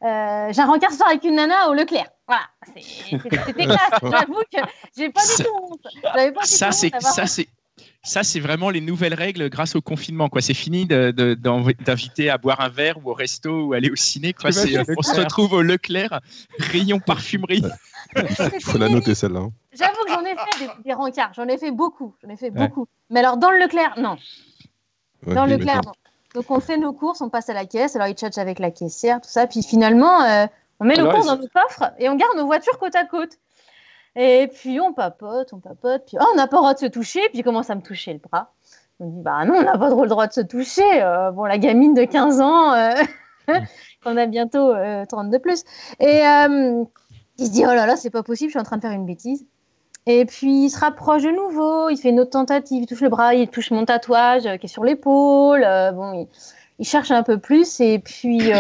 euh, 0.07 0.53
j'ai 0.53 0.61
un 0.61 0.67
rencard 0.67 0.93
soir 0.93 1.09
avec 1.11 1.25
une 1.25 1.37
nana 1.37 1.69
au 1.69 1.75
Leclerc. 1.75 2.07
Voilà, 2.27 2.43
c'était 2.67 3.29
classe. 3.29 3.89
J'avoue 4.03 4.43
que 4.53 4.59
j'ai 4.97 5.11
pas 5.11 5.21
Ça- 5.21 5.43
du 5.43 5.49
tout 5.49 5.57
honte. 5.73 5.87
J'avais 6.15 6.33
pas 6.33 6.43
du 6.43 6.47
ça 6.49 6.67
tout 6.69 6.73
c'est 6.73 6.93
ça 7.01 7.27
c'est 7.27 7.49
ça 8.03 8.23
c'est 8.23 8.41
vraiment 8.41 8.71
les 8.71 8.81
nouvelles 8.81 9.15
règles 9.15 9.51
grâce 9.51 9.75
au 9.77 9.83
confinement 9.83 10.29
quoi 10.31 10.41
c'est 10.41 10.55
fini 10.55 10.87
d'inviter 10.87 12.31
à 12.31 12.39
boire 12.39 12.61
un 12.61 12.69
verre 12.71 12.97
ou 13.05 13.11
au 13.11 13.15
resto 13.15 13.67
ou 13.67 13.73
aller 13.75 13.91
au 13.91 13.97
ciné 13.97 14.33
quoi 14.33 14.51
euh, 14.57 14.85
on 14.97 15.03
se 15.03 15.15
retrouve 15.17 15.53
au 15.53 15.61
Leclerc 15.63 16.21
rayon 16.59 16.99
parfumerie 16.99 17.63
Il 18.17 18.61
faut 18.63 18.79
la 18.79 18.89
noter 18.89 19.15
celle-là. 19.15 19.41
hein. 19.41 19.53
J'avoue 19.73 20.05
que 20.05 20.11
j'en 20.13 20.25
ai 20.25 20.35
fait 20.37 20.59
des, 20.59 20.71
des 20.85 20.93
rencarts, 20.95 21.33
j'en 21.35 21.47
ai 21.47 21.59
fait 21.59 21.71
beaucoup, 21.71 22.15
j'en 22.23 22.29
ai 22.29 22.37
fait 22.37 22.51
Ouais. 22.51 22.69
beaucoup. 22.69 22.87
Mais 23.11 23.21
alors 23.21 23.37
dans 23.37 23.51
le 23.51 23.59
Leclerc, 23.59 23.95
non. 23.99 24.17
Ouais, 25.27 25.35
Dans 25.35 25.45
le 25.47 25.57
Leclerc, 25.57 25.83
non. 25.87 25.93
Donc 26.35 26.51
on 26.51 26.61
fait 26.61 26.77
nos 26.77 26.93
courses, 26.93 27.21
on 27.21 27.29
passe 27.29 27.49
à 27.49 27.55
la 27.55 27.67
caisse, 27.67 27.97
alors 27.97 28.09
ils 28.09 28.15
tchatchent 28.15 28.39
avec 28.39 28.59
la 28.59 28.71
caissière, 28.71 29.21
tout 29.21 29.29
ça. 29.29 29.47
Puis 29.47 29.63
finalement, 29.63 30.23
euh, 30.23 30.47
on 30.81 30.85
met 30.85 30.95
nos 30.97 31.03
Alors, 31.03 31.15
courses 31.15 31.27
dans 31.27 31.37
nos 31.37 31.49
coffres 31.49 31.93
et 31.99 32.09
on 32.09 32.15
garde 32.17 32.37
nos 32.37 32.47
voitures 32.47 32.79
côte 32.79 32.95
à 32.97 33.05
côte. 33.05 33.33
Et 34.17 34.49
puis 34.53 34.81
on 34.81 34.93
papote, 34.93 35.53
on 35.53 35.59
papote, 35.61 36.05
puis 36.07 36.17
oh, 36.21 36.25
on 36.33 36.37
n'a 36.37 36.47
pas 36.47 36.57
le 36.57 36.61
droit 36.63 36.75
de 36.75 36.79
se 36.81 36.87
toucher, 36.87 37.21
puis 37.29 37.39
il 37.39 37.45
commence 37.45 37.71
à 37.71 37.75
me 37.75 37.81
toucher 37.83 38.13
le 38.13 38.19
bras. 38.19 38.53
On 38.99 39.07
me 39.07 39.11
dit, 39.13 39.21
bah 39.23 39.45
non, 39.45 39.55
on 39.57 39.63
n'a 39.63 39.79
pas 39.79 39.89
trop 39.89 40.03
le 40.03 40.09
droit 40.09 40.27
de 40.27 40.33
se 40.33 40.41
toucher. 40.41 41.03
Euh, 41.03 41.31
bon, 41.31 41.45
la 41.45 41.59
gamine 41.59 41.95
de 41.95 42.05
15 42.05 42.41
ans, 42.41 42.73
euh, 42.75 42.93
qu'on 44.05 44.17
a 44.17 44.27
bientôt 44.27 44.71
euh, 44.75 45.05
30 45.07 45.31
de 45.31 45.39
plus. 45.39 45.65
Et 46.01 46.27
euh, 46.27 46.85
il 47.41 47.47
se 47.47 47.51
dit, 47.51 47.65
oh 47.65 47.75
là 47.75 47.87
là, 47.87 47.97
c'est 47.97 48.11
pas 48.11 48.23
possible, 48.23 48.51
je 48.51 48.53
suis 48.53 48.61
en 48.61 48.65
train 48.65 48.77
de 48.77 48.83
faire 48.83 48.93
une 48.93 49.07
bêtise. 49.07 49.45
Et 50.07 50.25
puis 50.25 50.65
il 50.67 50.71
se 50.71 50.79
rapproche 50.79 51.23
de 51.23 51.31
nouveau, 51.31 51.91
il 51.91 51.97
fait 51.97 52.11
une 52.11 52.21
autre 52.21 52.31
tentative, 52.31 52.83
il 52.83 52.87
touche 52.87 53.01
le 53.01 53.09
bras, 53.09 53.35
il 53.35 53.49
touche 53.49 53.71
mon 53.71 53.85
tatouage 53.85 54.47
euh, 54.47 54.57
qui 54.57 54.67
est 54.67 54.69
sur 54.69 54.85
l'épaule. 54.85 55.63
euh, 55.63 55.93
bon, 55.93 56.13
il, 56.15 56.29
il 56.79 56.87
cherche 56.87 57.11
un 57.11 57.23
peu 57.23 57.39
plus 57.39 57.81
et 57.81 57.99
puis 57.99 58.53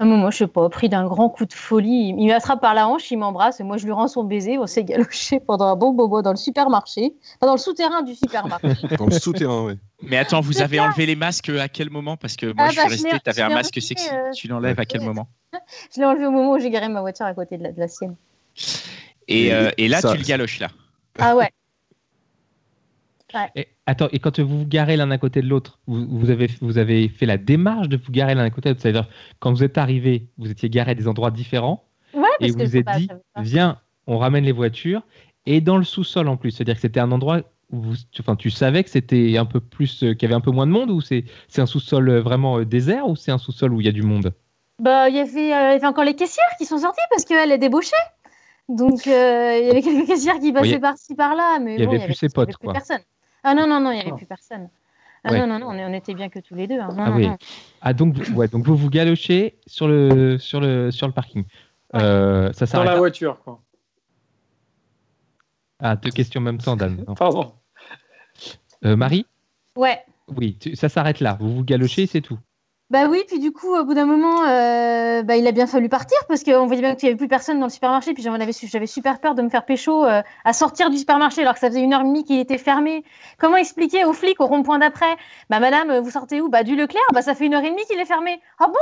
euh, 0.00 0.04
un 0.04 0.06
moment, 0.06 0.30
je 0.30 0.38
sais 0.38 0.46
pas, 0.46 0.68
pris 0.68 0.88
d'un 0.88 1.06
grand 1.06 1.28
coup 1.28 1.46
de 1.46 1.52
folie, 1.52 2.14
il, 2.16 2.26
m'attrape 2.26 2.60
par 2.60 2.74
la 2.74 2.88
hanche, 2.88 3.10
il 3.10 3.18
m'embrasse 3.18 3.60
et 3.60 3.64
moi 3.64 3.76
je 3.76 3.84
lui 3.84 3.92
rends 3.92 4.08
son 4.08 4.24
baiser. 4.24 4.58
On 4.58 4.66
s'est 4.66 4.84
galoché 4.84 5.40
pendant 5.46 5.66
un 5.66 5.76
bon 5.76 5.92
bobo 5.92 6.22
dans 6.22 6.30
le 6.30 6.36
supermarché, 6.36 7.14
enfin, 7.36 7.46
dans 7.46 7.52
le 7.54 7.58
souterrain 7.58 8.02
du 8.02 8.14
supermarché. 8.14 8.68
Dans 8.98 9.06
le 9.06 9.12
souterrain, 9.12 9.64
oui. 9.66 9.74
mais 10.02 10.16
attends 10.18 10.40
vous 10.40 10.60
avez 10.60 10.80
enlevé 10.80 11.06
les 11.06 11.16
masques 11.16 11.50
à 11.50 11.68
quel 11.68 11.90
moment? 11.90 12.16
Parce 12.16 12.36
que 12.36 12.46
moi 12.46 12.66
Ah 12.66 12.70
je 12.70 12.76
bah, 12.76 12.88
suis 12.88 12.90
resté 12.90 13.20
t'avais 13.20 13.42
je 13.42 13.46
un 13.46 13.48
masque 13.50 13.74
enlevé, 13.76 13.80
sexy 13.86 14.08
euh, 14.10 14.30
tu 14.32 14.48
l'enlèves 14.48 14.80
à 14.80 14.84
quel 14.84 15.02
moment? 15.02 15.28
Je 15.94 16.00
l'ai 16.00 16.06
enlevé 16.06 16.26
au 16.26 16.30
moment 16.30 16.52
où 16.52 16.58
j'ai 16.58 16.70
garé 16.70 16.88
ma 16.88 17.00
voiture 17.00 17.26
à 17.26 17.34
côté 17.34 17.58
de 17.58 17.62
la, 17.62 17.72
de 17.72 17.78
la 17.78 17.88
sienne. 17.88 18.16
et, 19.28 19.52
euh, 19.52 19.70
et 19.76 19.88
là 19.88 20.00
Ça- 20.00 20.12
tu 20.12 20.18
le 20.18 20.24
galoches 20.24 20.60
là 20.60 20.68
Ah 21.18 21.36
ouais. 21.36 21.50
Et, 23.54 23.68
attends, 23.86 24.08
et 24.12 24.18
quand 24.18 24.40
vous 24.40 24.60
vous 24.60 24.66
garez 24.66 24.96
l'un 24.96 25.10
à 25.10 25.18
côté 25.18 25.42
de 25.42 25.48
l'autre, 25.48 25.80
vous, 25.86 26.06
vous 26.08 26.30
avez, 26.30 26.48
vous 26.60 26.78
avez 26.78 27.08
fait 27.08 27.26
la 27.26 27.38
démarche 27.38 27.88
de 27.88 27.96
vous 27.96 28.12
garer 28.12 28.34
l'un 28.34 28.44
à 28.44 28.50
côté 28.50 28.68
de 28.68 28.70
l'autre? 28.70 28.82
C'est-à-dire, 28.82 29.08
quand 29.38 29.52
vous 29.52 29.64
êtes 29.64 29.78
arrivé, 29.78 30.28
vous 30.38 30.50
étiez 30.50 30.68
garé 30.70 30.92
à 30.92 30.94
des 30.94 31.08
endroits 31.08 31.30
différents? 31.30 31.84
Ouais, 32.14 32.22
et 32.40 32.46
parce 32.46 32.52
vous 32.52 32.58
que 32.58 32.64
vous 32.64 32.70
je 32.70 32.78
êtes 32.78 32.90
dit, 32.96 33.08
viens, 33.36 33.78
on 34.06 34.18
ramène 34.18 34.44
les 34.44 34.52
voitures, 34.52 35.02
et 35.46 35.60
dans 35.60 35.78
le 35.78 35.84
sous-sol 35.84 36.28
en 36.28 36.36
plus. 36.36 36.50
C'est-à-dire 36.50 36.74
que 36.74 36.80
c'était 36.80 37.00
un 37.00 37.12
endroit 37.12 37.40
où 37.70 37.80
vous, 37.80 37.94
tu, 38.10 38.20
enfin, 38.20 38.36
tu 38.36 38.50
savais 38.50 38.84
que 38.84 38.90
c'était 38.90 39.38
un 39.38 39.46
peu 39.46 39.60
plus, 39.60 40.02
euh, 40.02 40.12
qu'il 40.12 40.22
y 40.22 40.26
avait 40.26 40.34
un 40.34 40.40
peu 40.40 40.50
moins 40.50 40.66
de 40.66 40.72
monde, 40.72 40.90
ou 40.90 41.00
c'est 41.00 41.24
c'est 41.48 41.62
un 41.62 41.66
sous-sol 41.66 42.08
euh, 42.08 42.20
vraiment 42.20 42.58
euh, 42.58 42.64
désert, 42.66 43.08
ou 43.08 43.16
c'est 43.16 43.32
un 43.32 43.38
sous-sol 43.38 43.72
où 43.72 43.80
il 43.80 43.86
y 43.86 43.88
a 43.88 43.92
du 43.92 44.02
monde? 44.02 44.34
Bah, 44.78 45.08
il 45.08 45.14
y 45.14 45.20
avait, 45.20 45.30
euh, 45.54 45.70
il 45.70 45.72
y 45.72 45.76
avait 45.76 45.86
encore 45.86 46.04
les 46.04 46.14
caissières 46.14 46.44
qui 46.58 46.66
sont 46.66 46.78
sorties 46.78 47.00
parce 47.10 47.24
qu'elle 47.24 47.50
est 47.50 47.58
débauchée. 47.58 47.96
Donc, 48.68 49.06
euh, 49.06 49.58
il 49.60 49.66
y 49.66 49.70
avait 49.70 49.82
quelques 49.82 50.06
caissières 50.06 50.38
qui 50.38 50.52
passaient 50.52 50.78
par-ci 50.78 51.14
par-là, 51.14 51.58
mais 51.60 51.76
il 51.76 51.82
y 51.82 51.86
bon, 51.86 51.94
avait 51.94 52.04
plus 52.04 52.14
ses 52.14 52.28
potes, 52.28 52.48
avait 52.48 52.56
plus 52.58 52.66
quoi. 52.66 52.72
personne. 52.74 53.00
Ah 53.44 53.54
non, 53.54 53.66
non, 53.66 53.80
non, 53.80 53.90
il 53.90 53.94
n'y 53.96 54.00
avait 54.00 54.12
Oh. 54.12 54.16
plus 54.16 54.26
personne. 54.26 54.68
Ah 55.24 55.32
Ouais. 55.32 55.38
non, 55.38 55.46
non, 55.46 55.58
non, 55.58 55.68
on, 55.84 55.92
était 55.92 56.14
bien 56.14 56.28
que 56.28 56.40
tous 56.40 56.54
les 56.54 56.66
deux. 56.66 56.80
hein. 56.80 56.88
Non, 56.96 57.02
Ah 57.04 57.10
non, 57.10 57.16
oui. 57.16 57.26
non. 57.28 57.38
Ah 57.80 57.92
donc, 57.92 58.14
vous- 58.16 58.34
ouais, 58.34 58.48
donc 58.48 58.64
vous 58.64 58.76
vous 58.76 58.90
galochez 58.90 59.56
sur 59.66 59.86
le, 59.88 60.38
sur 60.38 60.60
le, 60.60 60.90
sur 60.90 61.06
le 61.06 61.12
parking. 61.12 61.44
Euh, 61.94 62.52
ça 62.52 62.66
Dans 62.66 62.82
la 62.84 62.96
voiture, 62.96 63.38
quoi. 63.44 63.60
Ah, 65.78 65.96
deux 65.96 66.10
questions 66.10 66.40
en 66.40 66.44
même 66.44 66.58
temps, 66.58 66.76
Dan. 66.76 67.04
Non. 67.06 67.14
Pardon. 67.14 67.52
Euh, 68.84 68.96
Marie? 68.96 69.26
Ouais. 69.76 70.00
Oui, 70.28 70.56
tu- 70.58 70.74
ça 70.76 70.88
s'arrête 70.88 71.20
là. 71.20 71.36
Vous 71.40 71.54
vous 71.56 71.64
galochez, 71.64 72.06
c'est 72.06 72.20
tout. 72.20 72.38
Bah 72.92 73.06
oui, 73.08 73.24
puis 73.26 73.38
du 73.38 73.52
coup, 73.52 73.74
au 73.74 73.84
bout 73.86 73.94
d'un 73.94 74.04
moment, 74.04 74.42
euh, 74.46 75.22
bah, 75.22 75.36
il 75.36 75.46
a 75.46 75.52
bien 75.52 75.66
fallu 75.66 75.88
partir 75.88 76.18
parce 76.28 76.44
qu'on 76.44 76.66
voyait 76.66 76.82
bien 76.82 76.94
qu'il 76.94 77.06
n'y 77.06 77.12
avait 77.12 77.16
plus 77.16 77.26
personne 77.26 77.58
dans 77.58 77.64
le 77.64 77.70
supermarché. 77.72 78.12
Puis 78.12 78.22
j'avais 78.22 78.86
super 78.86 79.18
peur 79.18 79.34
de 79.34 79.40
me 79.40 79.48
faire 79.48 79.64
pécho 79.64 80.04
euh, 80.04 80.20
à 80.44 80.52
sortir 80.52 80.90
du 80.90 80.98
supermarché 80.98 81.40
alors 81.40 81.54
que 81.54 81.60
ça 81.60 81.68
faisait 81.68 81.80
une 81.80 81.94
heure 81.94 82.02
et 82.02 82.04
demie 82.04 82.22
qu'il 82.24 82.38
était 82.38 82.58
fermé. 82.58 83.02
Comment 83.38 83.56
expliquer 83.56 84.04
aux 84.04 84.12
flics 84.12 84.38
au 84.42 84.46
rond-point 84.46 84.78
d'après? 84.78 85.16
Bah 85.48 85.58
madame, 85.58 86.00
vous 86.00 86.10
sortez 86.10 86.42
où? 86.42 86.50
Bah 86.50 86.64
du 86.64 86.76
Leclerc, 86.76 87.02
bah 87.14 87.22
ça 87.22 87.34
fait 87.34 87.46
une 87.46 87.54
heure 87.54 87.64
et 87.64 87.70
demie 87.70 87.84
qu'il 87.86 87.98
est 87.98 88.04
fermé. 88.04 88.42
Ah 88.58 88.66
bon? 88.66 88.74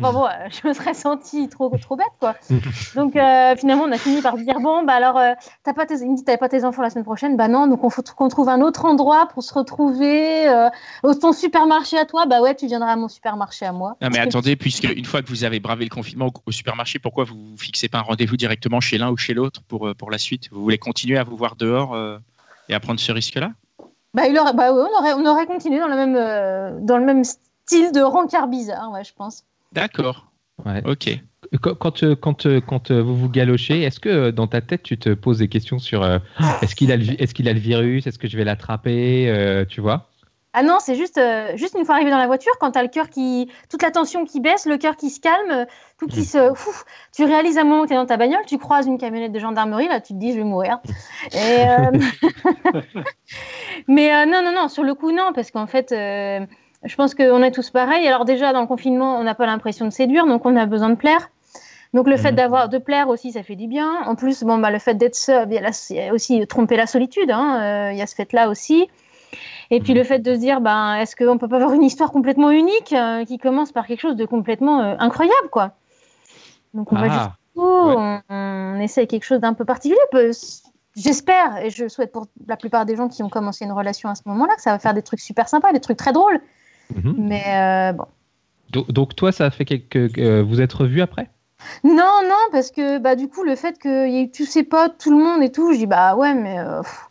Bon, 0.00 0.12
bon, 0.12 0.26
euh, 0.26 0.30
je 0.50 0.66
me 0.66 0.72
serais 0.72 0.94
sentie 0.94 1.48
trop, 1.48 1.68
trop 1.78 1.96
bête, 1.96 2.06
quoi. 2.18 2.34
Donc, 2.94 3.16
euh, 3.16 3.54
finalement, 3.56 3.84
on 3.84 3.92
a 3.92 3.98
fini 3.98 4.22
par 4.22 4.36
dire 4.36 4.60
bon, 4.60 4.82
bah 4.82 4.94
alors, 4.94 5.16
euh, 5.18 5.32
t'as 5.62 5.72
pas 5.72 5.86
tes, 5.86 5.94
il 5.94 6.10
me 6.10 6.16
dit, 6.16 6.24
t'avais 6.24 6.38
pas 6.38 6.48
tes 6.48 6.64
enfants 6.64 6.82
la 6.82 6.90
semaine 6.90 7.04
prochaine 7.04 7.36
Bah 7.36 7.48
non, 7.48 7.66
donc 7.66 7.84
on 7.84 7.90
faut 7.90 8.02
qu'on 8.02 8.28
trouve 8.28 8.48
un 8.48 8.60
autre 8.60 8.84
endroit 8.84 9.28
pour 9.32 9.42
se 9.42 9.54
retrouver. 9.54 10.48
Euh, 10.48 10.68
au 11.02 11.14
ton 11.14 11.32
supermarché 11.32 11.98
à 11.98 12.04
toi 12.04 12.26
Bah 12.26 12.40
ouais, 12.40 12.54
tu 12.54 12.66
viendras 12.66 12.92
à 12.92 12.96
mon 12.96 13.08
supermarché 13.08 13.66
à 13.66 13.72
moi. 13.72 13.96
Non, 14.00 14.08
mais 14.10 14.18
attendez, 14.18 14.56
puisque 14.56 14.84
une 14.84 15.04
fois 15.04 15.22
que 15.22 15.28
vous 15.28 15.44
avez 15.44 15.60
bravé 15.60 15.84
le 15.84 15.90
confinement 15.90 16.26
au, 16.26 16.32
au 16.46 16.52
supermarché, 16.52 16.98
pourquoi 16.98 17.24
vous 17.24 17.34
ne 17.52 17.56
fixez 17.56 17.88
pas 17.88 17.98
un 17.98 18.02
rendez-vous 18.02 18.36
directement 18.36 18.80
chez 18.80 18.98
l'un 18.98 19.10
ou 19.10 19.16
chez 19.16 19.34
l'autre 19.34 19.62
pour, 19.68 19.94
pour 19.96 20.10
la 20.10 20.18
suite? 20.18 20.48
Vous 20.50 20.62
voulez 20.62 20.78
continuer 20.78 21.18
à 21.18 21.24
vous 21.24 21.36
voir 21.36 21.56
dehors 21.56 21.94
euh, 21.94 22.18
et 22.68 22.74
à 22.74 22.80
prendre 22.80 23.00
ce 23.00 23.12
risque-là? 23.12 23.50
Bah, 24.14 24.26
il 24.26 24.36
aurait, 24.38 24.54
bah 24.54 24.72
ouais, 24.72 24.82
on, 24.82 24.98
aurait, 24.98 25.12
on 25.12 25.26
aurait 25.26 25.46
continué 25.46 25.78
dans 25.78 25.86
le 25.86 25.94
même, 25.94 26.16
euh, 26.16 26.78
dans 26.80 26.98
le 26.98 27.04
même 27.04 27.22
style 27.24 27.92
de 27.92 28.00
rencard 28.00 28.48
bizarre, 28.48 28.90
ouais, 28.90 29.04
je 29.04 29.12
pense. 29.14 29.44
D'accord. 29.72 30.30
Ouais. 30.64 30.82
Ok. 30.84 31.20
Quand, 31.60 31.74
quand, 31.74 32.02
euh, 32.02 32.14
quand, 32.14 32.46
euh, 32.46 32.60
quand 32.60 32.90
euh, 32.90 33.02
vous 33.02 33.16
vous 33.16 33.28
galochez, 33.28 33.82
est-ce 33.82 33.98
que 33.98 34.08
euh, 34.08 34.32
dans 34.32 34.46
ta 34.46 34.60
tête, 34.60 34.82
tu 34.82 34.98
te 34.98 35.14
poses 35.14 35.38
des 35.38 35.48
questions 35.48 35.78
sur 35.78 36.02
euh, 36.02 36.18
est-ce 36.62 36.76
qu'il 36.76 36.92
a, 36.92 36.96
est-ce 36.96 37.34
qu'il 37.34 37.48
a 37.48 37.52
le 37.52 37.58
virus 37.58 38.06
Est-ce 38.06 38.18
que 38.18 38.28
je 38.28 38.36
vais 38.36 38.44
l'attraper 38.44 39.28
euh, 39.28 39.64
Tu 39.64 39.80
vois? 39.80 40.10
Ah 40.52 40.64
non, 40.64 40.78
c'est 40.80 40.96
juste, 40.96 41.16
euh, 41.16 41.56
juste 41.56 41.76
une 41.78 41.84
fois 41.84 41.94
arrivé 41.94 42.10
dans 42.10 42.18
la 42.18 42.26
voiture, 42.26 42.52
quand 42.58 42.72
t'as 42.72 42.82
le 42.82 42.88
cœur 42.88 43.08
qui. 43.08 43.48
toute 43.68 43.82
la 43.82 43.92
tension 43.92 44.24
qui 44.24 44.40
baisse, 44.40 44.66
le 44.66 44.78
cœur 44.78 44.96
qui 44.96 45.08
se 45.10 45.20
calme, 45.20 45.50
euh, 45.50 45.64
tout 45.98 46.08
qui 46.08 46.24
se. 46.24 46.50
Ouf, 46.50 46.84
tu 47.14 47.24
réalises 47.24 47.56
à 47.56 47.60
un 47.60 47.64
moment 47.64 47.84
que 47.84 47.88
t'es 47.88 47.94
dans 47.94 48.06
ta 48.06 48.16
bagnole, 48.16 48.44
tu 48.46 48.58
croises 48.58 48.86
une 48.86 48.98
camionnette 48.98 49.32
de 49.32 49.38
gendarmerie, 49.38 49.86
là, 49.86 50.00
tu 50.00 50.12
te 50.12 50.18
dis, 50.18 50.32
je 50.32 50.38
vais 50.38 50.44
mourir. 50.44 50.80
Et, 51.32 51.62
euh, 51.62 51.90
Mais 53.88 54.12
euh, 54.12 54.26
non, 54.26 54.42
non, 54.44 54.52
non, 54.52 54.68
sur 54.68 54.82
le 54.82 54.94
coup, 54.94 55.12
non, 55.12 55.32
parce 55.32 55.50
qu'en 55.50 55.66
fait. 55.66 55.92
Je 56.84 56.94
pense 56.96 57.14
qu'on 57.14 57.42
est 57.42 57.50
tous 57.50 57.70
pareils. 57.70 58.06
Alors 58.08 58.24
déjà, 58.24 58.52
dans 58.52 58.60
le 58.62 58.66
confinement, 58.66 59.16
on 59.18 59.22
n'a 59.24 59.34
pas 59.34 59.46
l'impression 59.46 59.84
de 59.86 59.90
séduire, 59.90 60.26
donc 60.26 60.46
on 60.46 60.56
a 60.56 60.66
besoin 60.66 60.90
de 60.90 60.94
plaire. 60.94 61.28
Donc 61.92 62.06
le 62.06 62.16
fait 62.16 62.30
Mhm. 62.30 62.36
d'avoir 62.36 62.68
de 62.68 62.78
plaire 62.78 63.08
aussi, 63.08 63.32
ça 63.32 63.42
fait 63.42 63.56
du 63.56 63.66
bien. 63.66 64.02
En 64.06 64.14
plus, 64.14 64.44
bon, 64.44 64.58
bah, 64.58 64.70
le 64.70 64.78
fait 64.78 64.94
d'être 64.94 65.16
seul, 65.16 65.48
il 65.50 65.96
y 65.96 66.00
a 66.00 66.12
aussi 66.14 66.46
tromper 66.46 66.76
la 66.76 66.86
solitude. 66.86 67.30
hein, 67.30 67.60
euh, 67.60 67.92
Il 67.92 67.98
y 67.98 68.02
a 68.02 68.06
ce 68.06 68.14
fait-là 68.14 68.48
aussi. 68.48 68.88
Et 69.70 69.80
puis 69.80 69.92
Mhm. 69.92 69.98
le 69.98 70.04
fait 70.04 70.18
de 70.20 70.34
se 70.34 70.38
dire, 70.38 70.60
ben, 70.60 70.94
est-ce 70.96 71.14
qu'on 71.16 71.36
peut 71.38 71.48
pas 71.48 71.56
avoir 71.56 71.72
une 71.72 71.82
histoire 71.84 72.10
complètement 72.12 72.50
unique 72.50 72.92
euh, 72.92 73.24
qui 73.24 73.38
commence 73.38 73.72
par 73.72 73.86
quelque 73.86 74.00
chose 74.00 74.16
de 74.16 74.24
complètement 74.24 74.80
euh, 74.80 74.96
incroyable, 74.98 75.48
quoi. 75.50 75.72
Donc 76.74 76.92
on 76.92 76.96
va 76.96 77.06
Ah, 77.06 77.08
jusqu'au 77.10 77.34
bout, 77.62 77.94
on, 77.98 78.20
on 78.28 78.80
essaie 78.80 79.06
quelque 79.06 79.24
chose 79.24 79.40
d'un 79.40 79.54
peu 79.54 79.64
particulier. 79.64 79.98
J'espère 80.96 81.58
et 81.64 81.70
je 81.70 81.88
souhaite 81.88 82.10
pour 82.12 82.26
la 82.48 82.56
plupart 82.56 82.84
des 82.84 82.96
gens 82.96 83.08
qui 83.08 83.22
ont 83.22 83.28
commencé 83.28 83.64
une 83.64 83.72
relation 83.72 84.08
à 84.08 84.14
ce 84.16 84.22
moment-là 84.26 84.54
que 84.56 84.62
ça 84.62 84.72
va 84.72 84.78
faire 84.80 84.94
des 84.94 85.02
trucs 85.02 85.20
super 85.20 85.48
sympas, 85.48 85.72
des 85.72 85.80
trucs 85.80 85.96
très 85.98 86.12
drôles. 86.12 86.40
Mhm. 86.94 87.14
Mais 87.18 87.44
euh, 87.46 87.92
bon. 87.92 88.04
donc, 88.70 88.90
donc 88.90 89.16
toi, 89.16 89.32
ça 89.32 89.50
fait 89.50 89.64
quelques. 89.64 90.18
euh, 90.18 90.42
vous 90.42 90.60
êtes 90.60 90.72
revus 90.72 91.02
après? 91.02 91.30
Non, 91.84 92.22
non, 92.24 92.48
parce 92.52 92.70
que 92.70 92.98
bah, 92.98 93.16
du 93.16 93.28
coup, 93.28 93.44
le 93.44 93.54
fait 93.54 93.78
qu'il 93.78 93.90
y 93.90 94.16
ait 94.16 94.22
eu 94.24 94.30
tous 94.30 94.46
ses 94.46 94.62
potes, 94.62 94.96
tout 94.98 95.10
le 95.10 95.22
monde 95.22 95.42
et 95.42 95.52
tout, 95.52 95.72
je 95.72 95.78
dis 95.78 95.86
bah 95.86 96.16
ouais, 96.16 96.34
mais 96.34 96.58
euh, 96.58 96.80
pff, 96.80 97.08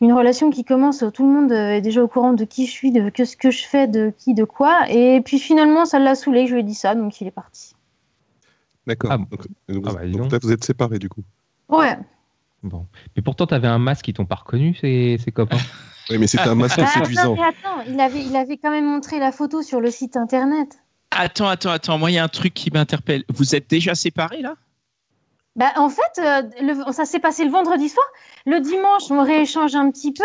une 0.00 0.12
relation 0.12 0.50
qui 0.50 0.64
commence, 0.64 1.04
tout 1.14 1.24
le 1.24 1.32
monde 1.32 1.52
est 1.52 1.80
déjà 1.80 2.02
au 2.02 2.08
courant 2.08 2.32
de 2.32 2.44
qui 2.44 2.66
je 2.66 2.72
suis, 2.72 2.90
de 2.90 3.08
que 3.08 3.24
ce 3.24 3.36
que 3.36 3.52
je 3.52 3.64
fais, 3.64 3.86
de 3.86 4.12
qui, 4.18 4.34
de 4.34 4.44
quoi. 4.44 4.90
Et 4.90 5.20
puis 5.20 5.38
finalement, 5.38 5.84
ça 5.84 6.00
l'a 6.00 6.16
saoulé, 6.16 6.48
je 6.48 6.54
lui 6.54 6.60
ai 6.60 6.64
dit 6.64 6.74
ça, 6.74 6.96
donc 6.96 7.20
il 7.20 7.28
est 7.28 7.32
parti. 7.32 7.74
D'accord. 8.86 9.12
Ah, 9.12 9.18
donc, 9.18 9.46
donc, 9.68 9.84
ah 9.86 9.92
bah, 9.94 10.06
donc 10.06 10.32
là, 10.32 10.38
vous 10.42 10.50
êtes 10.50 10.64
séparés 10.64 10.98
du 10.98 11.08
coup. 11.08 11.22
Ouais. 11.68 11.96
Bon. 12.64 12.86
Mais 13.16 13.22
pourtant, 13.22 13.46
tu 13.46 13.54
avais 13.54 13.68
un 13.68 13.78
masque, 13.78 14.08
ils 14.08 14.12
t'ont 14.12 14.26
pas 14.26 14.34
reconnu, 14.36 14.74
ces, 14.74 15.18
ces 15.22 15.30
copains. 15.30 15.56
Oui, 16.10 16.18
mais 16.18 16.26
c'était 16.26 16.48
un 16.48 16.54
masque 16.54 16.76
Bah, 16.78 16.84
attends, 16.84 17.00
séduisant. 17.04 17.34
mais 17.34 17.42
attends, 17.42 17.84
il 17.88 18.00
avait, 18.00 18.20
il 18.24 18.36
avait 18.36 18.56
quand 18.58 18.70
même 18.70 18.84
montré 18.86 19.18
la 19.18 19.32
photo 19.32 19.62
sur 19.62 19.80
le 19.80 19.90
site 19.90 20.16
internet. 20.16 20.78
Attends, 21.10 21.48
attends, 21.48 21.70
attends. 21.70 21.98
Moi, 21.98 22.10
il 22.10 22.14
y 22.14 22.18
a 22.18 22.24
un 22.24 22.28
truc 22.28 22.54
qui 22.54 22.70
m'interpelle. 22.70 23.24
Vous 23.32 23.54
êtes 23.54 23.68
déjà 23.68 23.94
séparés 23.94 24.42
là? 24.42 24.54
Bah, 25.56 25.72
en 25.76 25.88
fait, 25.90 26.18
euh, 26.18 26.42
le- 26.62 26.92
ça 26.92 27.04
s'est 27.04 27.18
passé 27.20 27.44
le 27.44 27.50
vendredi 27.50 27.88
soir. 27.88 28.06
Le 28.46 28.60
dimanche, 28.60 29.10
on 29.10 29.22
rééchange 29.22 29.74
un 29.74 29.90
petit 29.90 30.12
peu. 30.12 30.24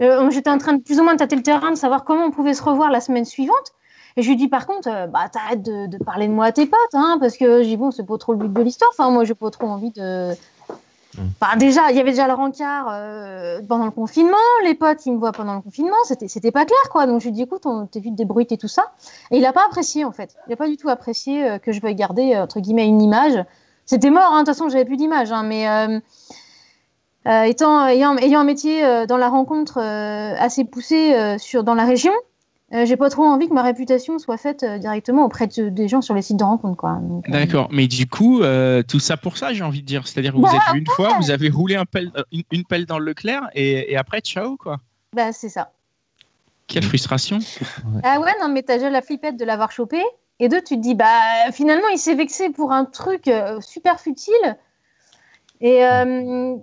Euh, 0.00 0.30
J'étais 0.30 0.50
en 0.50 0.58
train 0.58 0.72
de 0.74 0.82
plus 0.82 0.98
ou 1.00 1.02
moins 1.04 1.14
de 1.14 1.18
tâter 1.18 1.36
le 1.36 1.42
terrain, 1.42 1.70
de 1.70 1.76
savoir 1.76 2.04
comment 2.04 2.26
on 2.26 2.30
pouvait 2.30 2.54
se 2.54 2.62
revoir 2.62 2.90
la 2.90 3.00
semaine 3.00 3.24
suivante. 3.24 3.72
Et 4.16 4.22
je 4.22 4.28
lui 4.28 4.36
dis 4.36 4.46
par 4.46 4.66
contre, 4.68 4.88
euh, 4.88 5.06
bah 5.08 5.28
t'arrêtes 5.28 5.62
de, 5.62 5.88
de 5.88 5.98
parler 5.98 6.28
de 6.28 6.32
moi 6.32 6.46
à 6.46 6.52
tes 6.52 6.66
potes, 6.66 6.78
hein, 6.94 7.16
parce 7.20 7.36
que 7.36 7.64
j'ai 7.64 7.76
bon, 7.76 7.90
c'est 7.90 8.06
pas 8.06 8.16
trop 8.16 8.32
le 8.32 8.38
but 8.38 8.52
de 8.52 8.62
l'histoire. 8.62 8.90
Enfin, 8.96 9.10
moi, 9.10 9.24
j'ai 9.24 9.34
pas 9.34 9.50
trop 9.50 9.66
envie 9.66 9.90
de. 9.90 10.32
Enfin, 11.40 11.56
déjà, 11.56 11.90
il 11.90 11.96
y 11.96 12.00
avait 12.00 12.10
déjà 12.10 12.26
le 12.26 12.34
rencard 12.34 12.88
euh, 12.90 13.60
pendant 13.68 13.84
le 13.84 13.90
confinement. 13.90 14.36
Les 14.64 14.74
potes, 14.74 15.06
ils 15.06 15.12
me 15.12 15.18
voient 15.18 15.32
pendant 15.32 15.54
le 15.54 15.60
confinement. 15.60 15.96
C'était, 16.04 16.50
pas 16.50 16.64
clair, 16.64 16.78
quoi. 16.90 17.06
Donc 17.06 17.20
je 17.20 17.26
lui 17.26 17.32
dis, 17.32 17.42
écoute, 17.42 17.66
on 17.66 17.86
t'es 17.86 18.00
vite 18.00 18.14
débrouillé 18.14 18.46
et 18.52 18.58
tout 18.58 18.68
ça. 18.68 18.92
Et 19.30 19.38
il 19.38 19.46
a 19.46 19.52
pas 19.52 19.64
apprécié, 19.66 20.04
en 20.04 20.12
fait. 20.12 20.36
Il 20.46 20.52
a 20.52 20.56
pas 20.56 20.68
du 20.68 20.76
tout 20.76 20.88
apprécié 20.88 21.48
euh, 21.48 21.58
que 21.58 21.72
je 21.72 21.80
veuille 21.80 21.94
garder 21.94 22.34
euh, 22.34 22.42
entre 22.42 22.60
guillemets 22.60 22.86
une 22.86 23.02
image. 23.02 23.44
C'était 23.86 24.10
mort, 24.10 24.32
hein, 24.32 24.42
de 24.42 24.46
toute 24.46 24.54
façon, 24.54 24.68
j'avais 24.68 24.84
plus 24.84 24.96
d'image. 24.96 25.30
hein, 25.30 25.42
mais 25.42 25.66
étant, 27.48 27.86
ayant, 27.86 28.16
ayant 28.16 28.40
un 28.40 28.44
métier 28.44 29.06
dans 29.06 29.18
la 29.18 29.28
rencontre 29.28 29.78
assez 29.78 30.64
poussé 30.64 31.36
sur, 31.38 31.64
dans 31.64 31.74
la 31.74 31.84
région, 31.84 32.12
euh, 32.74 32.84
j'ai 32.86 32.96
pas 32.96 33.08
trop 33.10 33.22
envie 33.24 33.48
que 33.48 33.54
ma 33.54 33.62
réputation 33.62 34.18
soit 34.18 34.36
faite 34.36 34.62
euh, 34.62 34.78
directement 34.78 35.24
auprès 35.24 35.46
de- 35.46 35.68
des 35.68 35.86
gens 35.88 36.02
sur 36.02 36.14
les 36.14 36.22
sites 36.22 36.36
de 36.38 36.44
rencontre. 36.44 36.76
Quoi. 36.76 36.98
Donc, 37.02 37.28
euh, 37.28 37.32
D'accord. 37.32 37.68
Mais 37.70 37.86
du 37.86 38.06
coup, 38.06 38.42
euh, 38.42 38.82
tout 38.82 38.98
ça 39.00 39.16
pour 39.16 39.36
ça, 39.36 39.52
j'ai 39.52 39.62
envie 39.64 39.80
de 39.82 39.86
dire. 39.86 40.06
C'est-à-dire 40.06 40.32
que 40.32 40.36
vous 40.38 40.42
Bah, 40.42 40.52
êtes 40.56 40.72
vu 40.74 40.80
une 40.80 40.86
fois, 40.88 41.16
vous 41.20 41.30
avez 41.30 41.48
roulé 41.48 41.76
un 41.76 41.84
pelle- 41.84 42.12
une, 42.32 42.42
une 42.50 42.64
pelle 42.64 42.86
dans 42.86 42.98
le 42.98 43.04
Leclerc 43.06 43.42
et, 43.54 43.92
et 43.92 43.96
après, 43.96 44.20
ciao, 44.20 44.56
quoi. 44.56 44.78
bah, 45.14 45.32
c'est 45.32 45.48
ça. 45.48 45.70
Quelle 46.66 46.82
frustration. 46.84 47.38
Ah 48.02 48.18
ouais, 48.20 48.32
non, 48.40 48.48
mais 48.48 48.62
t'as 48.62 48.76
déjà 48.78 48.88
la 48.90 49.02
flippette 49.02 49.36
de 49.36 49.44
l'avoir 49.44 49.70
chopé. 49.70 50.02
Et 50.40 50.48
deux, 50.48 50.60
tu 50.62 50.76
te 50.76 50.80
dis, 50.80 50.94
bah 50.94 51.04
finalement, 51.52 51.86
il 51.92 51.98
s'est 51.98 52.14
vexé 52.14 52.50
pour 52.50 52.72
un 52.72 52.84
truc 52.86 53.28
euh, 53.28 53.60
super 53.60 54.00
futile. 54.00 54.56
Et 55.60 55.84
euh, 55.84 56.56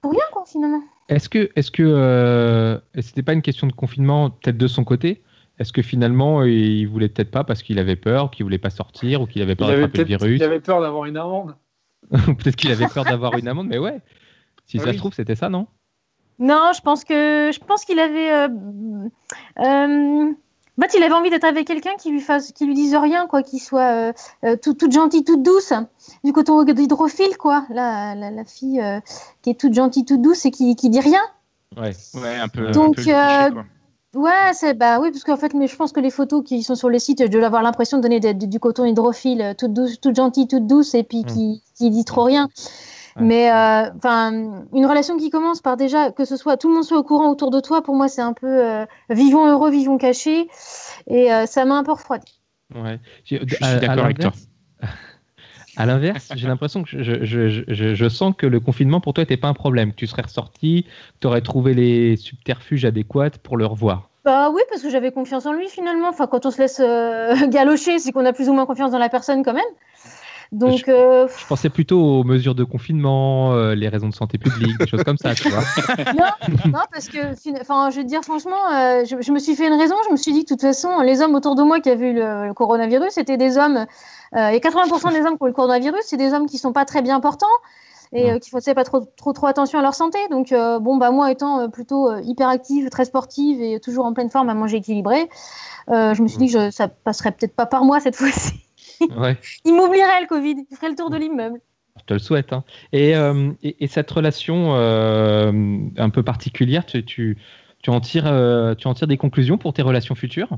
pour 0.00 0.12
rien, 0.12 0.22
quoi, 0.32 0.44
finalement. 0.46 0.80
Est-ce 1.08 1.28
que, 1.28 1.50
est-ce 1.56 1.70
que 1.70 1.82
euh, 1.84 2.78
c'était 3.00 3.22
pas 3.22 3.32
une 3.32 3.42
question 3.42 3.66
de 3.66 3.72
confinement, 3.72 4.30
peut-être 4.30 4.56
de 4.56 4.66
son 4.68 4.84
côté? 4.84 5.22
Est-ce 5.60 5.72
que 5.74 5.82
finalement, 5.82 6.42
il 6.42 6.86
voulait 6.86 7.08
peut-être 7.10 7.30
pas 7.30 7.44
parce 7.44 7.62
qu'il 7.62 7.78
avait 7.78 7.94
peur, 7.94 8.30
qu'il 8.30 8.44
voulait 8.44 8.58
pas 8.58 8.70
sortir, 8.70 9.20
ou 9.20 9.26
qu'il 9.26 9.42
avait 9.42 9.54
peur 9.54 9.68
d'attraper 9.68 9.98
le 9.98 10.04
peut-être 10.04 10.06
virus 10.22 10.40
il 10.40 10.42
avait 10.42 10.58
peur 10.60 10.80
d'avoir 10.80 11.04
une 11.04 11.18
amende. 11.18 11.54
Peut-être 12.10 12.56
qu'il 12.56 12.72
avait 12.72 12.88
peur 12.88 13.04
d'avoir 13.04 13.36
une 13.36 13.46
amende, 13.46 13.68
mais 13.68 13.78
ouais. 13.78 14.00
Si 14.66 14.78
Ah 14.78 14.84
ça 14.84 14.88
oui. 14.88 14.94
se 14.94 14.98
trouve, 14.98 15.12
c'était 15.12 15.36
ça, 15.36 15.48
non? 15.50 15.66
Non, 16.38 16.72
je 16.74 16.80
pense 16.80 17.04
que 17.04 17.50
je 17.52 17.58
pense 17.60 17.84
qu'il 17.84 17.98
avait. 18.00 18.32
Euh, 18.32 18.48
euh, 19.58 20.32
en 20.32 20.82
fait, 20.82 20.96
il 20.96 21.02
avait 21.02 21.12
envie 21.12 21.28
d'être 21.28 21.44
avec 21.44 21.66
quelqu'un 21.66 21.94
qui 22.00 22.10
lui 22.10 22.20
fasse, 22.20 22.52
qui 22.52 22.64
lui 22.64 22.74
dise 22.74 22.96
rien, 22.96 23.26
quoi, 23.26 23.42
qui 23.42 23.58
soit 23.58 24.08
euh, 24.08 24.12
euh, 24.44 24.56
tout- 24.56 24.72
toute 24.72 24.92
gentille, 24.92 25.24
toute 25.24 25.42
douce, 25.42 25.74
du 26.24 26.32
coton 26.32 26.64
d'hydrophile, 26.64 27.36
quoi. 27.38 27.66
La, 27.68 28.14
la, 28.14 28.30
la 28.30 28.44
fille 28.46 28.80
euh, 28.80 28.98
qui 29.42 29.50
est 29.50 29.60
toute 29.60 29.74
gentille, 29.74 30.06
toute 30.06 30.22
douce 30.22 30.46
et 30.46 30.50
qui, 30.50 30.74
qui 30.74 30.88
dit 30.88 31.00
rien. 31.00 31.20
Ouais. 31.76 31.92
Ouais, 32.14 32.36
un 32.36 32.48
peu. 32.48 32.70
Donc, 32.70 32.98
un 32.98 33.02
peu 33.02 33.10
le 33.10 33.12
cliché, 33.12 33.12
euh, 33.14 33.50
quoi. 33.50 33.64
Ouais, 34.14 34.50
c'est 34.54 34.74
bah 34.74 34.98
oui, 35.00 35.12
parce 35.12 35.22
qu'en 35.22 35.36
fait, 35.36 35.54
mais 35.54 35.68
je 35.68 35.76
pense 35.76 35.92
que 35.92 36.00
les 36.00 36.10
photos 36.10 36.42
qui 36.44 36.64
sont 36.64 36.74
sur 36.74 36.90
les 36.90 36.98
sites, 36.98 37.22
je 37.22 37.28
dois 37.28 37.46
avoir 37.46 37.62
l'impression 37.62 37.98
de 37.98 38.02
donner 38.02 38.18
du, 38.18 38.48
du 38.48 38.58
coton 38.58 38.84
hydrophile, 38.84 39.40
euh, 39.40 39.54
toute 39.54 39.72
douce, 39.72 40.00
toute 40.00 40.16
gentille, 40.16 40.48
toute 40.48 40.66
douce, 40.66 40.94
et 40.94 41.04
puis 41.04 41.24
qui, 41.24 41.62
qui 41.76 41.90
dit 41.90 42.04
trop 42.04 42.24
rien. 42.24 42.48
Ouais. 43.16 43.22
Mais 43.22 43.52
euh, 43.52 43.88
enfin, 43.96 44.32
une 44.72 44.86
relation 44.86 45.16
qui 45.16 45.30
commence 45.30 45.60
par 45.60 45.76
déjà 45.76 46.10
que 46.10 46.24
ce 46.24 46.36
soit 46.36 46.56
tout 46.56 46.68
le 46.68 46.74
monde 46.74 46.84
soit 46.84 46.98
au 46.98 47.04
courant 47.04 47.30
autour 47.30 47.50
de 47.52 47.60
toi, 47.60 47.82
pour 47.82 47.94
moi, 47.94 48.08
c'est 48.08 48.20
un 48.22 48.32
peu 48.32 48.48
euh, 48.48 48.84
vivons 49.10 49.46
heureux, 49.46 49.70
vivons 49.70 49.96
cachés, 49.96 50.48
et 51.06 51.32
euh, 51.32 51.46
ça 51.46 51.64
m'a 51.64 51.76
un 51.76 51.84
peu 51.84 51.92
refroidi. 51.92 52.40
Ouais. 52.74 52.98
J'ai- 53.24 53.40
Je 53.46 53.54
suis 53.54 53.64
d'accord 53.80 54.04
avec 54.04 54.18
toi. 54.18 54.32
À 55.76 55.86
l'inverse, 55.86 56.30
j'ai 56.34 56.48
l'impression 56.48 56.82
que 56.82 56.88
je, 56.90 57.02
je- 57.02 57.48
je- 57.48 57.62
je- 57.68 57.94
je 57.94 58.08
sens 58.08 58.34
que 58.36 58.46
le 58.46 58.60
confinement 58.60 59.00
pour 59.00 59.14
toi 59.14 59.22
n'était 59.22 59.36
pas 59.36 59.48
un 59.48 59.54
problème, 59.54 59.90
que 59.92 59.96
tu 59.96 60.06
serais 60.06 60.22
ressorti, 60.22 60.82
que 60.84 60.88
tu 61.20 61.26
aurais 61.26 61.40
trouvé 61.42 61.74
les 61.74 62.16
subterfuges 62.16 62.84
adéquats 62.84 63.30
pour 63.42 63.56
le 63.56 63.66
revoir. 63.66 64.08
Bah 64.24 64.50
oui, 64.50 64.60
parce 64.68 64.82
que 64.82 64.90
j'avais 64.90 65.12
confiance 65.12 65.46
en 65.46 65.52
lui 65.52 65.68
finalement. 65.68 66.08
Enfin, 66.08 66.26
quand 66.26 66.44
on 66.44 66.50
se 66.50 66.58
laisse 66.60 66.80
euh, 66.84 67.34
galocher, 67.48 67.98
c'est 67.98 68.12
qu'on 68.12 68.26
a 68.26 68.32
plus 68.32 68.48
ou 68.48 68.52
moins 68.52 68.66
confiance 68.66 68.90
dans 68.90 68.98
la 68.98 69.08
personne 69.08 69.42
quand 69.44 69.54
même. 69.54 69.62
Donc, 70.52 70.88
euh, 70.88 71.28
Je 71.38 71.46
pensais 71.46 71.68
plutôt 71.70 72.00
aux 72.00 72.24
mesures 72.24 72.56
de 72.56 72.64
confinement, 72.64 73.52
euh, 73.54 73.76
les 73.76 73.88
raisons 73.88 74.08
de 74.08 74.14
santé 74.14 74.36
publique, 74.36 74.76
des 74.78 74.86
choses 74.88 75.04
comme 75.04 75.16
ça, 75.16 75.32
tu 75.36 75.48
vois. 75.48 75.62
Non, 76.66 76.80
parce 76.92 77.08
que, 77.08 77.34
fin- 77.36 77.54
enfin, 77.60 77.90
je 77.90 77.96
vais 77.98 78.02
te 78.02 78.08
dire 78.08 78.22
franchement, 78.22 78.56
euh, 78.74 79.04
je, 79.04 79.16
je 79.20 79.30
me 79.32 79.38
suis 79.38 79.54
fait 79.54 79.68
une 79.68 79.78
raison. 79.78 79.94
Je 80.08 80.12
me 80.12 80.16
suis 80.16 80.32
dit 80.32 80.40
que 80.44 80.50
de 80.54 80.54
toute 80.54 80.62
façon, 80.62 81.00
les 81.02 81.22
hommes 81.22 81.36
autour 81.36 81.54
de 81.54 81.62
moi 81.62 81.80
qui 81.80 81.88
avaient 81.88 82.10
eu 82.10 82.14
le, 82.14 82.48
le 82.48 82.54
coronavirus, 82.54 83.10
c'était 83.12 83.36
des 83.36 83.58
hommes. 83.58 83.86
Euh, 84.36 84.48
et 84.48 84.58
80% 84.58 85.12
des 85.12 85.20
hommes 85.20 85.36
qui 85.36 85.42
ont 85.42 85.46
le 85.46 85.52
coronavirus, 85.52 86.02
c'est 86.04 86.16
des 86.16 86.32
hommes 86.32 86.46
qui 86.46 86.58
sont 86.58 86.72
pas 86.72 86.84
très 86.84 87.02
bien 87.02 87.20
portants 87.20 87.46
et 88.12 88.30
euh, 88.32 88.38
qui 88.40 88.50
faisaient 88.50 88.74
pas 88.74 88.82
trop, 88.84 89.00
trop, 89.16 89.32
trop 89.32 89.46
attention 89.46 89.78
à 89.78 89.82
leur 89.82 89.94
santé. 89.94 90.18
Donc, 90.30 90.50
euh, 90.50 90.80
bon, 90.80 90.96
bah 90.96 91.10
moi 91.12 91.30
étant 91.30 91.60
euh, 91.60 91.68
plutôt 91.68 92.16
hyperactive, 92.18 92.88
très 92.90 93.04
sportive 93.04 93.62
et 93.62 93.78
toujours 93.80 94.04
en 94.04 94.12
pleine 94.12 94.30
forme 94.30 94.48
à 94.48 94.54
manger 94.54 94.78
équilibré, 94.78 95.28
je 95.88 96.20
me 96.22 96.26
suis 96.28 96.38
dit 96.38 96.46
que 96.46 96.52
je, 96.52 96.70
ça 96.70 96.88
passerait 96.88 97.32
peut-être 97.32 97.54
pas 97.54 97.66
par 97.66 97.84
moi 97.84 98.00
cette 98.00 98.16
fois-ci. 98.16 98.52
Ouais, 99.16 99.38
Il 99.64 99.74
m'oublierait 99.74 100.20
le 100.20 100.26
Covid, 100.26 100.66
il 100.70 100.76
ferait 100.76 100.90
le 100.90 100.94
tour 100.94 101.08
de 101.08 101.16
l'immeuble. 101.16 101.58
je 101.98 102.04
te 102.04 102.12
le 102.12 102.18
souhaite. 102.18 102.52
hein. 102.52 102.64
Et, 102.92 103.12
et, 103.62 103.84
et 103.84 103.86
cette 103.86 104.10
relation 104.10 104.74
un 104.74 106.10
peu 106.10 106.22
particulière, 106.22 106.84
tu, 106.84 107.02
tu, 107.06 107.38
tu, 107.82 107.88
en 107.90 108.00
tires, 108.00 108.24
tu 108.76 108.88
en 108.88 108.94
tires 108.94 109.06
des 109.06 109.16
conclusions 109.16 109.56
pour 109.56 109.72
tes 109.72 109.80
relations 109.80 110.14
futures? 110.14 110.50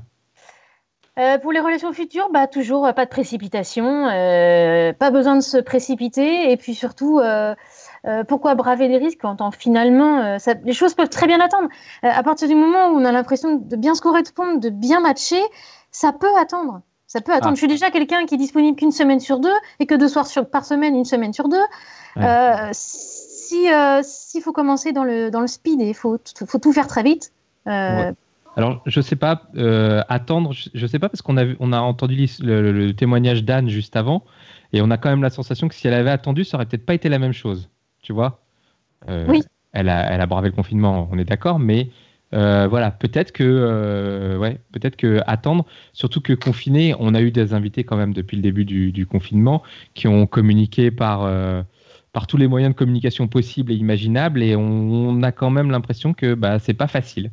Euh, 1.18 1.37
pour 1.38 1.53
les 1.53 1.61
relations 1.61 1.92
futures, 1.92 2.31
bah, 2.33 2.46
toujours 2.46 2.87
euh, 2.87 2.92
pas 2.92 3.05
de 3.05 3.11
précipitation, 3.11 4.09
euh, 4.09 4.94
pas 4.94 5.11
besoin 5.11 5.37
de 5.37 5.40
se 5.42 5.59
précipiter, 5.59 6.51
et 6.51 6.57
puis 6.57 6.75
surtout, 6.75 7.18
euh, 7.20 7.55
pourquoi 8.29 8.55
braver 8.55 8.88
les 8.88 8.96
risques 8.96 9.18
quand 9.20 9.51
finalement 9.55 10.38
ça- 10.38 10.55
les 10.64 10.72
choses 10.72 10.94
peuvent 10.94 11.11
très 11.11 11.27
bien 11.27 11.38
attendre. 11.40 11.68
À 12.03 12.22
partir 12.22 12.48
du 12.48 12.55
moment 12.55 12.88
où 12.88 12.98
on 12.98 13.05
a 13.05 13.12
l'impression 13.12 13.57
de 13.57 13.77
bien 13.77 13.94
se 13.94 14.01
correspondre, 14.01 14.59
de 14.59 14.70
bien 14.70 15.01
matcher, 15.01 15.40
ça 15.90 16.12
peut 16.12 16.35
attendre. 16.40 16.81
Ça 17.07 17.20
peut 17.20 17.33
attendre. 17.33 17.51
Ah. 17.53 17.55
Je 17.55 17.59
suis 17.59 17.68
déjà 17.68 17.90
quelqu'un 17.90 18.25
qui 18.25 18.37
est 18.37 18.38
disponible 18.38 18.77
qu'une 18.79 18.90
semaine 18.90 19.20
sur 19.20 19.38
deux 19.38 19.53
et 19.81 19.87
que 19.87 19.94
deux 19.94 20.09
soirs 20.09 20.27
sur- 20.27 20.48
par 20.48 20.64
semaine, 20.64 20.96
une 20.96 21.05
semaine 21.05 21.35
sur 21.35 21.48
deux. 21.48 21.61
Ouais. 22.16 22.70
Si 22.72 23.68
s'il 24.03 24.43
faut 24.43 24.53
commencer 24.53 24.93
dans 24.93 25.05
le 25.05 25.30
dans 25.30 25.41
le 25.43 25.47
speed 25.47 25.80
et 25.82 25.89
il 25.91 25.95
faut 25.95 26.16
faut 26.47 26.59
tout 26.59 26.72
faire 26.72 26.86
très 26.86 27.03
vite. 27.03 27.32
Ouais. 27.66 28.12
Alors, 28.57 28.82
je 28.86 29.00
sais 29.00 29.16
pas, 29.16 29.48
euh, 29.57 30.03
attendre, 30.09 30.53
je, 30.53 30.68
je 30.74 30.86
sais 30.86 30.98
pas, 30.98 31.09
parce 31.09 31.22
qu'on 31.22 31.38
a, 31.38 31.44
on 31.59 31.72
a 31.72 31.80
entendu 31.80 32.16
le, 32.40 32.61
le- 32.62 32.72
le 32.86 32.94
témoignage 32.94 33.44
d'Anne 33.44 33.68
juste 33.70 33.96
avant, 33.96 34.24
et 34.74 34.82
on 34.82 34.90
a 34.90 34.98
quand 34.98 35.09
même 35.11 35.22
la 35.22 35.30
sensation 35.30 35.68
que 35.68 35.74
si 35.74 35.86
elle 35.88 35.94
avait 35.94 36.11
attendu, 36.11 36.44
ça 36.44 36.57
aurait 36.59 36.66
peut-être 36.66 36.84
pas 36.84 36.92
été 36.94 37.09
la 37.09 37.18
même 37.18 37.32
chose, 37.32 37.70
tu 38.03 38.12
vois? 38.12 38.42
Euh, 39.09 39.26
Oui. 39.28 39.42
Elle 39.72 39.88
a, 39.90 40.12
elle 40.12 40.20
a 40.22 40.26
bravé 40.26 40.48
le 40.50 40.55
confinement, 40.57 41.09
on 41.12 41.18
est 41.18 41.24
d'accord, 41.26 41.59
mais 41.61 41.90
euh, 42.34 42.68
voilà, 42.68 42.90
peut-être 42.92 43.32
que, 43.32 44.36
ouais, 44.38 44.61
peut-être 44.72 44.96
que 44.96 45.20
attendre, 45.26 45.66
surtout 45.92 46.20
que 46.20 46.32
confiné, 46.34 46.94
on 47.00 47.14
a 47.14 47.22
eu 47.22 47.30
des 47.32 47.55
invités 47.55 47.84
quand 47.84 47.96
même 47.96 48.14
depuis 48.14 48.36
le 48.36 48.42
début 48.42 48.64
du, 48.66 48.92
du 48.92 49.07
confinement 49.07 49.62
qui 49.94 50.09
ont 50.09 50.26
communiqué 50.26 50.90
par, 50.90 51.26
par 52.12 52.26
tous 52.26 52.36
les 52.36 52.46
moyens 52.48 52.74
de 52.74 52.78
communication 52.78 53.28
possibles 53.28 53.72
et 53.72 53.76
imaginables, 53.76 54.42
et 54.42 54.57
on, 54.57 54.62
on 54.62 55.22
a 55.22 55.32
quand 55.32 55.50
même 55.50 55.70
l'impression 55.70 56.14
que 56.14 56.34
bah, 56.34 56.59
c'est 56.59 56.74
pas 56.74 56.88
facile. 56.88 57.30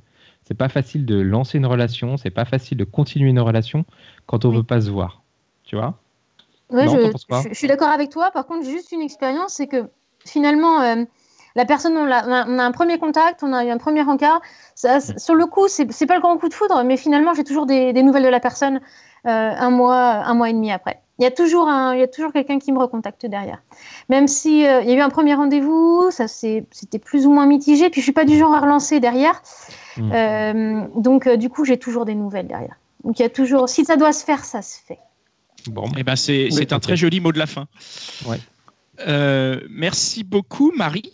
C'est 0.50 0.58
pas 0.58 0.68
facile 0.68 1.06
de 1.06 1.20
lancer 1.22 1.60
une 1.60 1.68
relation, 1.68 2.18
c'est 2.18 2.32
pas 2.32 2.44
facile 2.44 2.76
de 2.78 2.84
continuer 2.84 3.30
une 3.30 3.40
relation 3.40 3.86
quand 4.26 4.46
on 4.46 4.50
Oui. 4.50 4.58
veut 4.58 4.64
pas 4.64 4.82
se 4.82 4.90
voir. 4.90 5.22
Tu 5.64 5.76
vois? 5.76 6.00
Non, 6.72 6.86
je, 6.88 7.54
suis 7.54 7.68
d'accord 7.68 7.90
avec 7.90 8.10
toi. 8.10 8.32
Par 8.32 8.48
contre, 8.48 8.66
juste 8.66 8.92
une 8.92 9.02
expérience, 9.02 9.54
c'est 9.54 9.68
que 9.68 9.90
finalement, 10.26 10.82
euh, 10.82 11.04
la 11.56 11.66
personne, 11.66 11.96
on, 11.96 12.12
a, 12.12 12.48
on 12.48 12.58
a 12.58 12.64
un 12.64 12.72
premier 12.72 12.98
contact, 12.98 13.44
on 13.44 13.54
a 13.54 13.64
eu 13.64 13.70
un 13.70 13.78
premier 13.78 14.02
encart. 14.02 14.42
Ça, 14.74 15.00
c- 15.00 15.14
sur 15.18 15.36
le 15.36 15.46
coup, 15.46 15.68
c'est 15.68 15.86
pas 16.08 16.16
le 16.16 16.22
grand 16.22 16.38
coup 16.38 16.50
de 16.50 16.54
foudre, 16.56 16.84
mais 16.84 16.98
finalement, 16.98 17.36
j'ai 17.36 17.44
toujours 17.44 17.68
des, 17.68 17.94
des 17.94 18.02
nouvelles 18.02 18.24
de 18.24 18.30
la 18.30 18.40
personne 18.40 18.82
euh, 19.28 19.52
un 19.56 19.70
mois, 19.70 20.00
un 20.00 20.34
mois 20.34 20.50
et 20.50 20.54
demi 20.54 20.72
après. 20.72 21.00
Il 21.20 21.24
y 21.24 21.28
a 21.28 21.32
toujours 21.32 21.68
un, 21.68 21.94
il 21.94 22.00
y 22.00 22.04
a 22.04 22.08
toujours 22.08 22.32
quelqu'un 22.34 22.60
qui 22.60 22.72
me 22.72 22.80
recontacte 22.80 23.26
derrière. 23.26 23.62
Même 24.08 24.28
si 24.28 24.66
euh, 24.66 24.82
il 24.82 24.90
y 24.90 24.94
a 24.94 24.96
eu 24.96 25.02
un 25.02 25.10
premier 25.10 25.34
rendez-vous, 25.36 26.10
ça 26.12 26.28
c'était 26.28 27.00
plus 27.04 27.28
ou 27.28 27.32
moins 27.32 27.46
mitigé. 27.46 27.90
Puis 27.90 28.00
je 28.02 28.06
suis 28.06 28.14
pas 28.14 28.26
du 28.26 28.38
genre 28.38 28.54
à 28.56 28.60
relancer 28.62 29.00
derrière. 29.00 29.42
Mm. 30.00 30.12
Euh, 30.12 30.88
donc 30.96 31.28
euh, 31.28 31.38
du 31.38 31.50
coup, 31.50 31.66
j'ai 31.66 31.78
toujours 31.78 32.06
des 32.06 32.16
nouvelles 32.16 32.48
derrière. 32.48 32.76
Donc 33.04 33.20
il 33.20 33.22
y 33.22 33.26
a 33.26 33.30
toujours, 33.30 33.70
si 33.70 33.86
ça 33.86 33.98
doit 33.98 34.14
se 34.14 34.24
faire, 34.24 34.44
ça 34.44 34.62
se 34.62 34.78
fait. 34.86 35.00
Bon, 35.68 35.86
Eh 35.98 36.04
ben, 36.04 36.16
c'est 36.16 36.46
Oui, 36.46 36.52
c'est 36.54 36.74
un 36.74 36.80
très 36.80 36.96
joli 36.96 37.20
mot 37.20 37.32
de 37.32 37.40
la 37.40 37.48
fin. 37.48 37.68
Ouais. 38.26 38.40
Euh, 39.08 39.62
merci 39.70 40.24
beaucoup, 40.24 40.72
Marie. 40.76 41.14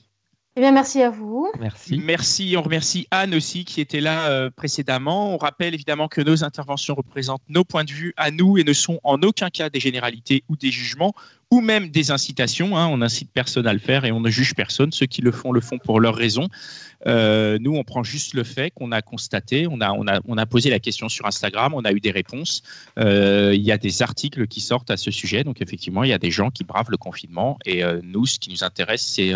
Eh 0.58 0.62
bien, 0.62 0.72
merci 0.72 1.02
à 1.02 1.10
vous. 1.10 1.52
merci. 1.60 2.02
Merci, 2.02 2.56
on 2.58 2.62
remercie 2.62 3.08
Anne 3.12 3.36
aussi 3.36 3.66
qui 3.66 3.82
était 3.82 4.00
là 4.00 4.30
euh, 4.30 4.50
précédemment. 4.50 5.34
On 5.34 5.38
rappelle 5.38 5.74
évidemment 5.74 6.08
que 6.08 6.22
nos 6.22 6.46
interventions 6.46 6.96
représentent 6.96 7.44
nos 7.50 7.66
points 7.66 7.84
de 7.84 7.92
vue 7.92 8.14
à 8.16 8.32
nous 8.32 8.58
et 8.58 8.64
ne 8.64 8.72
sont 8.72 9.00
en 9.04 9.22
aucun 9.22 9.50
cas 9.50 9.70
des 9.70 9.82
généralités 9.82 10.44
ou 10.48 10.56
des 10.56 10.72
jugements 10.72 11.14
ou 11.56 11.62
même 11.62 11.90
des 11.90 12.12
incitations. 12.12 12.78
hein. 12.78 12.88
On 12.92 13.02
incite 13.02 13.30
personne 13.32 13.66
à 13.66 13.72
le 13.72 13.80
faire 13.80 14.04
et 14.04 14.12
on 14.12 14.20
ne 14.20 14.30
juge 14.30 14.54
personne. 14.56 14.92
Ceux 14.92 15.06
qui 15.06 15.22
le 15.22 15.32
font 15.32 15.54
le 15.54 15.62
font 15.62 15.78
pour 15.78 16.02
leurs 16.02 16.16
raisons. 16.16 16.50
Euh, 17.08 17.58
nous, 17.62 17.76
on 17.76 17.84
prend 17.84 18.04
juste 18.04 18.34
le 18.34 18.44
fait 18.44 18.72
qu'on 18.72 18.92
a 18.92 19.02
constaté. 19.02 19.66
On 19.70 19.80
a, 19.80 20.46
posé 20.46 20.70
la 20.70 20.80
question 20.80 21.08
sur 21.08 21.26
Instagram, 21.26 21.74
on 21.74 21.86
a 21.86 21.94
eu 21.94 22.02
des 22.02 22.12
réponses. 22.12 22.62
Euh, 23.00 23.54
il 23.56 23.62
y 23.62 23.72
a 23.72 23.78
des 23.78 24.02
articles 24.02 24.48
qui 24.48 24.60
sortent 24.60 24.92
à 24.92 24.98
ce 24.98 25.12
sujet. 25.12 25.46
Donc 25.46 25.62
effectivement, 25.62 26.04
il 26.04 26.10
y 26.10 26.14
a 26.14 26.18
des 26.18 26.32
gens 26.32 26.52
qui 26.52 26.66
bravent 26.66 26.92
le 26.92 26.98
confinement. 26.98 27.58
Et 27.66 27.84
euh, 27.84 28.02
nous, 28.04 28.26
ce 28.26 28.38
qui 28.38 28.50
nous 28.50 28.64
intéresse, 28.64 29.04
c'est 29.04 29.32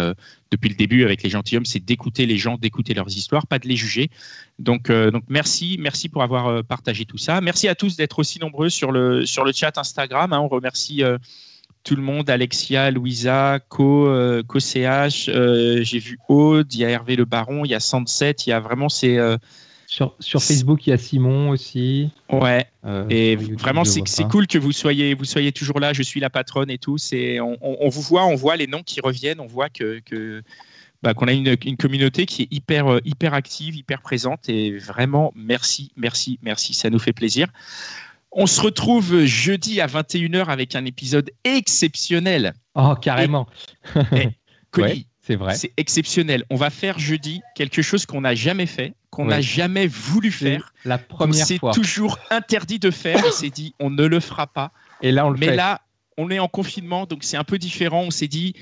depuis 0.51 0.69
le 0.69 0.75
début 0.75 1.03
avec 1.05 1.23
les 1.23 1.29
gentilshommes, 1.29 1.65
c'est 1.65 1.83
d'écouter 1.83 2.25
les 2.25 2.37
gens, 2.37 2.57
d'écouter 2.57 2.93
leurs 2.93 3.15
histoires, 3.15 3.47
pas 3.47 3.59
de 3.59 3.67
les 3.67 3.77
juger. 3.77 4.09
Donc, 4.57 4.91
merci, 5.29 5.77
merci 5.79 6.09
pour 6.09 6.23
avoir 6.23 6.63
partagé 6.65 7.05
tout 7.05 7.17
ça. 7.17 7.39
Merci 7.39 7.69
à 7.69 7.75
tous 7.75 7.95
d'être 7.95 8.19
aussi 8.19 8.39
nombreux 8.39 8.69
sur 8.69 8.91
le, 8.91 9.23
chat 9.53 9.77
Instagram. 9.77 10.33
hein. 10.33 10.39
On 10.39 10.49
remercie 10.49 11.01
tout 11.83 11.95
le 11.95 12.01
monde, 12.01 12.29
Alexia, 12.29 12.91
Louisa, 12.91 13.59
Co, 13.69 14.07
euh, 14.07 14.43
CoCH, 14.43 15.29
euh, 15.29 15.81
j'ai 15.83 15.99
vu 15.99 16.19
Aude, 16.27 16.73
il 16.73 16.79
y 16.81 16.85
a 16.85 16.89
Hervé 16.89 17.15
Le 17.15 17.25
Baron, 17.25 17.65
il 17.65 17.71
y 17.71 17.75
a 17.75 17.79
Sandset, 17.79 18.35
il 18.45 18.49
y 18.49 18.53
a 18.53 18.59
vraiment 18.59 18.89
ces... 18.89 19.17
euh, 19.17 19.37
Sur, 19.87 20.15
sur 20.19 20.43
Facebook, 20.43 20.85
il 20.85 20.91
y 20.91 20.93
a 20.93 20.97
Simon 20.97 21.49
aussi. 21.49 22.11
ouais, 22.31 22.65
Euh, 22.85 23.05
et 23.09 23.31
YouTube, 23.31 23.59
vraiment, 23.59 23.83
c'est 23.85 24.23
cool 24.29 24.45
que 24.47 24.57
vous 24.59 24.71
soyez, 24.71 25.13
vous 25.15 25.25
soyez 25.25 25.51
toujours 25.51 25.79
là. 25.79 25.93
Je 25.93 26.03
suis 26.03 26.19
la 26.19 26.29
patronne 26.29 26.69
et 26.69 26.77
tout. 26.77 26.97
On, 27.13 27.57
on- 27.61 27.77
on 27.79 27.89
vous 27.89 28.01
voit, 28.01 28.25
on 28.25 28.35
voit 28.35 28.55
les 28.55 28.67
noms 28.67 28.83
qui 28.83 28.99
reviennent, 29.01 29.39
on 29.39 29.47
voit 29.47 29.69
que, 29.69 29.99
que 30.05 30.43
bah, 31.01 31.13
qu'on 31.13 31.27
a 31.27 31.31
une, 31.33 31.55
une 31.65 31.77
communauté 31.77 32.25
qui 32.25 32.43
est 32.43 32.47
hyper, 32.51 32.99
hyper 33.05 33.33
active, 33.33 33.75
hyper 33.75 34.01
présente. 34.01 34.47
Et 34.49 34.77
vraiment, 34.77 35.31
merci, 35.35 35.91
merci, 35.95 36.37
merci. 36.43 36.73
Ça 36.73 36.89
nous 36.89 36.99
fait 36.99 37.13
plaisir. 37.13 37.47
On 38.31 38.45
se 38.45 38.61
retrouve 38.61 39.25
jeudi 39.25 39.81
à 39.81 39.87
21h 39.87 40.45
avec 40.45 40.75
un 40.75 40.85
épisode 40.85 41.31
exceptionnel. 41.43 42.53
Oh, 42.75 42.95
carrément. 43.01 43.47
Connie, 44.71 44.87
Ouais, 44.87 45.05
c'est 45.21 45.35
vrai. 45.35 45.55
c'est 45.55 45.71
exceptionnel. 45.77 46.43
On 46.51 46.55
va 46.55 46.69
faire 46.69 46.99
jeudi 46.99 47.41
quelque 47.55 47.81
chose 47.81 48.05
qu'on 48.05 48.21
n'a 48.21 48.35
jamais 48.35 48.67
fait, 48.67 48.93
qu'on 49.09 49.25
n'a 49.25 49.37
Ouais. 49.37 49.41
jamais 49.41 49.87
voulu 49.87 50.31
faire. 50.31 50.73
La 50.85 50.97
première 50.99 51.47
fois. 51.59 51.71
toujours 51.71 52.19
interdit 52.29 52.77
de 52.79 52.91
faire. 52.91 53.19
On 53.25 53.31
s'est 53.31 53.49
dit, 53.49 53.73
on 53.79 53.89
ne 53.89 54.05
le 54.05 54.19
fera 54.19 54.45
pas. 54.45 54.71
Et 55.01 55.11
là, 55.11 55.25
on 55.25 55.31
le 55.31 55.39
Mais 55.39 55.47
fait. 55.47 55.55
là, 55.55 55.81
on 56.17 56.29
est 56.29 56.39
en 56.39 56.47
confinement, 56.47 57.05
donc 57.07 57.23
c'est 57.23 57.37
un 57.37 57.43
peu 57.43 57.57
différent. 57.57 58.01
On 58.03 58.11
s'est 58.11 58.27
dit, 58.27 58.53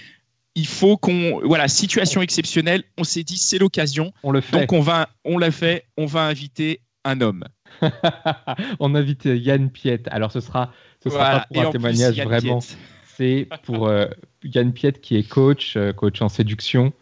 il 0.56 0.68
faut 0.68 0.96
qu'on. 0.96 1.42
Voilà, 1.44 1.68
situation 1.68 2.22
exceptionnelle. 2.22 2.84
On 2.98 3.04
s'est 3.04 3.24
dit, 3.24 3.38
c'est 3.38 3.58
l'occasion. 3.58 4.14
on 4.24 4.32
le 4.32 4.40
fait. 4.42 4.60
Donc 4.60 4.72
on 4.72 4.80
va, 4.82 5.10
on 5.26 5.38
l'a 5.38 5.52
fait. 5.52 5.86
On 5.98 6.06
va 6.06 6.22
inviter 6.22 6.80
un 7.08 7.22
homme. 7.22 7.44
on 8.80 8.96
invite 8.96 9.26
Yann 9.26 9.70
Piette. 9.70 10.08
Alors, 10.12 10.32
ce 10.32 10.40
sera, 10.40 10.72
ce 11.04 11.10
sera 11.10 11.24
Voilà. 11.24 11.40
pas 11.40 11.46
pour 11.48 11.58
Et 11.58 11.60
un 11.60 11.64
plus, 11.66 11.72
témoignage 11.72 12.22
vraiment. 12.22 12.60
C'est 13.06 13.48
pour 13.64 13.88
euh, 13.88 14.06
Yann 14.44 14.72
Piette 14.74 15.02
qui 15.02 15.16
est 15.18 15.28
coach, 15.28 15.76
euh, 15.76 15.92
coach 15.92 16.22
en 16.22 16.30
séduction, 16.30 16.94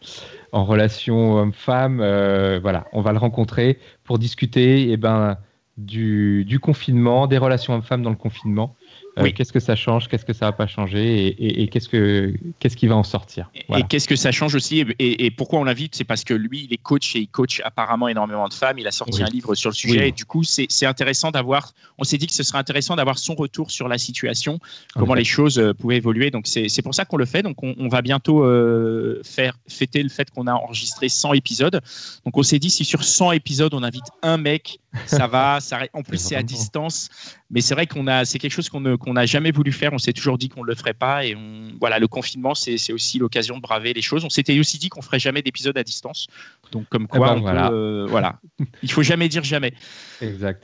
en 0.53 0.64
relation 0.64 1.36
homme-femme. 1.36 1.99
euh, 2.01 2.58
voilà, 2.62 2.86
on 2.93 3.01
va 3.01 3.12
le 3.12 3.18
rencontrer 3.18 3.80
pour 4.06 4.18
discuter 4.18 4.91
eh 4.91 4.95
ben, 4.97 5.38
du, 5.78 6.45
du 6.45 6.60
confinement, 6.60 7.28
des 7.28 7.38
relations 7.38 7.74
hommes-femmes 7.74 8.01
dans 8.01 8.12
le 8.12 8.16
confinement. 8.16 8.78
Euh, 9.18 9.24
Oui. 9.24 9.34
Qu'est-ce 9.34 9.53
que 9.53 9.59
ça 9.61 9.76
change, 9.76 10.07
qu'est-ce 10.09 10.26
que 10.26 10.34
ça 10.34 10.45
va 10.47 10.51
pas 10.51 10.68
changer 10.68 11.28
et, 11.28 11.45
et- 11.45 11.61
et 11.63 11.68
qu'est-ce 11.70 11.88
que 11.88 12.34
qu'est-ce 12.59 12.76
qui 12.76 12.88
va 12.88 12.95
en 12.95 13.03
sortir? 13.03 13.49
Et- 13.55 13.63
Voilà. 13.70 13.84
Et 13.84 13.88
qu'est-ce 13.88 14.07
que 14.07 14.16
ça 14.16 14.32
change 14.32 14.55
aussi 14.55 14.84
et, 14.99 15.32
pourquoi 15.32 15.59
on 15.59 15.63
l'invite? 15.63 15.95
C'est 15.95 16.03
parce 16.03 16.24
que 16.24 16.34
lui, 16.34 16.66
il 16.66 16.74
est 16.74 16.78
coach 16.78 17.16
et 17.16 17.20
il 17.20 17.28
coach 17.28 17.61
apparemment 17.63 18.07
énormément 18.09 18.47
de 18.49 18.53
femmes. 18.53 18.78
Il 18.78 18.88
a 18.88 18.91
sorti 18.91 19.20
Oui. 19.20 19.24
un 19.24 19.30
livre 19.32 19.55
sur 19.55 19.70
le 19.70 19.76
sujet. 19.76 19.99
Oui. 19.99 20.05
Et 20.07 20.11
du 20.11 20.26
coup, 20.26 20.43
c'est 20.43 20.86
intéressant 20.86 21.32
d'avoir. 21.32 21.72
On 21.97 22.03
s'est 22.03 22.18
dit 22.18 22.28
que 22.28 22.34
ce 22.34 22.43
serait 22.43 22.57
intéressant 22.59 22.95
d'avoir 22.97 23.18
son 23.18 23.36
retour 23.36 23.72
sur 23.72 23.88
la 23.88 23.97
situation, 23.97 24.59
En 24.95 24.99
comment 24.99 25.13
les 25.13 25.24
choses 25.24 25.59
euh, 25.59 25.74
pouvaient 25.74 25.97
évoluer. 25.97 26.30
Donc 26.32 26.45
c'est 26.47 26.82
pour 26.82 26.93
ça 26.93 27.05
qu'on 27.05 27.18
le 27.18 27.26
fait. 27.26 27.41
Donc 27.41 27.63
on, 27.63 27.74
on 27.80 27.88
va 27.88 28.01
bientôt 28.01 28.43
euh, 28.43 29.22
faire 29.24 29.57
fêter 29.68 30.03
le 30.03 30.09
fait 30.09 30.30
qu'on 30.30 30.47
a 30.47 30.53
enregistré 30.53 31.07
100 31.09 31.34
épisodes. 31.34 31.80
Donc 32.26 32.38
on 32.38 32.43
s'est 32.43 32.59
dit 32.59 32.70
si 32.70 32.84
sur 32.84 33.03
100 33.03 33.32
épisodes 33.32 33.74
on 33.74 33.84
invite 33.84 34.05
un 34.24 34.38
mec, 34.38 34.80
ça 35.05 35.28
va. 35.28 35.59
Ça, 35.61 35.80
en 35.93 36.03
plus 36.03 36.18
C'est 36.26 36.36
à 36.36 36.43
distance, 36.43 37.09
mais 37.51 37.61
c'est 37.61 37.76
vrai 37.76 37.86
qu'on 37.88 38.07
a 38.07 38.26
c'est 38.26 38.39
quelque 38.39 38.51
chose 38.53 38.68
qu'on 38.70 38.80
ne- 38.82 38.95
qu'on 39.06 39.14
n'a 39.14 39.26
jamais 39.26 39.51
voulu 39.51 39.72
faire. 39.72 39.93
On 39.93 39.97
s'est 39.97 40.14
toujours 40.14 40.38
dit 40.38 40.49
qu'on 40.49 40.64
ne 40.64 40.68
le 40.68 40.76
ferait 40.76 40.93
pas. 40.93 41.26
Et 41.26 41.36
on, 41.36 41.70
voilà, 41.80 41.99
le 41.99 42.08
confinement 42.08 42.56
c'est 42.56 42.91
aussi 42.91 43.20
l'occasion 43.20 43.56
de 43.58 43.62
braver 43.62 43.93
les 43.93 44.01
choses. 44.01 44.26
On 44.26 44.30
s'était 44.30 44.60
aussi 44.60 44.78
dit 44.78 44.89
qu'on 44.89 45.01
ferait 45.01 45.20
jamais 45.20 45.41
d'épisode 45.41 45.78
à 45.78 45.84
distance. 45.84 46.28
Donc 46.72 46.88
comme 46.89 47.08
quoi, 47.08 47.28
ben, 47.28 47.34
on 47.34 47.36
peut, 47.38 47.41
voilà. 47.43 47.72
euh, 47.72 48.06
voilà. 48.10 48.39
Il 48.84 48.91
faut 48.91 49.03
jamais 49.03 49.30
dire 49.30 49.43
jamais. 49.43 49.74
Exact. 50.22 50.64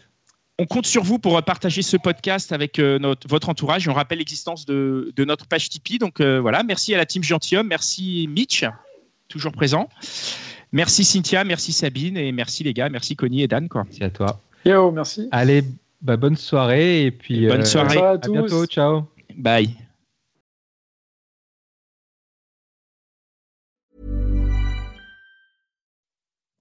On 0.59 0.65
compte 0.65 0.85
sur 0.85 1.03
vous 1.03 1.17
pour 1.17 1.41
partager 1.43 1.81
ce 1.81 1.97
podcast 1.97 2.51
avec 2.51 2.77
euh, 2.77 2.99
notre, 2.99 3.27
votre 3.27 3.49
entourage. 3.49 3.87
Et 3.87 3.89
on 3.89 3.93
rappelle 3.93 4.19
l'existence 4.19 4.65
de, 4.65 5.11
de 5.15 5.25
notre 5.25 5.47
page 5.47 5.69
Tipeee. 5.69 5.97
Donc 5.97 6.19
euh, 6.19 6.39
voilà, 6.39 6.63
merci 6.63 6.93
à 6.93 6.97
la 6.97 7.05
team 7.05 7.23
Gentilhomme, 7.23 7.67
merci 7.67 8.27
Mitch, 8.29 8.65
toujours 9.27 9.53
présent. 9.53 9.89
Merci 10.71 11.03
Cynthia, 11.03 11.43
merci 11.43 11.73
Sabine 11.73 12.15
et 12.17 12.31
merci 12.31 12.63
les 12.63 12.73
gars, 12.73 12.89
merci 12.89 13.15
Connie 13.15 13.41
et 13.43 13.47
Dan. 13.47 13.67
Quoi. 13.67 13.83
Merci 13.85 14.03
à 14.03 14.09
toi. 14.09 14.41
Yo, 14.65 14.91
merci. 14.91 15.27
Allez, 15.31 15.63
bah, 16.01 16.17
bonne 16.17 16.35
soirée 16.35 17.05
et 17.05 17.11
puis 17.11 17.47
Bonne 17.47 17.61
euh, 17.61 17.65
soirée. 17.65 17.87
Bonne 17.87 17.97
soirée 17.97 18.07
à 18.07 18.11
à 18.11 18.17
tous. 18.17 18.31
bientôt. 18.31 18.65
Ciao. 18.65 19.07
Bye. 19.37 19.69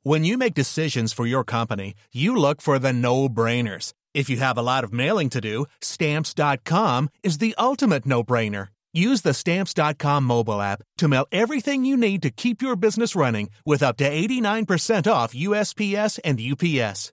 When 0.03 0.24
you 0.24 0.38
make 0.38 0.55
decisions 0.55 1.12
for 1.12 1.26
your 1.26 1.45
company, 1.45 1.95
you 2.12 2.34
look 2.34 2.62
for 2.62 2.78
the 2.78 2.93
no 2.93 3.28
brainers. 3.28 3.93
If 4.14 4.28
you 4.30 4.38
have 4.38 4.57
a 4.59 4.62
lot 4.62 4.82
of 4.82 4.93
mailing 4.93 5.28
to 5.30 5.41
do, 5.41 5.66
stamps.com 5.82 7.11
is 7.22 7.38
the 7.38 7.55
ultimate 7.59 8.07
no 8.07 8.24
brainer. 8.24 8.68
Use 8.93 9.22
the 9.22 9.34
stamps.com 9.34 10.24
mobile 10.24 10.61
app 10.61 10.82
to 10.99 11.07
mail 11.07 11.26
everything 11.30 11.84
you 11.84 11.97
need 11.97 12.22
to 12.22 12.30
keep 12.30 12.61
your 12.62 12.76
business 12.76 13.14
running 13.14 13.51
with 13.64 13.82
up 13.82 13.97
to 13.99 14.11
89% 14.11 15.11
off 15.11 15.32
USPS 15.34 16.18
and 16.24 16.41
UPS. 16.41 17.12